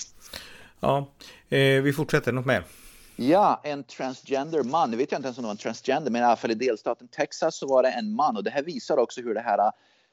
Ja, 0.80 1.08
eh, 1.50 1.82
vi 1.82 1.94
fortsätter. 1.94 2.32
Något 2.32 2.46
mer? 2.46 2.64
Ja, 3.16 3.62
en 3.64 3.84
transgender 3.84 4.64
man. 4.64 4.92
Nu 4.92 4.98
vet 4.98 5.12
jag 5.12 5.20
inte 5.20 5.28
ens 5.28 5.38
om 5.38 5.42
det 5.42 5.48
var 5.48 5.52
en 5.52 5.58
transgender, 5.58 6.12
men 6.12 6.22
i 6.22 6.26
alla 6.26 6.36
fall 6.36 6.52
i 6.52 6.56
delstaten 6.56 7.08
Texas 7.08 7.56
så 7.56 7.68
var 7.68 7.84
det 7.84 7.90
en 7.90 8.14
man 8.14 8.38
och 8.38 8.44
det 8.44 8.50
här 8.50 8.64
visar 8.64 8.98
också 8.98 9.22
hur 9.22 9.34
det 9.34 9.42
här, 9.42 9.72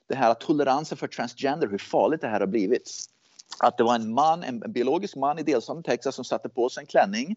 det 0.08 0.14
här 0.14 0.34
toleransen 0.34 0.98
för 0.98 1.06
transgender, 1.06 1.68
hur 1.68 1.78
farligt 1.78 2.20
det 2.20 2.28
här 2.28 2.40
har 2.40 2.46
blivit. 2.46 2.90
Att 3.58 3.76
det 3.76 3.84
var 3.84 3.94
en 3.94 4.14
man, 4.14 4.42
en 4.42 4.60
biologisk 4.60 5.16
man 5.16 5.38
i 5.38 5.42
delstaten 5.42 5.82
Texas 5.82 6.14
som 6.14 6.24
satte 6.24 6.48
på 6.48 6.68
sig 6.68 6.80
en 6.80 6.86
klänning 6.86 7.36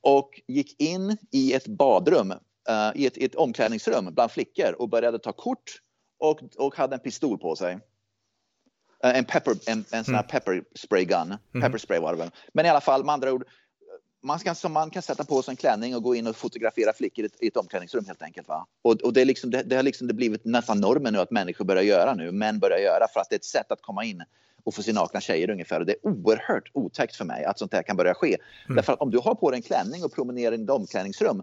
och 0.00 0.40
gick 0.46 0.80
in 0.80 1.16
i 1.30 1.52
ett 1.52 1.66
badrum, 1.66 2.30
uh, 2.30 2.90
i 2.94 3.06
ett, 3.06 3.16
ett 3.16 3.34
omklädningsrum 3.34 4.14
bland 4.14 4.30
flickor 4.30 4.72
och 4.78 4.88
började 4.88 5.18
ta 5.18 5.32
kort 5.32 5.80
och, 6.18 6.40
och 6.56 6.76
hade 6.76 6.94
en 6.94 7.00
pistol 7.00 7.38
på 7.38 7.56
sig. 7.56 7.74
Uh, 7.74 9.18
en 9.18 9.24
pepper, 9.24 9.54
en, 9.66 9.84
en 9.90 10.04
sån 10.04 10.14
här 10.14 10.22
mm. 10.22 10.30
pepper 10.30 10.64
spray 10.74 11.04
gun. 11.04 11.36
Mm. 11.54 11.62
Pepper 11.62 11.78
spray 11.78 12.00
var 12.00 12.12
det 12.12 12.18
väl. 12.18 12.30
Men 12.52 12.66
i 12.66 12.68
alla 12.68 12.80
fall, 12.80 13.04
med 13.04 13.12
andra 13.12 13.32
ord, 13.32 13.44
man 14.22 14.38
kan, 14.38 14.54
som 14.54 14.72
man 14.72 14.90
kan 14.90 15.02
sätta 15.02 15.24
på 15.24 15.42
sig 15.42 15.52
en 15.52 15.56
klänning 15.56 15.96
och 15.96 16.02
gå 16.02 16.14
in 16.14 16.26
och 16.26 16.36
fotografera 16.36 16.92
flickor 16.92 17.24
i 17.24 17.26
ett, 17.26 17.42
i 17.42 17.46
ett 17.46 17.56
omklädningsrum 17.56 18.04
helt 18.06 18.22
enkelt. 18.22 18.48
Va? 18.48 18.66
Och, 18.82 18.92
och 18.92 19.12
det, 19.12 19.20
är 19.20 19.24
liksom, 19.24 19.50
det, 19.50 19.62
det, 19.62 19.76
har 19.76 19.82
liksom 19.82 20.06
det 20.06 20.14
blivit 20.14 20.44
nästan 20.44 20.80
normen 20.80 21.12
nu 21.12 21.18
att 21.18 21.30
människor 21.30 21.64
börjar 21.64 21.82
göra 21.82 22.14
nu, 22.14 22.32
män 22.32 22.58
börjar 22.58 22.78
göra 22.78 23.06
för 23.14 23.20
att 23.20 23.26
det 23.30 23.34
är 23.34 23.38
ett 23.38 23.44
sätt 23.44 23.72
att 23.72 23.82
komma 23.82 24.04
in 24.04 24.22
och 24.64 24.74
få 24.74 24.82
se 24.82 24.92
nakna 24.92 25.20
tjejer 25.20 25.50
ungefär. 25.50 25.80
Och 25.80 25.86
det 25.86 25.92
är 25.92 26.06
oerhört 26.06 26.70
otäckt 26.72 27.16
för 27.16 27.24
mig 27.24 27.44
att 27.44 27.58
sånt 27.58 27.72
här 27.72 27.82
kan 27.82 27.96
börja 27.96 28.14
ske. 28.14 28.36
Mm. 28.66 28.76
Därför 28.76 28.92
att 28.92 29.00
om 29.00 29.10
du 29.10 29.18
har 29.18 29.34
på 29.34 29.50
dig 29.50 29.58
en 29.58 29.62
klänning 29.62 30.04
och 30.04 30.14
promenerar 30.14 30.58
i 30.58 30.62
ett 30.62 30.70
omklädningsrum 30.70 31.42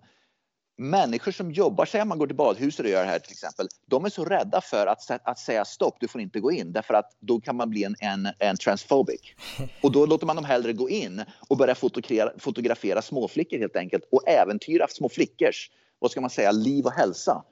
människor 0.78 1.32
som 1.32 1.52
jobbar, 1.52 1.86
säg 1.86 2.06
man 2.06 2.18
går 2.18 2.28
till 2.28 2.36
badhuset 2.36 2.86
och 2.86 2.92
gör 2.92 3.02
det 3.02 3.12
här 3.12 3.20
till 3.20 3.32
exempel, 3.32 3.68
de 3.86 4.06
är 4.06 4.10
så 4.10 4.26
rädda 4.26 4.62
för 4.62 4.88
att, 4.88 5.12
att 5.24 5.40
säga 5.40 5.66
stopp, 5.66 5.96
du 6.00 6.08
får 6.08 6.22
inte 6.22 6.40
gå 6.40 6.52
in, 6.52 6.72
därför 6.72 6.94
att 6.94 7.12
då 7.20 7.42
kan 7.42 7.56
man 7.56 7.70
bli 7.70 7.84
en, 7.84 7.96
en, 8.00 8.28
en 8.40 8.58
transphobic. 8.58 9.22
Och 9.82 9.92
då 9.92 10.06
låter 10.06 10.26
man 10.26 10.36
dem 10.36 10.46
hellre 10.46 10.74
gå 10.74 10.90
in 10.90 11.24
och 11.50 11.58
börja 11.58 11.76
fotografera, 11.76 12.32
fotografera 12.40 13.02
småflickor 13.02 13.58
helt 13.58 13.76
enkelt 13.76 14.04
och 14.12 14.28
äventyra 14.28 14.88
små 14.88 15.10
flickors, 15.10 15.72
vad 16.00 16.12
ska 16.12 16.22
man 16.22 16.30
säga, 16.30 16.52
liv 16.52 16.86
och 16.86 16.92
hälsa. 16.92 17.44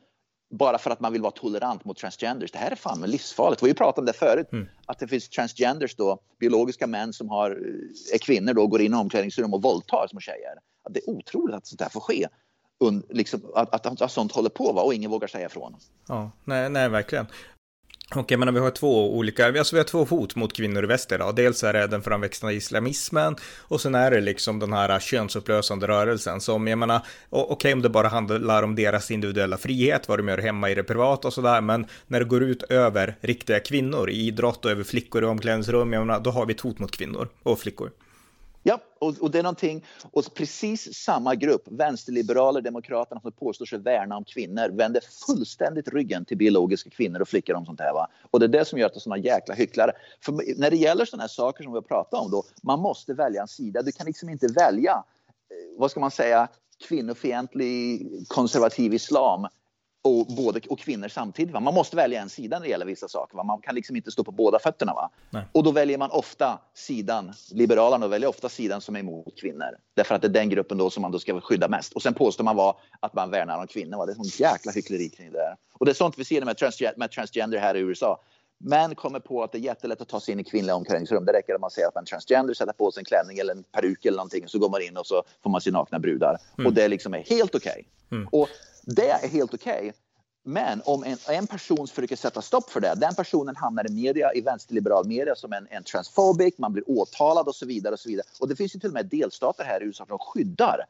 Bara 0.49 0.77
för 0.77 0.91
att 0.91 0.99
man 0.99 1.13
vill 1.13 1.21
vara 1.21 1.31
tolerant 1.31 1.85
mot 1.85 1.97
transgenders. 1.97 2.51
Det 2.51 2.57
här 2.57 2.71
är 2.71 2.75
fan 2.75 3.01
livsfarligt. 3.01 3.61
Vi 3.61 3.65
har 3.65 3.69
ju 3.69 3.73
pratat 3.73 3.99
om 3.99 4.05
det 4.05 4.13
förut, 4.13 4.47
mm. 4.51 4.67
att 4.85 4.99
det 4.99 5.07
finns 5.07 5.29
transgenders 5.29 5.95
då, 5.95 6.19
biologiska 6.39 6.87
män 6.87 7.13
som 7.13 7.29
har, 7.29 7.51
är 8.13 8.17
kvinnor 8.17 8.53
då, 8.53 8.67
går 8.67 8.81
in 8.81 8.93
i 8.93 8.95
omklädningsrum 8.95 9.53
och 9.53 9.61
våldtar 9.61 10.07
små 10.09 10.19
tjejer. 10.19 10.53
Det 10.89 10.99
är 10.99 11.09
otroligt 11.09 11.55
att 11.55 11.67
sånt 11.67 11.81
här 11.81 11.89
får 11.89 11.99
ske 11.99 12.27
liksom, 13.09 13.41
att, 13.55 13.73
att, 13.73 14.01
att 14.01 14.11
sånt 14.11 14.31
håller 14.31 14.49
på 14.49 14.71
va? 14.71 14.81
och 14.81 14.93
ingen 14.93 15.11
vågar 15.11 15.27
säga 15.27 15.45
ifrån. 15.45 15.75
Ja, 16.07 16.31
nej, 16.43 16.69
nej 16.69 16.89
verkligen. 16.89 17.27
Och 18.15 18.31
jag 18.31 18.39
menar, 18.39 18.53
vi 18.53 18.59
har 18.59 18.71
två 18.71 19.17
olika, 19.17 19.47
alltså 19.47 19.75
vi 19.75 19.79
har 19.79 19.85
två 19.85 20.03
hot 20.03 20.35
mot 20.35 20.53
kvinnor 20.53 20.83
i 20.83 20.87
väst 20.87 21.11
idag. 21.11 21.35
Dels 21.35 21.63
är 21.63 21.73
det 21.73 21.87
den 21.87 22.03
framväxande 22.03 22.55
islamismen 22.55 23.35
och 23.61 23.81
sen 23.81 23.95
är 23.95 24.11
det 24.11 24.21
liksom 24.21 24.59
den 24.59 24.73
här 24.73 24.99
könsupplösande 24.99 25.87
rörelsen 25.87 26.41
som, 26.41 26.67
jag 26.67 26.77
menar, 26.77 27.01
okej 27.29 27.53
okay, 27.53 27.73
om 27.73 27.81
det 27.81 27.89
bara 27.89 28.07
handlar 28.07 28.63
om 28.63 28.75
deras 28.75 29.11
individuella 29.11 29.57
frihet, 29.57 30.09
vad 30.09 30.19
de 30.19 30.27
gör 30.27 30.37
hemma 30.37 30.69
i 30.69 30.75
det 30.75 30.83
privata 30.83 31.27
och 31.27 31.33
sådär, 31.33 31.61
men 31.61 31.87
när 32.07 32.19
det 32.19 32.25
går 32.25 32.43
ut 32.43 32.63
över 32.63 33.17
riktiga 33.21 33.59
kvinnor 33.59 34.09
i 34.09 34.13
idrott 34.13 34.65
och 34.65 34.71
över 34.71 34.83
flickor 34.83 35.23
i 35.23 35.25
omklädningsrum, 35.25 35.93
jag 35.93 36.07
menar, 36.07 36.19
då 36.19 36.31
har 36.31 36.45
vi 36.45 36.53
ett 36.53 36.61
hot 36.61 36.79
mot 36.79 36.91
kvinnor 36.91 37.29
och 37.43 37.59
flickor. 37.59 37.91
Ja, 38.67 38.79
och, 38.99 39.13
och, 39.21 39.31
det 39.31 39.39
är 39.39 39.43
någonting, 39.43 39.85
och 40.11 40.33
precis 40.33 40.93
samma 40.93 41.35
grupp, 41.35 41.63
vänsterliberaler, 41.65 42.61
demokraterna 42.61 43.21
som 43.21 43.31
påstår 43.31 43.65
sig 43.65 43.79
värna 43.79 44.17
om 44.17 44.23
kvinnor, 44.23 44.69
vänder 44.69 45.01
fullständigt 45.27 45.87
ryggen 45.87 46.25
till 46.25 46.37
biologiska 46.37 46.89
kvinnor 46.89 47.21
och 47.21 47.27
flickor 47.27 47.55
och 47.55 47.65
sånt 47.65 47.79
här. 47.79 47.93
Va? 47.93 48.07
Och 48.31 48.39
det 48.39 48.45
är 48.45 48.47
det 48.47 48.65
som 48.65 48.79
gör 48.79 48.85
att 48.85 48.93
det 48.93 48.97
är 48.97 48.99
såna 48.99 49.17
jäkla 49.17 49.55
hycklare. 49.55 49.91
För 50.21 50.59
när 50.59 50.71
det 50.71 50.77
gäller 50.77 51.05
sådana 51.05 51.23
här 51.23 51.27
saker 51.27 51.63
som 51.63 51.73
vi 51.73 51.77
har 51.77 51.81
pratat 51.81 52.21
om 52.21 52.31
då, 52.31 52.43
man 52.61 52.79
måste 52.79 53.13
välja 53.13 53.41
en 53.41 53.47
sida. 53.47 53.81
Du 53.81 53.91
kan 53.91 54.05
liksom 54.05 54.29
inte 54.29 54.47
välja, 54.47 54.91
eh, 54.91 55.79
vad 55.79 55.91
ska 55.91 55.99
man 55.99 56.11
säga, 56.11 56.47
kvinnofientlig 56.87 58.07
konservativ 58.27 58.93
islam 58.93 59.47
och, 60.05 60.25
både, 60.25 60.59
och 60.69 60.79
kvinnor 60.79 61.07
samtidigt. 61.07 61.53
Va? 61.53 61.59
Man 61.59 61.73
måste 61.73 61.95
välja 61.95 62.21
en 62.21 62.29
sida 62.29 62.59
när 62.59 62.65
det 62.65 62.69
gäller 62.69 62.85
vissa 62.85 63.07
saker. 63.07 63.37
Va? 63.37 63.43
Man 63.43 63.61
kan 63.61 63.75
liksom 63.75 63.95
inte 63.95 64.11
stå 64.11 64.23
på 64.23 64.31
båda 64.31 64.59
fötterna. 64.59 64.93
Va? 64.93 65.11
Och 65.51 65.63
då 65.63 65.71
väljer 65.71 65.97
man 65.97 66.11
ofta 66.11 66.59
sidan, 66.73 67.33
Liberalerna 67.51 68.07
väljer 68.07 68.29
ofta 68.29 68.49
sidan 68.49 68.81
som 68.81 68.95
är 68.95 68.99
emot 68.99 69.39
kvinnor. 69.41 69.77
Därför 69.93 70.15
att 70.15 70.21
det 70.21 70.27
är 70.27 70.29
den 70.29 70.49
gruppen 70.49 70.77
då 70.77 70.89
som 70.89 71.01
man 71.01 71.11
då 71.11 71.19
ska 71.19 71.41
skydda 71.41 71.67
mest. 71.67 71.93
Och 71.93 72.01
sen 72.01 72.13
påstår 72.13 72.43
man 72.43 72.55
va, 72.55 72.77
att 72.99 73.13
man 73.13 73.31
värnar 73.31 73.59
om 73.59 73.67
kvinnor. 73.67 73.97
Va? 73.97 74.05
Det 74.05 74.11
är 74.11 74.15
sånt 74.15 74.39
jäkla 74.39 74.71
hyckleri 74.71 75.09
kring 75.09 75.31
det 75.31 75.37
där. 75.37 75.55
Och 75.73 75.85
det 75.85 75.91
är 75.91 75.93
sånt 75.93 76.17
vi 76.17 76.25
ser 76.25 76.45
med, 76.45 76.57
transge 76.57 76.93
med 76.97 77.11
transgender 77.11 77.57
här 77.57 77.75
i 77.75 77.79
USA. 77.79 78.21
Män 78.57 78.95
kommer 78.95 79.19
på 79.19 79.43
att 79.43 79.51
det 79.51 79.57
är 79.57 79.59
jättelätt 79.59 80.01
att 80.01 80.07
ta 80.07 80.19
sig 80.19 80.31
in 80.31 80.39
i 80.39 80.43
kvinnliga 80.43 80.75
omklädningsrum. 80.75 81.25
Det 81.25 81.33
räcker 81.33 81.55
att 81.55 81.61
man 81.61 81.71
säger 81.71 81.87
att 81.87 81.95
man 81.95 82.01
är 82.01 82.05
transgender, 82.05 82.53
sätter 82.53 82.73
på 82.73 82.91
sig 82.91 83.01
en 83.01 83.05
klänning 83.05 83.37
eller 83.37 83.53
en 83.53 83.63
peruk 83.63 84.05
eller 84.05 84.17
någonting 84.17 84.47
så 84.47 84.59
går 84.59 84.69
man 84.69 84.81
in 84.81 84.97
och 84.97 85.07
så 85.07 85.23
får 85.43 85.49
man 85.49 85.61
se 85.61 85.71
nakna 85.71 85.99
brudar. 85.99 86.37
Mm. 86.57 86.67
Och 86.67 86.73
det 86.73 86.87
liksom 86.87 87.13
är 87.13 87.23
helt 87.23 87.55
okej. 87.55 87.71
Okay. 87.71 88.17
Mm. 88.17 88.27
Och 88.31 88.49
det 88.85 89.09
är 89.09 89.27
helt 89.27 89.53
okej. 89.53 89.79
Okay. 89.79 89.91
Men 90.47 90.81
om 90.85 91.03
en, 91.03 91.17
en 91.29 91.47
person 91.47 91.87
försöker 91.87 92.15
sätta 92.15 92.41
stopp 92.41 92.69
för 92.69 92.81
det, 92.81 92.93
den 92.97 93.15
personen 93.15 93.55
hamnar 93.55 93.91
i 93.91 93.93
media, 93.93 94.33
i 94.33 94.41
vänsterliberal 94.41 95.07
media 95.07 95.35
som 95.35 95.53
en, 95.53 95.67
en 95.69 95.83
transphobic, 95.83 96.57
man 96.57 96.73
blir 96.73 96.89
åtalad 96.89 97.47
och 97.47 97.55
så 97.55 97.65
vidare. 97.65 97.93
Och 97.93 97.99
så 97.99 98.09
vidare. 98.09 98.25
Och 98.39 98.47
det 98.47 98.55
finns 98.55 98.75
ju 98.75 98.79
till 98.79 98.89
och 98.89 98.93
med 98.93 99.05
delstater 99.05 99.63
här 99.63 99.83
i 99.83 99.85
USA 99.85 100.05
som 100.05 100.19
skyddar 100.19 100.85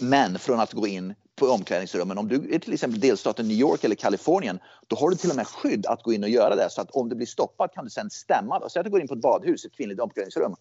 män 0.00 0.38
från 0.38 0.60
att 0.60 0.72
gå 0.72 0.86
in 0.86 1.14
på 1.36 1.46
omklädningsrummen. 1.46 2.18
Om 2.18 2.28
du 2.28 2.54
är 2.54 2.58
till 2.58 2.72
exempel 2.72 3.00
delstaten 3.00 3.48
New 3.48 3.56
York 3.56 3.84
eller 3.84 3.94
Kalifornien, 3.94 4.58
då 4.86 4.96
har 4.96 5.10
du 5.10 5.16
till 5.16 5.30
och 5.30 5.36
med 5.36 5.46
skydd 5.46 5.86
att 5.86 6.02
gå 6.02 6.12
in 6.12 6.22
och 6.22 6.30
göra 6.30 6.56
det. 6.56 6.70
Så 6.70 6.80
att 6.80 6.90
om 6.90 7.08
du 7.08 7.16
blir 7.16 7.26
stoppad 7.26 7.72
kan 7.72 7.84
du 7.84 7.90
sen 7.90 8.10
stämma. 8.10 8.68
Säg 8.68 8.80
att 8.80 8.84
du 8.84 8.90
går 8.90 9.00
in 9.00 9.08
på 9.08 9.14
ett 9.14 9.20
badhus, 9.20 9.64
ett 9.64 9.72
kvinnligt 9.72 10.00
omklädningsrum 10.00 10.56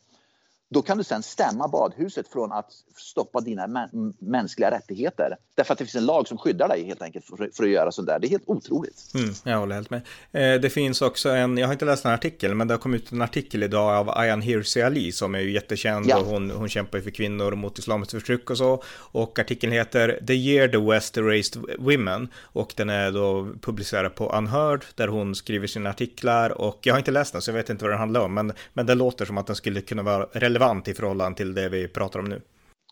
då 0.73 0.81
kan 0.81 0.97
du 0.97 1.03
sen 1.03 1.23
stämma 1.23 1.67
badhuset 1.67 2.27
från 2.27 2.51
att 2.51 2.71
stoppa 2.97 3.41
dina 3.41 3.89
mänskliga 4.19 4.71
rättigheter. 4.71 5.37
Därför 5.55 5.73
att 5.73 5.79
det 5.79 5.85
finns 5.85 5.95
en 5.95 6.05
lag 6.05 6.27
som 6.27 6.37
skyddar 6.37 6.67
dig 6.67 6.85
helt 6.85 7.01
enkelt 7.01 7.25
för, 7.25 7.49
för 7.53 7.63
att 7.63 7.69
göra 7.69 7.91
sådär. 7.91 8.19
Det 8.21 8.27
är 8.27 8.29
helt 8.29 8.43
otroligt. 8.47 9.11
Mm, 9.15 9.33
jag 9.43 9.59
håller 9.59 9.75
helt 9.75 9.89
med. 9.89 10.01
Eh, 10.31 10.61
det 10.61 10.69
finns 10.69 11.01
också 11.01 11.29
en, 11.29 11.57
jag 11.57 11.67
har 11.67 11.73
inte 11.73 11.85
läst 11.85 12.05
en 12.05 12.11
artikel, 12.11 12.55
men 12.55 12.67
det 12.67 12.73
har 12.73 12.79
kommit 12.79 13.03
ut 13.03 13.11
en 13.11 13.21
artikel 13.21 13.63
idag 13.63 13.95
av 13.95 14.09
Ayan 14.09 14.41
Hirsi 14.41 14.81
Ali 14.81 15.11
som 15.11 15.35
är 15.35 15.39
ju 15.39 15.51
jättekänd 15.51 16.05
ja. 16.09 16.17
och 16.17 16.25
hon, 16.25 16.51
hon 16.51 16.69
kämpar 16.69 16.99
för 16.99 17.11
kvinnor 17.11 17.51
och 17.51 17.57
mot 17.57 17.79
islamiskt 17.79 18.11
förtryck 18.11 18.49
och 18.49 18.57
så. 18.57 18.83
Och 18.95 19.39
artikeln 19.39 19.73
heter 19.73 20.19
The 20.27 20.33
Year 20.33 20.67
the 20.67 20.77
West 20.77 21.17
Erased 21.17 21.63
Women 21.79 22.27
och 22.41 22.73
den 22.77 22.89
är 22.89 23.11
då 23.11 23.47
publicerad 23.61 24.15
på 24.15 24.37
Unheard 24.37 24.85
där 24.95 25.07
hon 25.07 25.35
skriver 25.35 25.67
sina 25.67 25.89
artiklar 25.89 26.61
och 26.61 26.79
jag 26.81 26.93
har 26.93 26.99
inte 26.99 27.11
läst 27.11 27.33
den 27.33 27.41
så 27.41 27.51
jag 27.51 27.55
vet 27.55 27.69
inte 27.69 27.83
vad 27.83 27.91
den 27.91 27.99
handlar 27.99 28.21
om, 28.21 28.33
men, 28.33 28.53
men 28.73 28.85
det 28.85 28.95
låter 28.95 29.25
som 29.25 29.37
att 29.37 29.47
den 29.47 29.55
skulle 29.55 29.81
kunna 29.81 30.03
vara 30.03 30.27
relevant 30.31 30.62
relevant 30.63 30.87
i 30.87 30.93
förhållande 30.93 31.37
till 31.37 31.53
det 31.53 31.69
vi 31.69 31.87
pratar 31.87 32.19
om 32.19 32.25
nu. 32.25 32.41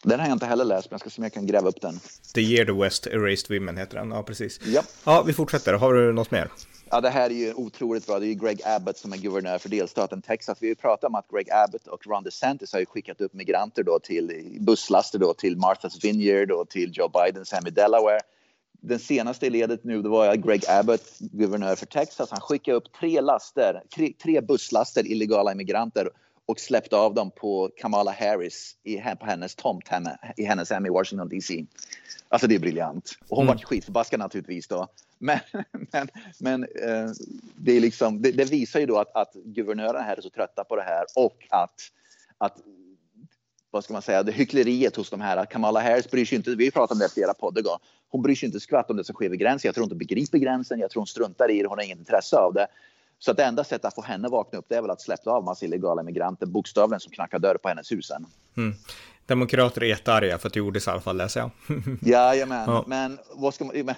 Den 0.03 0.19
har 0.19 0.27
jag 0.27 0.36
inte 0.36 0.45
heller 0.45 0.65
läst, 0.65 0.91
men 0.91 0.93
jag 0.93 0.99
ska 0.99 1.10
se 1.10 1.19
om 1.19 1.23
jag 1.23 1.34
kan 1.34 1.47
gräva 1.47 1.69
upp 1.69 1.81
den. 1.81 1.99
The 2.34 2.41
Year 2.41 2.65
the 2.65 2.71
West 2.71 3.07
Erased 3.07 3.60
Women 3.60 3.77
heter 3.77 3.97
den, 3.97 4.12
ja 4.12 4.23
precis. 4.23 4.60
Ja, 4.65 4.81
ja 5.05 5.23
vi 5.27 5.34
fortsätter. 5.34 5.73
Har 5.73 5.93
du 5.93 6.13
något 6.13 6.31
mer? 6.31 6.51
Ja, 6.89 7.01
det 7.01 7.10
här 7.10 7.29
är 7.29 7.34
ju 7.34 7.53
otroligt 7.53 8.07
bra. 8.07 8.19
Det 8.19 8.25
är 8.25 8.27
ju 8.27 8.34
Greg 8.34 8.62
Abbott 8.65 8.97
som 8.97 9.13
är 9.13 9.17
guvernör 9.17 9.57
för 9.57 9.69
delstaten 9.69 10.21
Texas. 10.21 10.57
Vi 10.62 10.67
har 10.67 10.69
ju 10.69 10.75
pratat 10.75 11.07
om 11.07 11.15
att 11.15 11.27
Greg 11.31 11.47
Abbott 11.51 11.88
och 11.88 12.07
Ron 12.07 12.23
DeSantis 12.23 12.73
har 12.73 12.79
ju 12.79 12.86
skickat 12.86 13.21
upp 13.21 13.34
migranter 13.34 13.84
då 13.84 13.99
till 13.99 14.57
busslaster 14.60 15.19
då 15.19 15.34
till 15.34 15.57
Martha's 15.57 16.03
Vineyard 16.03 16.51
och 16.51 16.69
till 16.69 16.91
Joe 16.93 17.10
Bidens 17.10 17.51
hem 17.51 17.67
i 17.67 17.69
Delaware. 17.69 18.19
Den 18.81 18.99
senaste 18.99 19.45
i 19.45 19.49
ledet 19.49 19.84
nu 19.84 20.01
det 20.01 20.10
var 20.10 20.36
Greg 20.36 20.63
Abbott, 20.69 21.19
guvernör 21.19 21.75
för 21.75 21.86
Texas. 21.86 22.31
Han 22.31 22.41
skickade 22.41 22.77
upp 22.77 22.93
tre 22.99 23.21
laster, 23.21 23.81
tre, 23.95 24.13
tre 24.23 24.41
busslaster 24.41 25.07
illegala 25.07 25.51
immigranter 25.51 26.10
och 26.45 26.60
släppte 26.60 26.97
av 26.97 27.13
dem 27.13 27.32
på 27.32 27.71
Kamala 27.77 28.12
Harris 28.12 28.75
i, 28.84 28.97
på 29.19 29.25
hennes 29.25 29.56
tomt 29.56 29.88
hemma, 29.88 30.17
i 30.38 30.43
hennes 30.43 30.69
hem 30.69 30.86
i 30.86 30.89
Washington 30.89 31.30
DC. 31.30 31.65
Alltså 32.30 32.47
det 32.47 32.56
är 32.56 32.60
briljant. 32.60 33.12
Och 33.27 33.38
hon 33.38 33.45
mm. 33.45 33.56
var 33.56 33.63
skitförbaskad 33.63 34.19
naturligtvis 34.19 34.67
då. 34.67 34.88
Men, 35.19 35.39
men, 35.91 36.08
men 36.39 36.63
eh, 36.63 37.10
det, 37.56 37.71
är 37.71 37.80
liksom, 37.80 38.21
det, 38.21 38.32
det, 38.32 38.45
visar 38.51 38.80
ju 38.80 38.86
då 38.86 38.97
att, 38.97 39.15
att 39.15 39.34
guvernören 39.34 40.04
här 40.04 40.17
är 40.17 40.21
så 40.21 40.30
trötta 40.30 40.63
på 40.63 40.75
det 40.75 40.82
här 40.82 41.06
och 41.15 41.47
att, 41.49 41.82
att 42.38 42.58
vad 43.71 43.84
ska 43.84 43.93
man 43.93 44.01
säga, 44.01 44.23
det 44.23 44.32
hyckleriet 44.32 44.95
hos 44.95 45.10
de 45.10 45.21
här. 45.21 45.45
Kamala 45.45 45.82
Harris 45.82 46.12
bryr 46.12 46.25
sig 46.25 46.36
inte, 46.36 46.56
vi 46.56 46.63
har 46.63 46.71
pratat 46.71 46.91
om 46.91 46.99
det 46.99 47.06
i 47.06 47.10
flera 47.10 47.34
poddar, 47.34 47.63
hon 48.10 48.21
bryr 48.21 48.36
sig 48.36 48.47
inte 48.47 48.60
skvatt 48.60 48.89
om 48.89 48.97
det 48.97 49.04
som 49.04 49.15
sker 49.15 49.30
vid 49.30 49.39
gränsen. 49.39 49.67
Jag 49.67 49.75
tror 49.75 49.84
hon 49.84 49.91
inte 49.91 49.95
begriper 49.95 50.38
gränsen, 50.38 50.80
jag 50.80 50.91
tror 50.91 51.01
hon 51.01 51.08
struntar 51.08 51.51
i 51.51 51.62
det, 51.62 51.67
hon 51.67 51.77
har 51.77 51.86
inget 51.86 51.99
intresse 51.99 52.38
av 52.38 52.54
det. 52.54 52.67
Så 53.23 53.31
att 53.31 53.38
det 53.38 53.43
enda 53.43 53.63
sättet 53.63 53.86
att 53.86 53.95
få 53.95 54.01
henne 54.01 54.27
att 54.27 54.31
vakna 54.31 54.60
upp 54.60 54.65
det 54.69 54.75
är 54.75 54.81
väl 54.81 54.91
att 54.91 55.01
släppa 55.01 55.31
av 55.31 55.43
massa 55.43 55.65
illegala 55.65 56.03
migranter, 56.03 56.45
bokstavligen 56.45 56.99
som 56.99 57.12
knackar 57.12 57.39
dörr 57.39 57.57
på 57.63 57.69
hennes 57.69 57.91
hus 57.91 58.12
Mm. 58.57 58.75
Demokrater 59.25 59.84
är 59.84 59.86
jättearga 59.86 60.38
för 60.38 60.47
att 60.47 60.53
det 60.53 60.60
gjordes 60.60 60.88
i 60.88 60.89
alla 60.89 61.01
fall, 61.01 61.17
läser 61.17 61.39
jag. 61.39 61.51
Jajamän, 62.01 62.69
ja. 62.69 62.84
men 62.88 63.19
vad 63.34 63.53
ska 63.53 63.65
man, 63.65 63.75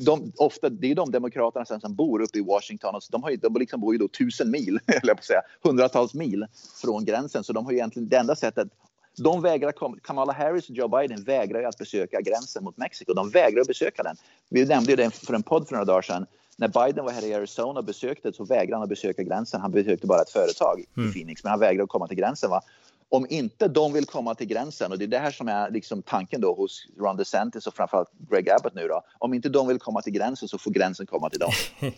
de, 0.00 0.32
ofta, 0.36 0.68
det 0.68 0.90
är 0.90 0.94
de 0.94 1.10
demokraterna 1.10 1.64
sen 1.64 1.80
som 1.80 1.94
bor 1.94 2.22
uppe 2.22 2.38
i 2.38 2.42
Washington. 2.42 2.94
Och 2.94 3.02
de, 3.10 3.22
har, 3.22 3.36
de 3.36 3.54
liksom 3.54 3.80
bor 3.80 3.94
ju 3.94 3.98
då 3.98 4.08
tusen 4.08 4.50
mil, 4.50 4.78
eller 5.02 5.14
på 5.14 5.22
säga, 5.22 5.42
hundratals 5.62 6.14
mil 6.14 6.46
från 6.82 7.04
gränsen. 7.04 7.44
Så 7.44 7.52
de 7.52 7.64
har 7.64 7.72
ju 7.72 7.78
egentligen 7.78 8.08
det 8.08 8.16
enda 8.16 8.36
sättet 8.36 8.68
de 9.16 9.42
vägrar, 9.42 9.74
Kamala 10.02 10.32
Harris 10.32 10.68
och 10.68 10.76
Joe 10.76 10.88
Biden 10.88 11.24
vägrar 11.24 11.60
ju 11.60 11.66
att 11.66 11.78
besöka 11.78 12.20
gränsen 12.20 12.64
mot 12.64 12.76
Mexiko. 12.76 13.14
De 13.14 13.30
vägrar 13.30 13.60
att 13.60 13.66
besöka 13.66 14.02
den. 14.02 14.16
Vi 14.48 14.64
nämnde 14.64 14.92
ju 14.92 14.96
det 14.96 15.10
för 15.10 15.34
en 15.34 15.42
podd 15.42 15.68
för 15.68 15.74
några 15.74 15.84
dagar 15.84 16.02
sedan 16.02 16.26
när 16.62 16.86
Biden 16.86 17.04
var 17.04 17.12
här 17.12 17.24
i 17.24 17.34
Arizona 17.34 17.78
och 17.80 17.84
besökte 17.84 18.32
så 18.32 18.44
vägrade 18.44 18.74
han 18.74 18.82
att 18.82 18.88
besöka 18.88 19.22
gränsen. 19.22 19.60
Han 19.60 19.70
besökte 19.70 20.06
bara 20.06 20.22
ett 20.22 20.30
företag 20.30 20.84
mm. 20.96 21.08
i 21.08 21.12
Phoenix, 21.12 21.44
men 21.44 21.50
han 21.50 21.60
vägrade 21.60 21.82
att 21.82 21.88
komma 21.88 22.08
till 22.08 22.16
gränsen. 22.16 22.50
Va? 22.50 22.60
Om 23.08 23.26
inte 23.28 23.68
de 23.68 23.92
vill 23.92 24.06
komma 24.06 24.34
till 24.34 24.46
gränsen, 24.46 24.92
och 24.92 24.98
det 24.98 25.04
är 25.04 25.08
det 25.08 25.18
här 25.18 25.30
som 25.30 25.48
är 25.48 25.70
liksom 25.70 26.02
tanken 26.02 26.40
då 26.40 26.54
hos 26.54 26.86
Ron 26.98 27.16
DeSantis 27.16 27.66
och 27.66 27.74
framförallt 27.74 28.10
Greg 28.30 28.50
Abbott 28.50 28.74
nu 28.74 28.88
då. 28.88 29.02
Om 29.18 29.34
inte 29.34 29.48
de 29.48 29.68
vill 29.68 29.78
komma 29.78 30.02
till 30.02 30.12
gränsen 30.12 30.48
så 30.48 30.58
får 30.58 30.70
gränsen 30.70 31.06
komma 31.06 31.30
till 31.30 31.40
dem. 31.40 31.52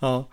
ja, 0.00 0.28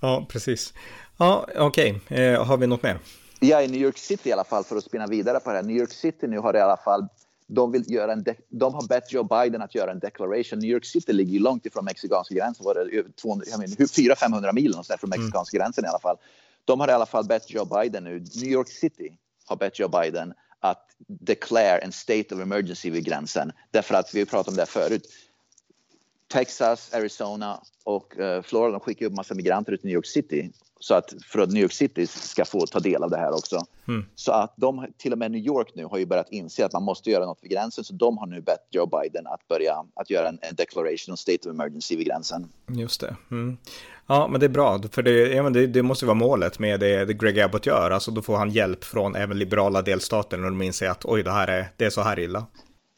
ja, 0.00 0.26
precis. 0.28 0.74
Ja, 1.16 1.46
okej. 1.56 2.00
Okay. 2.06 2.24
Eh, 2.24 2.44
har 2.44 2.56
vi 2.56 2.66
något 2.66 2.82
mer? 2.82 2.98
Ja, 3.40 3.62
i 3.62 3.68
New 3.68 3.80
York 3.80 3.98
City 3.98 4.28
i 4.28 4.32
alla 4.32 4.44
fall, 4.44 4.64
för 4.64 4.76
att 4.76 4.84
spinna 4.84 5.06
vidare 5.06 5.40
på 5.40 5.50
det 5.50 5.56
här. 5.56 5.62
New 5.62 5.76
York 5.76 5.92
City 5.92 6.26
nu 6.26 6.38
har 6.38 6.56
i 6.56 6.60
alla 6.60 6.76
fall 6.76 7.08
de, 7.46 7.72
vill 7.72 7.92
göra 7.92 8.12
en 8.12 8.24
de 8.48 8.74
har 8.74 8.88
bett 8.88 9.12
Joe 9.12 9.24
Biden 9.24 9.62
att 9.62 9.74
göra 9.74 9.90
en 9.90 9.98
declaration. 9.98 10.58
New 10.58 10.70
York 10.70 10.84
City 10.84 11.12
ligger 11.12 11.32
ju 11.32 11.38
långt 11.38 11.66
ifrån 11.66 11.84
mexikanska 11.84 12.34
gränsen, 12.34 12.64
var 12.64 12.74
det 12.74 13.02
400-500 13.22 14.52
mil 14.52 14.70
någonstans 14.70 15.00
från 15.00 15.12
mm. 15.12 15.20
mexikanska 15.20 15.56
mm. 15.56 15.64
gränsen 15.64 15.84
i 15.84 15.88
alla 15.88 15.98
fall. 15.98 16.16
De 16.64 16.80
har 16.80 16.88
i 16.88 16.92
alla 16.92 17.06
fall 17.06 17.24
bett 17.24 17.50
Joe 17.50 17.64
Biden 17.64 18.04
nu, 18.04 18.18
New 18.18 18.50
York 18.50 18.68
City 18.68 19.18
har 19.44 19.56
bett 19.56 19.78
Joe 19.78 19.88
Biden 19.88 20.34
att 20.60 20.88
declare 21.06 21.78
en 21.78 21.92
state 21.92 22.34
of 22.34 22.40
emergency 22.40 22.90
vid 22.90 23.04
gränsen. 23.04 23.52
Därför 23.70 23.94
att 23.94 24.14
vi 24.14 24.26
pratat 24.26 24.48
om 24.48 24.56
det 24.56 24.66
förut. 24.66 25.02
Texas, 26.32 26.94
Arizona 26.94 27.60
och 27.84 28.18
uh, 28.18 28.42
Florida 28.42 28.80
skickar 28.80 29.06
upp 29.06 29.12
massa 29.12 29.34
migranter 29.34 29.72
ut 29.72 29.80
till 29.80 29.88
New 29.88 29.94
York 29.94 30.06
City 30.06 30.50
så 30.80 30.94
att 30.94 31.14
för 31.26 31.38
att 31.38 31.50
New 31.50 31.62
York 31.62 31.72
City 31.72 32.06
ska 32.06 32.44
få 32.44 32.66
ta 32.66 32.80
del 32.80 33.02
av 33.02 33.10
det 33.10 33.16
här 33.16 33.32
också. 33.32 33.64
Mm. 33.88 34.04
Så 34.14 34.32
att 34.32 34.54
de, 34.56 34.86
till 34.98 35.12
och 35.12 35.18
med 35.18 35.30
New 35.30 35.40
York 35.40 35.68
nu 35.74 35.84
har 35.84 35.98
ju 35.98 36.06
börjat 36.06 36.30
inse 36.30 36.66
att 36.66 36.72
man 36.72 36.82
måste 36.82 37.10
göra 37.10 37.26
något 37.26 37.38
vid 37.42 37.50
gränsen. 37.50 37.84
Så 37.84 37.94
de 37.94 38.18
har 38.18 38.26
nu 38.26 38.40
bett 38.40 38.66
Joe 38.70 38.86
Biden 38.86 39.26
att 39.26 39.48
börja 39.48 39.84
att 39.94 40.10
göra 40.10 40.28
en, 40.28 40.38
en 40.42 40.54
declaration 40.54 41.12
of 41.12 41.18
state 41.18 41.48
of 41.48 41.54
emergency 41.54 41.96
vid 41.96 42.06
gränsen. 42.06 42.48
Just 42.68 43.00
det. 43.00 43.16
Mm. 43.30 43.56
Ja, 44.06 44.28
men 44.28 44.40
det 44.40 44.46
är 44.46 44.50
bra, 44.50 44.82
för 44.92 45.02
det, 45.02 45.12
ja, 45.12 45.50
det, 45.50 45.66
det 45.66 45.82
måste 45.82 46.06
vara 46.06 46.14
målet 46.14 46.58
med 46.58 46.80
det, 46.80 47.04
det 47.04 47.14
Greg 47.14 47.40
Abbott 47.40 47.66
gör. 47.66 47.90
Alltså 47.90 48.10
då 48.10 48.22
får 48.22 48.36
han 48.36 48.50
hjälp 48.50 48.84
från 48.84 49.16
även 49.16 49.38
liberala 49.38 49.82
delstater 49.82 50.36
när 50.36 50.44
de 50.44 50.62
inser 50.62 50.88
att 50.88 51.04
oj, 51.04 51.22
det 51.22 51.32
här 51.32 51.48
är, 51.48 51.66
det 51.76 51.84
är 51.84 51.90
så 51.90 52.00
här 52.00 52.18
illa. 52.18 52.46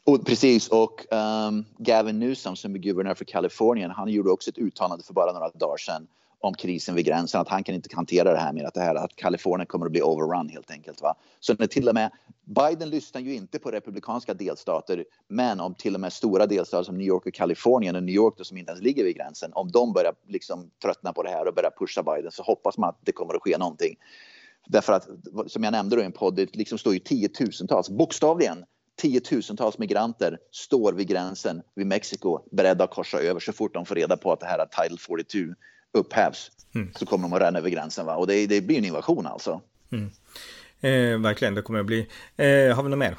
Och, 0.07 0.25
precis, 0.25 0.67
och 0.67 1.05
um, 1.11 1.65
Gavin 1.77 2.19
Newsom 2.19 2.55
som 2.55 2.75
är 2.75 2.79
guvernör 2.79 3.13
för 3.13 3.25
Kalifornien, 3.25 3.91
han 3.91 4.09
gjorde 4.09 4.31
också 4.31 4.49
ett 4.49 4.57
uttalande 4.57 5.03
för 5.03 5.13
bara 5.13 5.33
några 5.33 5.49
dagar 5.49 5.77
sedan 5.77 6.07
om 6.39 6.53
krisen 6.53 6.95
vid 6.95 7.05
gränsen, 7.05 7.41
att 7.41 7.47
han 7.47 7.63
kan 7.63 7.75
inte 7.75 7.95
hantera 7.95 8.31
det 8.31 8.39
här 8.39 8.53
med 8.53 8.65
att, 8.65 8.73
det 8.73 8.81
här, 8.81 8.95
att 8.95 9.15
Kalifornien 9.15 9.67
kommer 9.67 9.85
att 9.85 9.91
bli 9.91 10.01
overrun 10.01 10.49
helt 10.49 10.71
enkelt. 10.71 11.01
Va? 11.01 11.15
Så 11.39 11.55
när 11.59 11.67
till 11.67 11.89
och 11.89 11.95
med 11.95 12.11
Biden 12.43 12.89
lyssnar 12.89 13.21
ju 13.21 13.35
inte 13.35 13.59
på 13.59 13.71
republikanska 13.71 14.33
delstater, 14.33 15.05
men 15.27 15.59
om 15.59 15.75
till 15.75 15.95
och 15.95 16.01
med 16.01 16.13
stora 16.13 16.45
delstater 16.45 16.83
som 16.83 16.97
New 16.97 17.07
York 17.07 17.25
och 17.25 17.33
Kalifornien 17.33 17.95
och 17.95 18.03
New 18.03 18.15
York 18.15 18.33
då, 18.37 18.43
som 18.43 18.57
inte 18.57 18.71
ens 18.71 18.83
ligger 18.83 19.03
vid 19.03 19.15
gränsen, 19.15 19.51
om 19.53 19.71
de 19.71 19.93
börjar 19.93 20.13
liksom 20.27 20.71
tröttna 20.81 21.13
på 21.13 21.23
det 21.23 21.29
här 21.29 21.47
och 21.47 21.53
börjar 21.53 21.71
pusha 21.79 22.03
Biden 22.03 22.31
så 22.31 22.43
hoppas 22.43 22.77
man 22.77 22.89
att 22.89 22.99
det 23.01 23.11
kommer 23.11 23.33
att 23.33 23.41
ske 23.41 23.57
någonting. 23.57 23.95
Därför 24.67 24.93
att, 24.93 25.07
som 25.47 25.63
jag 25.63 25.71
nämnde 25.71 25.95
då 25.95 26.01
i 26.01 26.05
en 26.05 26.11
podd, 26.11 26.35
det 26.35 26.55
liksom 26.55 26.77
står 26.77 26.93
ju 26.93 26.99
tiotusentals, 26.99 27.89
bokstavligen 27.89 28.65
tiotusentals 28.95 29.77
migranter 29.77 30.37
står 30.51 30.93
vid 30.93 31.07
gränsen 31.07 31.61
vid 31.75 31.87
Mexiko 31.87 32.39
beredda 32.51 32.83
att 32.83 32.91
korsa 32.91 33.19
över 33.19 33.39
så 33.39 33.53
fort 33.53 33.73
de 33.73 33.85
får 33.85 33.95
reda 33.95 34.17
på 34.17 34.31
att 34.31 34.39
det 34.39 34.45
här 34.45 34.59
är 34.59 34.83
Title 34.83 34.97
42 34.97 35.39
upphävs. 35.93 36.51
Mm. 36.75 36.93
Så 36.95 37.05
kommer 37.05 37.27
de 37.27 37.33
att 37.33 37.41
ränna 37.41 37.59
över 37.59 37.69
gränsen. 37.69 38.05
Va? 38.05 38.15
Och 38.15 38.27
det, 38.27 38.47
det 38.47 38.61
blir 38.61 38.77
en 38.77 38.85
invasion 38.85 39.27
alltså. 39.27 39.61
Mm. 39.91 40.11
Eh, 40.81 41.21
verkligen, 41.21 41.55
det 41.55 41.61
kommer 41.61 41.79
att 41.79 41.85
bli. 41.85 42.07
Eh, 42.35 42.75
har 42.75 42.83
vi 42.83 42.89
något 42.89 42.99
mer? 42.99 43.17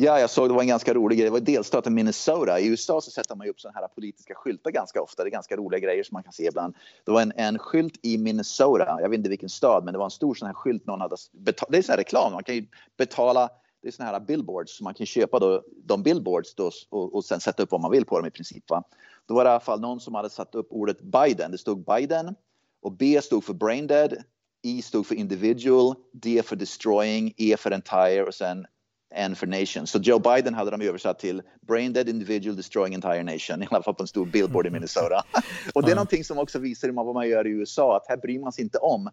Ja, 0.00 0.20
jag 0.20 0.30
såg 0.30 0.48
det 0.48 0.54
var 0.54 0.60
en 0.60 0.68
ganska 0.68 0.94
rolig 0.94 1.18
grej. 1.18 1.24
Det 1.24 1.32
var 1.32 1.40
delstaten 1.40 1.94
Minnesota. 1.94 2.60
I 2.60 2.66
USA 2.66 3.00
så 3.00 3.10
sätter 3.10 3.34
man 3.34 3.46
ju 3.46 3.50
upp 3.50 3.60
sådana 3.60 3.80
här 3.80 3.88
politiska 3.88 4.34
skyltar 4.34 4.70
ganska 4.70 5.02
ofta. 5.02 5.24
Det 5.24 5.28
är 5.28 5.30
ganska 5.30 5.56
roliga 5.56 5.80
grejer 5.80 6.04
som 6.04 6.14
man 6.14 6.22
kan 6.22 6.32
se 6.32 6.46
ibland. 6.46 6.74
Det 7.04 7.10
var 7.10 7.22
en, 7.22 7.32
en 7.36 7.58
skylt 7.58 7.98
i 8.02 8.18
Minnesota. 8.18 8.98
Jag 9.00 9.08
vet 9.08 9.18
inte 9.18 9.30
vilken 9.30 9.48
stad, 9.48 9.84
men 9.84 9.92
det 9.92 9.98
var 9.98 10.04
en 10.04 10.10
stor 10.10 10.34
sån 10.34 10.46
här 10.46 10.54
skylt 10.54 10.86
någon 10.86 11.00
hade 11.00 11.16
betalat. 11.32 11.72
Det 11.72 11.78
är 11.78 11.82
sån 11.82 11.92
här 11.92 11.98
reklam. 11.98 12.32
Man 12.32 12.44
kan 12.44 12.54
ju 12.54 12.66
betala 12.96 13.50
det 13.82 13.88
är 13.88 13.92
såna 13.92 14.10
här 14.10 14.20
billboards 14.20 14.78
så 14.78 14.84
man 14.84 14.94
kan 14.94 15.06
köpa 15.06 15.38
då, 15.38 15.62
de 15.84 16.02
billboards 16.02 16.54
då, 16.54 16.70
och, 16.88 17.14
och 17.14 17.24
sen 17.24 17.40
sätta 17.40 17.62
upp 17.62 17.72
vad 17.72 17.80
man 17.80 17.90
vill 17.90 18.04
på 18.04 18.18
dem 18.18 18.26
i 18.26 18.30
princip. 18.30 18.70
Va? 18.70 18.82
Då 19.26 19.34
var 19.34 19.44
det 19.44 19.48
i 19.48 19.50
alla 19.50 19.60
fall 19.60 19.80
någon 19.80 20.00
som 20.00 20.14
hade 20.14 20.30
satt 20.30 20.54
upp 20.54 20.66
ordet 20.70 21.00
Biden. 21.00 21.50
Det 21.50 21.58
stod 21.58 21.84
Biden 21.84 22.34
och 22.82 22.92
B 22.92 23.20
stod 23.22 23.44
för 23.44 23.54
brain 23.54 23.86
dead, 23.86 24.22
E 24.62 24.82
stod 24.82 25.06
för 25.06 25.14
individual, 25.14 25.94
D 26.12 26.42
för 26.44 26.56
destroying, 26.56 27.34
E 27.36 27.56
för 27.58 27.70
entire 27.70 28.24
och 28.24 28.34
sen 28.34 28.66
N 29.14 29.36
för 29.36 29.46
nation. 29.46 29.86
Så 29.86 29.98
Joe 29.98 30.18
Biden 30.18 30.54
hade 30.54 30.70
de 30.70 30.82
översatt 30.82 31.18
till 31.18 31.42
brain 31.60 31.92
dead 31.92 32.08
individual 32.08 32.56
destroying 32.56 32.94
entire 32.94 33.22
nation, 33.22 33.62
i 33.62 33.66
alla 33.70 33.82
fall 33.82 33.94
på 33.94 34.02
en 34.02 34.08
stor 34.08 34.26
billboard 34.26 34.66
i 34.66 34.70
Minnesota. 34.70 35.24
och 35.74 35.82
det 35.82 35.90
är 35.90 35.96
någonting 35.96 36.24
som 36.24 36.38
också 36.38 36.58
visar 36.58 36.88
vad 36.88 37.14
man 37.14 37.28
gör 37.28 37.46
i 37.46 37.50
USA, 37.50 37.96
att 37.96 38.04
här 38.08 38.16
bryr 38.16 38.38
man 38.38 38.52
sig 38.52 38.64
inte 38.64 38.78
om 38.78 39.10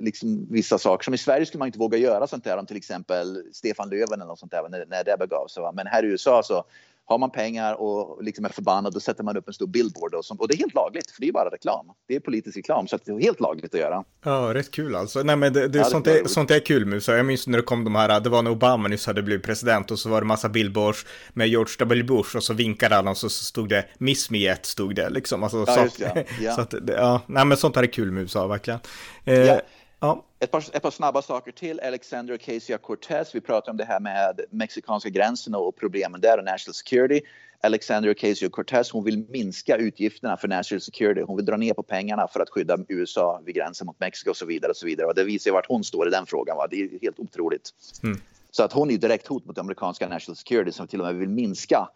liksom 0.00 0.46
vissa 0.50 0.78
saker. 0.78 1.04
Som 1.04 1.14
i 1.14 1.18
Sverige 1.18 1.46
skulle 1.46 1.58
man 1.58 1.68
inte 1.68 1.78
våga 1.78 1.98
göra 1.98 2.26
sånt 2.26 2.44
där 2.44 2.56
om 2.58 2.66
till 2.66 2.76
exempel 2.76 3.44
Stefan 3.52 3.90
Löfven 3.90 4.20
eller 4.20 4.26
något 4.26 4.38
sånt 4.38 4.52
där 4.52 4.68
när, 4.68 4.86
när 4.86 5.04
det 5.04 5.16
begav 5.18 5.46
sig. 5.48 5.62
Men 5.74 5.86
här 5.86 6.02
i 6.02 6.06
USA 6.06 6.42
så 6.42 6.64
har 7.10 7.18
man 7.18 7.30
pengar 7.30 7.74
och 7.74 8.22
liksom 8.22 8.44
är 8.44 8.48
förbannad 8.48 8.92
då 8.92 9.00
sätter 9.00 9.24
man 9.24 9.36
upp 9.36 9.48
en 9.48 9.54
stor 9.54 9.66
billboard 9.66 10.14
och, 10.14 10.24
som, 10.24 10.40
och 10.40 10.48
det 10.48 10.54
är 10.54 10.58
helt 10.58 10.74
lagligt 10.74 11.10
för 11.10 11.20
det 11.20 11.28
är 11.28 11.32
bara 11.32 11.50
reklam. 11.50 11.86
Det 12.08 12.16
är 12.16 12.20
politisk 12.20 12.56
reklam 12.56 12.88
så 12.88 12.98
det 13.04 13.12
är 13.12 13.20
helt 13.20 13.40
lagligt 13.40 13.74
att 13.74 13.80
göra. 13.80 14.04
Ja, 14.24 14.54
rätt 14.54 14.70
kul 14.70 14.94
alltså. 14.94 15.22
Nej 15.22 15.36
men 15.36 15.52
det, 15.52 15.68
det, 15.68 15.78
ja, 15.78 15.84
sånt, 15.84 16.04
det 16.04 16.18
är, 16.18 16.24
sånt 16.24 16.50
är 16.50 16.58
kul 16.58 16.86
med 16.86 17.02
så 17.02 17.12
Jag 17.12 17.26
minns 17.26 17.46
när 17.46 17.58
det 17.58 17.64
kom 17.64 17.84
de 17.84 17.94
här, 17.94 18.20
det 18.20 18.30
var 18.30 18.42
när 18.42 18.50
Obama 18.50 18.88
nyss 18.88 19.06
hade 19.06 19.22
blivit 19.22 19.44
president 19.44 19.90
och 19.90 19.98
så 19.98 20.08
var 20.08 20.20
det 20.20 20.26
massa 20.26 20.48
billboards 20.48 21.06
med 21.32 21.48
George 21.48 21.74
W. 21.78 22.02
Bush 22.02 22.36
och 22.36 22.42
så 22.42 22.54
vinkade 22.54 22.96
alla 22.96 23.10
och 23.10 23.16
så 23.16 23.28
stod 23.28 23.68
det 23.68 23.84
Miss 23.98 24.30
Me 24.30 24.38
Yet 24.38 24.66
stod 24.66 24.94
det 24.94 25.10
liksom. 25.10 25.42
Alltså, 25.42 25.64
ja, 25.66 25.88
så, 25.88 26.02
ja. 26.02 26.22
ja. 26.40 26.52
så 26.54 26.60
att, 26.60 26.74
ja, 26.86 27.22
nej 27.26 27.44
men 27.44 27.56
sånt 27.56 27.76
här 27.76 27.82
är 27.82 27.86
kul 27.86 28.10
med 28.10 28.22
USA 28.22 28.46
verkligen. 28.46 28.80
Eh, 29.24 29.56
ja. 30.00 30.24
Ett, 30.38 30.50
par, 30.50 30.64
ett 30.76 30.82
par 30.82 30.90
snabba 30.90 31.22
saker 31.22 31.52
till. 31.52 31.80
Alexander 31.80 32.34
Ocasio-Cortez. 32.34 33.30
Vi 33.34 33.40
pratar 33.40 33.70
om 33.70 33.76
det 33.76 33.84
här 33.84 34.00
med 34.00 34.40
mexikanska 34.50 35.08
gränsen 35.08 35.54
och 35.54 35.76
problemen 35.76 36.20
där 36.20 36.38
och 36.38 36.44
national 36.44 36.74
security. 36.74 37.20
Alexander 37.62 38.10
Ocasio-Cortez 38.14 38.92
hon 38.92 39.04
vill 39.04 39.24
minska 39.28 39.76
utgifterna 39.76 40.36
för 40.36 40.48
national 40.48 40.80
security. 40.80 41.20
Hon 41.20 41.36
vill 41.36 41.44
dra 41.44 41.56
ner 41.56 41.74
på 41.74 41.82
pengarna 41.82 42.28
för 42.28 42.40
att 42.40 42.50
skydda 42.50 42.78
USA 42.88 43.42
vid 43.44 43.54
gränsen 43.54 43.86
mot 43.86 44.00
Mexiko 44.00 44.30
och 44.30 44.36
så 44.36 44.46
vidare. 44.46 44.70
Och 44.70 44.76
så 44.76 44.86
vidare. 44.86 45.06
Och 45.06 45.14
det 45.14 45.24
visar 45.24 45.50
vart 45.50 45.66
hon 45.68 45.84
står 45.84 46.08
i 46.08 46.10
den 46.10 46.26
frågan. 46.26 46.56
Va? 46.56 46.66
Det 46.70 46.82
är 46.82 46.98
helt 47.02 47.18
otroligt. 47.18 47.70
Mm. 48.02 48.20
Så 48.50 48.62
att 48.62 48.72
hon 48.72 48.90
är 48.90 48.98
direkt 48.98 49.26
hot 49.26 49.44
mot 49.44 49.58
amerikanska 49.58 50.08
national 50.08 50.36
security 50.36 50.72
som 50.72 50.86
till 50.88 51.00
och 51.00 51.06
med 51.06 51.14
vill 51.14 51.28
minska 51.28 51.88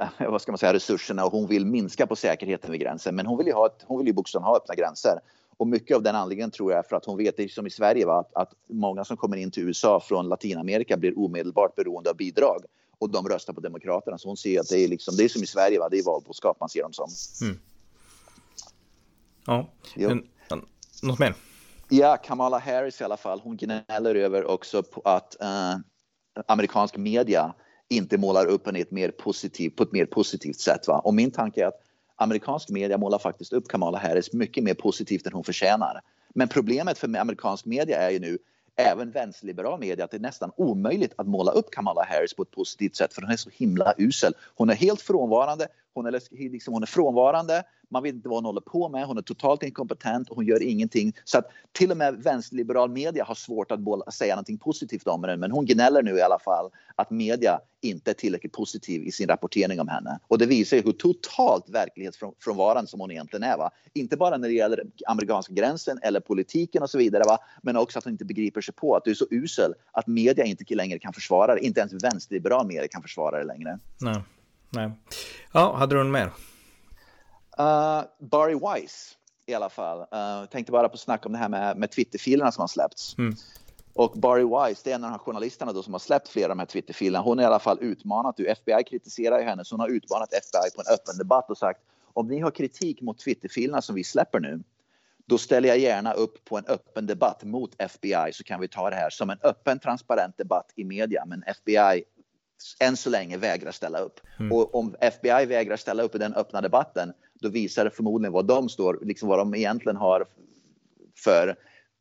eh, 0.00 0.30
vad 0.30 0.42
ska 0.42 0.52
man 0.52 0.58
säga, 0.58 0.72
resurserna 0.72 1.24
och 1.24 1.32
hon 1.32 1.46
vill 1.46 1.66
minska 1.66 2.06
på 2.06 2.16
säkerheten 2.16 2.72
vid 2.72 2.80
gränsen. 2.80 3.16
Men 3.16 3.26
hon 3.26 3.38
vill 3.38 3.46
ju, 3.46 3.52
ha 3.52 3.66
ett, 3.66 3.84
hon 3.86 3.98
vill 3.98 4.06
ju 4.06 4.12
bokstavligen 4.12 4.48
ha 4.48 4.56
öppna 4.56 4.74
gränser. 4.74 5.20
Och 5.56 5.66
mycket 5.66 5.96
av 5.96 6.02
den 6.02 6.14
anledningen 6.14 6.50
tror 6.50 6.72
jag 6.72 6.86
för 6.86 6.96
att 6.96 7.04
hon 7.04 7.16
vet, 7.16 7.36
det 7.36 7.52
som 7.52 7.66
i 7.66 7.70
Sverige, 7.70 8.06
va, 8.06 8.20
att, 8.20 8.34
att 8.34 8.52
många 8.68 9.04
som 9.04 9.16
kommer 9.16 9.36
in 9.36 9.50
till 9.50 9.62
USA 9.62 10.00
från 10.00 10.28
Latinamerika 10.28 10.96
blir 10.96 11.18
omedelbart 11.18 11.74
beroende 11.74 12.10
av 12.10 12.16
bidrag 12.16 12.64
och 12.98 13.10
de 13.10 13.28
röstar 13.28 13.52
på 13.52 13.60
Demokraterna. 13.60 14.18
Så 14.18 14.28
hon 14.28 14.36
ser 14.36 14.60
att 14.60 14.68
det 14.68 14.78
är, 14.78 14.88
liksom, 14.88 15.16
det 15.16 15.24
är 15.24 15.28
som 15.28 15.42
i 15.42 15.46
Sverige, 15.46 15.78
va? 15.78 15.88
det 15.88 15.98
är 15.98 16.04
valboskap 16.04 16.60
man 16.60 16.68
ser 16.68 16.82
dem 16.82 16.92
som. 16.92 17.10
Mm. 17.48 17.58
Ja, 19.46 19.66
en, 19.94 20.26
något 21.02 21.18
mer? 21.18 21.34
Ja, 21.88 22.16
Kamala 22.16 22.58
Harris 22.58 23.00
i 23.00 23.04
alla 23.04 23.16
fall, 23.16 23.40
hon 23.40 23.56
gnäller 23.56 24.14
över 24.14 24.44
också 24.44 24.82
på 24.82 25.00
att 25.04 25.36
uh, 25.42 25.80
amerikansk 26.46 26.96
media 26.96 27.54
inte 27.88 28.18
målar 28.18 28.46
upp 28.46 28.66
henne 28.66 28.78
ett 28.78 28.90
mer 28.90 29.10
positiv, 29.10 29.70
på 29.70 29.82
ett 29.82 29.92
mer 29.92 30.06
positivt 30.06 30.60
sätt. 30.60 30.88
Va? 30.88 30.98
Och 30.98 31.14
min 31.14 31.30
tanke 31.30 31.62
är 31.62 31.66
att 31.66 31.80
amerikansk 32.16 32.68
media 32.68 32.98
målar 32.98 33.18
faktiskt 33.18 33.52
upp 33.52 33.68
Kamala 33.68 33.98
Harris 33.98 34.32
mycket 34.32 34.64
mer 34.64 34.74
positivt 34.74 35.26
än 35.26 35.32
hon 35.32 35.44
förtjänar. 35.44 36.00
Men 36.34 36.48
problemet 36.48 36.98
för 36.98 37.16
amerikansk 37.16 37.64
media 37.64 37.98
är 37.98 38.10
ju 38.10 38.18
nu 38.18 38.38
även 38.76 39.10
vänsterliberal 39.10 39.80
media 39.80 40.04
att 40.04 40.10
det 40.10 40.16
är 40.16 40.20
nästan 40.20 40.52
omöjligt 40.56 41.12
att 41.16 41.26
måla 41.26 41.52
upp 41.52 41.70
Kamala 41.70 42.04
Harris 42.04 42.34
på 42.34 42.42
ett 42.42 42.50
positivt 42.50 42.96
sätt 42.96 43.14
för 43.14 43.22
hon 43.22 43.30
är 43.30 43.36
så 43.36 43.50
himla 43.52 43.94
usel. 43.98 44.34
Hon 44.54 44.70
är 44.70 44.74
helt 44.74 45.00
frånvarande, 45.00 45.68
hon 45.96 46.06
är, 46.06 46.50
liksom, 46.50 46.74
hon 46.74 46.82
är 46.82 46.86
frånvarande, 46.86 47.62
man 47.88 48.02
vet 48.02 48.14
inte 48.14 48.28
vad 48.28 48.36
hon 48.36 48.44
håller 48.44 48.60
på 48.60 48.88
med, 48.88 49.06
hon 49.06 49.18
är 49.18 49.22
totalt 49.22 49.62
inkompetent 49.62 50.30
och 50.30 50.36
hon 50.36 50.46
gör 50.46 50.62
ingenting. 50.62 51.12
Så 51.24 51.38
att 51.38 51.50
till 51.72 51.90
och 51.90 51.96
med 51.96 52.14
vänsterliberal 52.22 52.90
media 52.90 53.24
har 53.24 53.34
svårt 53.34 53.70
att 53.70 54.14
säga 54.14 54.34
någonting 54.34 54.58
positivt 54.58 55.06
om 55.06 55.24
henne. 55.24 55.36
Men 55.36 55.50
hon 55.50 55.66
gnäller 55.66 56.02
nu 56.02 56.16
i 56.16 56.22
alla 56.22 56.38
fall 56.38 56.70
att 56.96 57.10
media 57.10 57.60
inte 57.80 58.10
är 58.10 58.14
tillräckligt 58.14 58.52
positiv 58.52 59.02
i 59.02 59.12
sin 59.12 59.28
rapportering 59.28 59.80
om 59.80 59.88
henne. 59.88 60.18
Och 60.28 60.38
det 60.38 60.46
visar 60.46 60.76
ju 60.76 60.82
hur 60.82 60.92
totalt 60.92 61.68
verklighetsfrånvarande 61.68 62.90
som 62.90 63.00
hon 63.00 63.10
egentligen 63.10 63.42
är. 63.42 63.56
Va? 63.56 63.70
Inte 63.92 64.16
bara 64.16 64.36
när 64.36 64.48
det 64.48 64.54
gäller 64.54 64.84
amerikanska 65.06 65.52
gränsen 65.52 65.98
eller 66.02 66.20
politiken 66.20 66.82
och 66.82 66.90
så 66.90 66.98
vidare, 66.98 67.22
va? 67.26 67.38
men 67.62 67.76
också 67.76 67.98
att 67.98 68.04
hon 68.04 68.12
inte 68.12 68.24
begriper 68.24 68.60
sig 68.60 68.74
på 68.74 68.96
att 68.96 69.04
du 69.04 69.10
är 69.10 69.14
så 69.14 69.26
usel 69.30 69.74
att 69.92 70.06
media 70.06 70.44
inte 70.44 70.74
längre 70.74 70.98
kan 70.98 71.12
försvara 71.12 71.54
det. 71.54 71.60
Inte 71.60 71.80
ens 71.80 72.04
vänsterliberal 72.04 72.66
media 72.66 72.88
kan 72.88 73.02
försvara 73.02 73.38
det 73.38 73.44
längre. 73.44 73.78
Nej. 74.00 74.22
Nej. 74.70 74.90
Ja, 75.52 75.76
hade 75.76 75.94
du 75.94 75.98
någon 75.98 76.10
mer? 76.10 76.26
Uh, 77.58 78.02
Barry 78.18 78.54
Weiss 78.54 79.16
i 79.46 79.54
alla 79.54 79.70
fall. 79.70 80.00
Uh, 80.00 80.48
tänkte 80.50 80.72
bara 80.72 80.88
på 80.88 80.96
snack 80.96 81.26
om 81.26 81.32
det 81.32 81.38
här 81.38 81.48
med, 81.48 81.76
med 81.76 81.90
Twitterfilerna 81.90 82.52
som 82.52 82.60
har 82.60 82.68
släppts. 82.68 83.18
Mm. 83.18 83.34
Och 83.94 84.12
Barry 84.12 84.44
Weiss, 84.44 84.82
det 84.82 84.90
är 84.90 84.94
en 84.94 85.04
av 85.04 85.10
de 85.10 85.12
här 85.12 85.24
journalisterna 85.24 85.72
då 85.72 85.82
som 85.82 85.94
har 85.94 85.98
släppt 85.98 86.28
flera 86.28 86.44
av 86.44 86.48
de 86.48 86.58
här 86.58 86.66
Twitterfilerna. 86.66 87.24
Hon 87.24 87.38
har 87.38 87.42
i 87.42 87.46
alla 87.46 87.58
fall 87.58 87.78
utmanat, 87.80 88.40
FBI 88.40 88.84
kritiserar 88.86 89.38
ju 89.38 89.44
henne, 89.44 89.64
så 89.64 89.74
hon 89.74 89.80
har 89.80 89.88
utmanat 89.88 90.28
FBI 90.32 90.70
på 90.74 90.80
en 90.80 90.94
öppen 90.94 91.18
debatt 91.18 91.50
och 91.50 91.58
sagt 91.58 91.80
om 92.12 92.28
ni 92.28 92.40
har 92.40 92.50
kritik 92.50 93.00
mot 93.00 93.18
Twitterfilerna 93.18 93.82
som 93.82 93.94
vi 93.94 94.04
släpper 94.04 94.40
nu, 94.40 94.62
då 95.26 95.38
ställer 95.38 95.68
jag 95.68 95.78
gärna 95.78 96.12
upp 96.12 96.44
på 96.44 96.58
en 96.58 96.66
öppen 96.66 97.06
debatt 97.06 97.44
mot 97.44 97.74
FBI 97.78 98.32
så 98.32 98.44
kan 98.44 98.60
vi 98.60 98.68
ta 98.68 98.90
det 98.90 98.96
här 98.96 99.10
som 99.10 99.30
en 99.30 99.38
öppen 99.42 99.78
transparent 99.78 100.38
debatt 100.38 100.72
i 100.76 100.84
media. 100.84 101.24
Men 101.26 101.42
FBI 101.42 102.04
än 102.80 102.96
så 102.96 103.10
länge 103.10 103.36
vägrar 103.36 103.72
ställa 103.72 103.98
upp. 103.98 104.20
Mm. 104.38 104.52
Och 104.52 104.74
om 104.74 104.94
FBI 105.00 105.46
vägrar 105.46 105.76
ställa 105.76 106.02
upp 106.02 106.14
i 106.14 106.18
den 106.18 106.34
öppna 106.34 106.60
debatten, 106.60 107.12
då 107.34 107.48
visar 107.48 107.84
det 107.84 107.90
förmodligen 107.90 108.32
vad 108.32 108.46
de 108.46 108.68
står, 108.68 108.98
liksom 109.02 109.28
vad 109.28 109.38
de 109.38 109.54
egentligen 109.54 109.96
har 109.96 110.26
för 111.24 111.56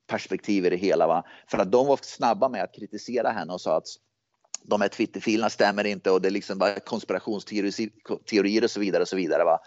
perspektiv 0.07 0.65
i 0.65 0.69
det 0.69 0.75
hela. 0.75 1.07
Va? 1.07 1.23
För 1.47 1.57
att 1.57 1.71
de 1.71 1.87
var 1.87 1.99
snabba 2.01 2.49
med 2.49 2.63
att 2.63 2.75
kritisera 2.75 3.29
henne 3.31 3.53
och 3.53 3.61
sa 3.61 3.77
att 3.77 3.87
de 4.63 4.81
här 4.81 4.87
Twitterfilerna 4.87 5.49
stämmer 5.49 5.83
inte 5.83 6.11
och 6.11 6.21
det 6.21 6.27
är 6.27 6.31
liksom 6.31 6.57
bara 6.57 6.79
konspirationsteorier 6.79 8.63
och 8.63 8.71
så 8.71 8.79
vidare 8.79 9.01
och 9.01 9.07
så 9.07 9.15
vidare. 9.15 9.43
Va? 9.43 9.59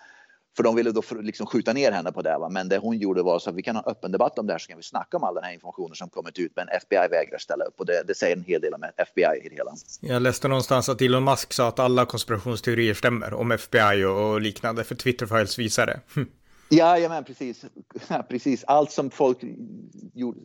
För 0.59 0.63
de 0.63 0.77
ville 0.77 0.93
då 0.93 1.03
liksom 1.21 1.47
skjuta 1.47 1.73
ner 1.73 1.93
henne 1.93 2.13
på 2.13 2.23
det. 2.23 2.39
Va? 2.39 2.49
Men 2.49 2.69
det 2.69 2.79
hon 2.79 2.99
gjorde 2.99 3.23
var 3.23 3.39
så 3.39 3.51
att 3.51 3.57
vi 3.57 3.63
kan 3.63 3.77
ha 3.77 3.83
en 3.83 3.91
öppen 3.91 4.13
debatt 4.13 4.39
om 4.39 4.47
det 4.47 4.53
här 4.53 4.59
så 4.59 4.69
kan 4.69 4.77
vi 4.77 4.83
snacka 4.83 5.17
om 5.17 5.25
all 5.25 5.35
den 5.35 5.45
här 5.45 5.53
informationen 5.53 5.95
som 5.95 6.09
kommit 6.09 6.39
ut. 6.39 6.53
Men 6.57 6.69
FBI 6.69 7.09
vägrar 7.11 7.39
ställa 7.39 7.65
upp 7.65 7.75
och 7.81 7.87
det, 7.87 8.03
det 8.07 8.15
säger 8.15 8.37
en 8.37 8.45
hel 8.45 8.61
del 8.61 8.75
om 8.75 8.85
FBI 8.97 9.41
i 9.45 9.49
det 9.49 9.55
hela. 9.55 9.73
Jag 10.01 10.23
läste 10.23 10.49
någonstans 10.49 10.89
att 10.89 11.03
Elon 11.03 11.25
Musk 11.25 11.53
sa 11.53 11.69
att 11.69 11.79
alla 11.79 12.07
konspirationsteorier 12.07 12.95
stämmer 12.95 13.35
om 13.35 13.53
FBI 13.53 14.05
och, 14.05 14.41
liknande 14.41 14.85
för 14.85 14.95
Twitter-files 14.95 15.59
visar 15.59 15.87
det. 15.87 16.01
Hm. 16.15 16.27
Ja, 16.69 16.99
ja 16.99 17.09
men 17.09 17.25
precis. 17.25 17.65
precis. 18.29 18.65
Allt 18.65 18.93
som 18.93 19.11
folk 19.11 19.39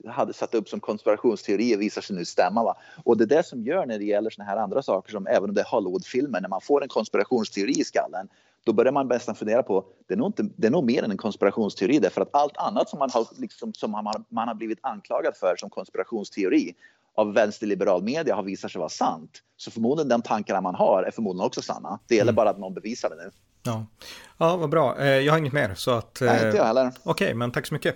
hade 0.07 0.33
satt 0.33 0.55
upp 0.55 0.69
som 0.69 0.79
konspirationsteorier 0.79 1.77
visar 1.77 2.01
sig 2.01 2.15
nu 2.15 2.25
stämma. 2.25 2.63
Va? 2.63 2.77
Och 3.03 3.17
det 3.17 3.23
är 3.23 3.37
det 3.37 3.43
som 3.43 3.63
gör 3.63 3.85
när 3.85 3.99
det 3.99 4.05
gäller 4.05 4.29
såna 4.29 4.45
här 4.45 4.57
andra 4.57 4.81
saker 4.81 5.11
som 5.11 5.27
även 5.27 5.49
om 5.49 5.55
det 5.55 5.61
är 5.61 5.65
Hollywoodfilmer, 5.65 6.41
när 6.41 6.49
man 6.49 6.61
får 6.61 6.83
en 6.83 6.89
konspirationsteori 6.89 7.79
i 7.79 7.83
skallen, 7.83 8.27
då 8.63 8.73
börjar 8.73 8.91
man 8.91 9.07
nästan 9.07 9.35
fundera 9.35 9.63
på, 9.63 9.85
det 10.07 10.13
är, 10.13 10.17
nog 10.17 10.27
inte, 10.27 10.43
det 10.55 10.67
är 10.67 10.71
nog 10.71 10.83
mer 10.83 11.03
än 11.03 11.11
en 11.11 11.17
konspirationsteori 11.17 11.99
därför 11.99 12.21
att 12.21 12.35
allt 12.35 12.57
annat 12.57 12.89
som 12.89 12.99
man 12.99 13.09
har, 13.13 13.27
liksom, 13.37 13.73
som 13.73 13.91
man, 13.91 14.25
man 14.29 14.47
har 14.47 14.55
blivit 14.55 14.79
anklagad 14.81 15.37
för 15.37 15.55
som 15.55 15.69
konspirationsteori 15.69 16.75
av 17.15 17.33
vänsterliberal 17.33 18.03
media 18.03 18.35
har 18.35 18.43
visat 18.43 18.71
sig 18.71 18.79
vara 18.79 18.89
sant. 18.89 19.41
Så 19.57 19.71
förmodligen 19.71 20.09
de 20.09 20.21
tankarna 20.21 20.61
man 20.61 20.75
har 20.75 21.03
är 21.03 21.11
förmodligen 21.11 21.45
också 21.45 21.61
sanna. 21.61 21.99
Det 22.07 22.15
gäller 22.15 22.31
mm. 22.31 22.35
bara 22.35 22.49
att 22.49 22.59
någon 22.59 22.73
bevisar 22.73 23.09
det 23.09 23.15
nu. 23.15 23.31
Ja, 23.63 23.85
ja 24.37 24.57
vad 24.57 24.69
bra. 24.69 24.99
Eh, 24.99 25.07
jag 25.07 25.33
har 25.33 25.37
inget 25.37 25.53
mer 25.53 25.75
så 25.75 25.91
att... 25.91 26.17
Nej, 26.21 26.45
inte 26.45 26.57
jag 26.57 26.65
heller. 26.65 26.87
Okej, 26.87 27.11
okay, 27.11 27.33
men 27.33 27.51
tack 27.51 27.67
så 27.67 27.73
mycket. 27.73 27.95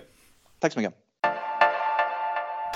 Tack 0.58 0.72
så 0.72 0.80
mycket. 0.80 0.94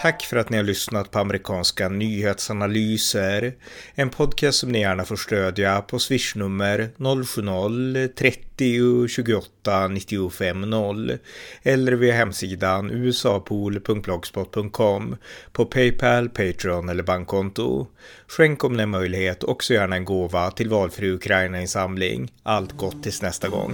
Tack 0.03 0.23
för 0.23 0.37
att 0.37 0.51
ni 0.51 0.57
har 0.57 0.65
lyssnat 0.65 1.11
på 1.11 1.19
amerikanska 1.19 1.89
nyhetsanalyser. 1.89 3.55
En 3.95 4.11
podcast 4.11 4.59
som 4.59 4.73
ni 4.73 4.81
gärna 4.81 5.05
får 5.05 5.17
stödja 5.17 5.81
på 5.81 5.99
swishnummer 5.99 6.91
070-30 6.97 9.09
28 9.09 9.89
95 9.89 10.61
0 10.61 11.19
eller 11.63 11.93
via 11.93 12.15
hemsidan 12.15 12.91
usapool.blogspot.com 12.91 15.17
på 15.53 15.65
Paypal, 15.65 16.29
Patreon 16.29 16.89
eller 16.89 17.03
bankkonto. 17.03 17.87
Skänk 18.27 18.65
om 18.65 18.73
ni 18.73 18.83
har 18.83 18.87
möjlighet 18.87 19.45
också 19.45 19.75
gärna 19.75 19.97
en 19.97 20.05
gåva 20.05 20.51
till 20.51 20.69
valfri 20.69 21.11
Ukraina-insamling. 21.11 22.33
Allt 22.43 22.73
gott 22.73 23.03
tills 23.03 23.23
nästa 23.23 23.49
gång. 23.49 23.73